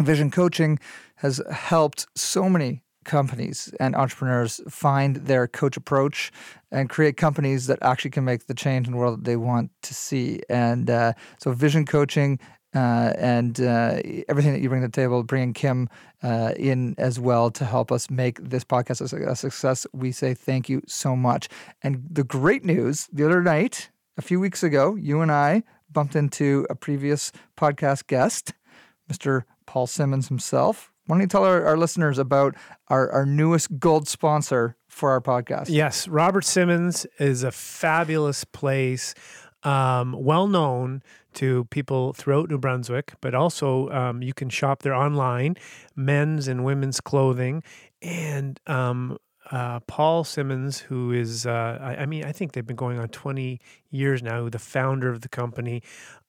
Vision 0.01 0.31
Coaching 0.31 0.79
has 1.17 1.43
helped 1.51 2.07
so 2.15 2.49
many 2.49 2.83
companies 3.09 3.73
and 3.81 3.97
entrepreneurs 3.97 4.61
find 4.69 5.17
their 5.17 5.49
coach 5.49 5.77
approach 5.77 6.31
and 6.71 6.91
create 6.91 7.17
companies 7.17 7.67
that 7.67 7.79
actually 7.81 8.11
can 8.11 8.25
make 8.25 8.47
the 8.47 8.55
change 8.55 8.87
in 8.87 8.93
the 8.93 8.99
world 8.99 9.19
that 9.19 9.25
they 9.25 9.37
want 9.37 9.71
to 9.83 9.95
see. 9.95 10.41
And 10.49 10.89
uh, 10.89 11.15
so, 11.39 11.53
Vision 11.53 11.85
Coaching. 11.85 12.39
Uh, 12.75 13.15
and 13.17 13.61
uh, 13.63 13.99
everything 14.29 14.53
that 14.53 14.61
you 14.61 14.69
bring 14.69 14.83
to 14.83 14.89
the 14.89 14.93
table, 14.93 15.23
bringing 15.23 15.55
Kim 15.55 15.89
uh, 16.23 16.53
in 16.57 16.95
as 16.99 17.19
well 17.19 17.51
to 17.51 17.65
help 17.65 17.91
us 17.91 18.11
make 18.11 18.39
this 18.43 18.63
podcast 18.63 19.01
a, 19.13 19.31
a 19.31 19.35
success. 19.35 19.87
We 19.95 20.13
say 20.13 20.35
thank 20.35 20.69
you 20.69 20.83
so 20.87 21.17
much. 21.17 21.49
And 21.83 22.05
the 22.11 22.25
great 22.25 22.65
news 22.65 23.09
the 23.11 23.25
other 23.25 23.43
night, 23.43 23.91
a 24.19 24.23
few 24.23 24.39
weeks 24.39 24.63
ago, 24.63 24.97
you 24.97 25.23
and 25.23 25.33
I 25.33 25.63
bumped 25.91 26.15
into 26.15 26.67
a 26.69 26.75
previous 26.75 27.33
podcast 27.57 28.07
guest, 28.07 28.53
Mr. 29.11 29.45
Paul 29.65 29.87
Simmons 29.87 30.29
himself. 30.29 30.93
Why 31.07 31.15
don't 31.15 31.23
you 31.23 31.29
tell 31.29 31.45
our, 31.45 31.65
our 31.65 31.79
listeners 31.79 32.19
about 32.19 32.55
our, 32.89 33.11
our 33.11 33.25
newest 33.25 33.79
gold 33.79 34.09
sponsor 34.09 34.77
for 34.89 35.11
our 35.11 35.23
podcast? 35.23 35.67
Yes, 35.71 36.07
Robert 36.07 36.45
Simmons 36.45 37.07
is 37.19 37.43
a 37.43 37.51
fabulous 37.51 38.45
place, 38.45 39.15
um, 39.63 40.13
well 40.13 40.47
known 40.47 41.03
to 41.39 41.65
people 41.67 42.13
throughout 42.15 42.51
New 42.51 42.59
Brunswick, 42.59 43.13
but 43.21 43.35
also 43.35 43.89
um, 43.91 44.23
you 44.23 44.35
can 44.35 44.49
shop 44.49 44.83
there 44.83 44.95
online, 44.95 45.57
men's 45.95 46.49
and 46.49 46.65
women's 46.65 47.01
clothing. 47.01 47.63
And 48.03 48.59
um, 48.67 49.19
uh, 49.53 49.79
Paul 49.87 50.25
Simmons, 50.25 50.81
who 50.81 51.13
is, 51.13 51.47
uh, 51.47 51.79
I, 51.81 52.03
I 52.03 52.07
mean, 52.07 52.25
I 52.25 52.33
think 52.33 52.53
they've 52.53 52.67
been 52.67 52.77
going 52.77 52.99
on 52.99 53.09
20 53.09 53.61
years 53.91 54.21
now, 54.21 54.49
the 54.49 54.59
founder 54.59 55.11
of 55.11 55.21
the 55.21 55.29
company, 55.29 55.83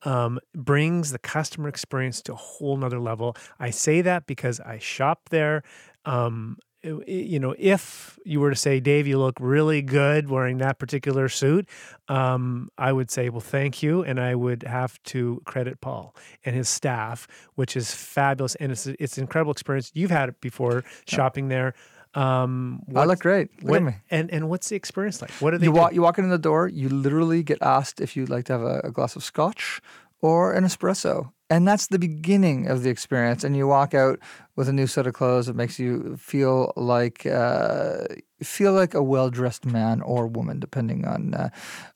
um, 0.03 0.39
brings 0.55 1.11
the 1.11 1.19
customer 1.19 1.69
experience 1.69 2.21
to 2.23 2.33
a 2.33 2.37
whole 2.37 2.77
nother 2.77 2.99
level. 2.99 3.35
I 3.59 3.71
say 3.71 4.01
that 4.01 4.27
because 4.27 4.59
I 4.59 4.77
shop 4.77 5.29
there. 5.29 5.63
Um, 6.05 6.57
you 6.83 7.39
know, 7.39 7.53
if 7.57 8.17
you 8.23 8.39
were 8.39 8.49
to 8.49 8.55
say, 8.55 8.79
Dave, 8.79 9.05
you 9.05 9.17
look 9.19 9.35
really 9.39 9.81
good 9.81 10.29
wearing 10.29 10.59
that 10.59 10.79
particular 10.79 11.27
suit, 11.27 11.67
um, 12.07 12.69
I 12.77 12.91
would 12.93 13.11
say, 13.11 13.29
well, 13.29 13.41
thank 13.41 13.83
you. 13.83 14.03
And 14.03 14.19
I 14.19 14.35
would 14.35 14.63
have 14.63 15.01
to 15.03 15.41
credit 15.45 15.81
Paul 15.81 16.15
and 16.45 16.55
his 16.55 16.69
staff, 16.69 17.27
which 17.55 17.75
is 17.75 17.93
fabulous. 17.93 18.55
And 18.55 18.71
it's, 18.71 18.87
it's 18.87 19.17
an 19.17 19.23
incredible 19.23 19.51
experience. 19.51 19.91
You've 19.93 20.11
had 20.11 20.29
it 20.29 20.39
before 20.41 20.83
shopping 21.05 21.49
there. 21.49 21.73
Um, 22.15 22.81
I 22.95 23.05
look 23.05 23.19
great. 23.19 23.49
Look 23.61 23.71
what- 23.71 23.77
at 23.77 23.83
me. 23.83 23.95
And, 24.09 24.31
and 24.31 24.49
what's 24.49 24.69
the 24.69 24.75
experience 24.75 25.21
like? 25.21 25.31
What 25.33 25.53
are 25.53 25.57
they 25.57 25.65
You 25.65 25.73
do? 25.73 25.77
walk, 25.79 25.93
you 25.93 26.01
walk 26.01 26.17
in 26.17 26.29
the 26.29 26.37
door, 26.39 26.67
you 26.67 26.89
literally 26.89 27.43
get 27.43 27.59
asked 27.61 28.01
if 28.01 28.15
you'd 28.15 28.29
like 28.29 28.45
to 28.45 28.53
have 28.53 28.63
a, 28.63 28.81
a 28.85 28.91
glass 28.91 29.15
of 29.15 29.23
scotch 29.23 29.81
or 30.21 30.53
an 30.53 30.63
espresso. 30.63 31.31
And 31.49 31.67
that's 31.67 31.87
the 31.87 31.97
beginning 31.97 32.67
of 32.67 32.83
the 32.83 32.89
experience. 32.89 33.43
And 33.43 33.55
you 33.55 33.67
walk 33.67 33.93
out 33.95 34.19
with 34.55 34.69
a 34.69 34.73
new 34.73 34.85
set 34.85 35.07
of 35.07 35.13
clothes 35.13 35.47
that 35.47 35.55
makes 35.55 35.79
you 35.79 36.15
feel 36.17 36.73
like 36.75 37.25
uh, 37.25 38.03
feel 38.43 38.73
like 38.73 38.93
a 38.93 39.01
well 39.01 39.29
dressed 39.31 39.65
man 39.65 40.01
or 40.01 40.27
woman, 40.27 40.59
depending 40.59 41.05
on 41.05 41.33
uh, 41.33 41.49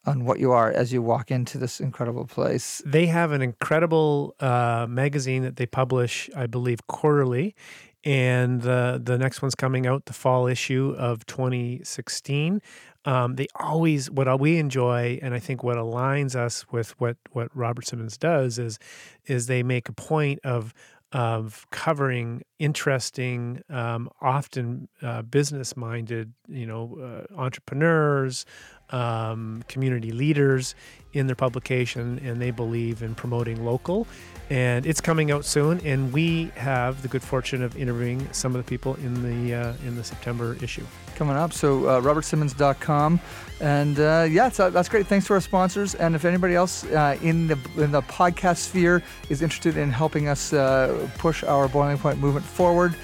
on 0.05 0.25
what 0.25 0.39
you 0.39 0.51
are, 0.51 0.71
as 0.71 0.91
you 0.91 1.01
walk 1.03 1.29
into 1.29 1.57
this 1.59 1.79
incredible 1.79 2.25
place. 2.25 2.81
They 2.85 3.05
have 3.07 3.31
an 3.31 3.41
incredible 3.43 4.35
uh, 4.39 4.87
magazine 4.89 5.43
that 5.43 5.57
they 5.57 5.67
publish, 5.67 6.29
I 6.35 6.47
believe, 6.47 6.87
quarterly. 6.87 7.55
And 8.03 8.63
the 8.63 8.99
the 9.01 9.17
next 9.17 9.41
one's 9.41 9.55
coming 9.55 9.85
out, 9.85 10.05
the 10.05 10.13
fall 10.13 10.47
issue 10.47 10.95
of 10.97 11.25
2016. 11.27 12.61
Um, 13.05 13.35
they 13.35 13.47
always 13.55 14.09
what 14.09 14.39
we 14.39 14.57
enjoy, 14.57 15.19
and 15.21 15.33
I 15.33 15.39
think 15.39 15.63
what 15.63 15.77
aligns 15.77 16.35
us 16.35 16.65
with 16.71 16.99
what 16.99 17.17
what 17.31 17.49
Robert 17.55 17.87
Simmons 17.87 18.17
does 18.17 18.57
is 18.57 18.79
is 19.25 19.47
they 19.47 19.63
make 19.63 19.89
a 19.89 19.93
point 19.93 20.39
of 20.43 20.73
of 21.11 21.67
covering 21.69 22.41
interesting, 22.57 23.61
um, 23.69 24.09
often 24.19 24.87
uh, 25.01 25.21
business 25.21 25.77
minded 25.77 26.33
you 26.47 26.65
know 26.65 26.97
uh, 27.29 27.39
entrepreneurs, 27.39 28.45
um, 28.89 29.63
community 29.67 30.11
leaders 30.11 30.75
in 31.13 31.27
their 31.27 31.35
publication, 31.35 32.19
and 32.23 32.41
they 32.41 32.51
believe 32.51 33.03
in 33.03 33.15
promoting 33.15 33.63
local. 33.63 34.07
And 34.49 34.85
it's 34.85 34.99
coming 34.99 35.31
out 35.31 35.45
soon, 35.45 35.79
and 35.81 36.11
we 36.11 36.51
have 36.55 37.01
the 37.01 37.07
good 37.07 37.23
fortune 37.23 37.63
of 37.63 37.77
interviewing 37.77 38.27
some 38.33 38.55
of 38.55 38.63
the 38.63 38.69
people 38.69 38.95
in 38.95 39.21
the 39.23 39.55
uh, 39.55 39.73
in 39.85 39.95
the 39.95 40.03
September 40.03 40.57
issue. 40.61 40.85
Coming 41.15 41.37
up, 41.37 41.53
so 41.53 41.85
uh, 41.85 42.01
robertsimmons.com, 42.01 43.19
and 43.61 43.99
uh, 43.99 44.27
yeah, 44.29 44.49
so 44.49 44.69
that's 44.69 44.89
great. 44.89 45.07
Thanks 45.07 45.27
to 45.27 45.33
our 45.33 45.41
sponsors, 45.41 45.95
and 45.95 46.15
if 46.15 46.25
anybody 46.25 46.55
else 46.55 46.83
uh, 46.85 47.17
in 47.21 47.47
the 47.47 47.57
in 47.77 47.91
the 47.91 48.01
podcast 48.01 48.57
sphere 48.57 49.01
is 49.29 49.41
interested 49.41 49.77
in 49.77 49.91
helping 49.91 50.27
us 50.27 50.53
uh, 50.53 51.07
push 51.17 51.43
our 51.43 51.67
boiling 51.67 51.97
point 51.97 52.19
movement 52.19 52.45
forward, 52.45 52.95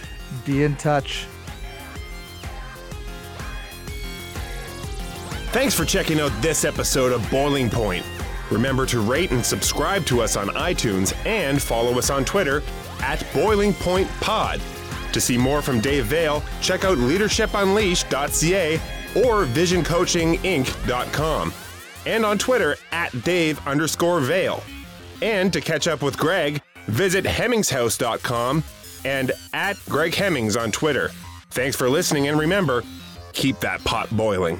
be 0.46 0.64
in 0.64 0.76
touch. 0.76 1.26
Thanks 5.52 5.74
for 5.74 5.84
checking 5.84 6.20
out 6.20 6.32
this 6.44 6.64
episode 6.64 7.12
of 7.12 7.28
Boiling 7.32 7.72
Point. 7.72 8.06
Remember 8.52 8.86
to 8.86 9.00
rate 9.00 9.32
and 9.32 9.44
subscribe 9.44 10.06
to 10.06 10.22
us 10.22 10.36
on 10.36 10.50
iTunes 10.50 11.12
and 11.26 11.60
follow 11.60 11.98
us 11.98 12.12
on 12.12 12.24
Twitter 12.24 12.62
at 13.02 13.26
Boiling 13.34 13.74
Point 13.74 14.08
Pod. 14.22 14.62
To 15.12 15.20
see 15.20 15.40
more 15.40 15.64
from 15.64 15.80
Dave 15.80 16.06
Veale, 16.06 16.44
check 16.62 16.86
out 16.86 17.00
leadershipunleashed.ca 17.00 18.76
or 19.16 19.46
visioncoachinginc.com 19.46 21.54
and 22.06 22.26
on 22.26 22.38
Twitter 22.38 22.76
at 22.92 23.24
Dave 23.24 23.68
underscore 23.68 24.20
Veale. 24.20 24.62
And 25.24 25.52
to 25.52 25.62
catch 25.62 25.88
up 25.88 26.04
with 26.04 26.16
Greg, 26.16 26.62
visit 26.86 27.26
hemmingshouse.com 27.26 28.64
and 29.04 29.32
at 29.54 29.78
Greg 29.90 30.14
Hemmings 30.14 30.56
on 30.56 30.72
Twitter. 30.72 31.10
Thanks 31.50 31.76
for 31.76 31.90
listening 31.90 32.28
and 32.28 32.38
remember, 32.38 32.84
keep 33.34 33.60
that 33.62 33.84
pot 33.84 34.16
boiling. 34.16 34.60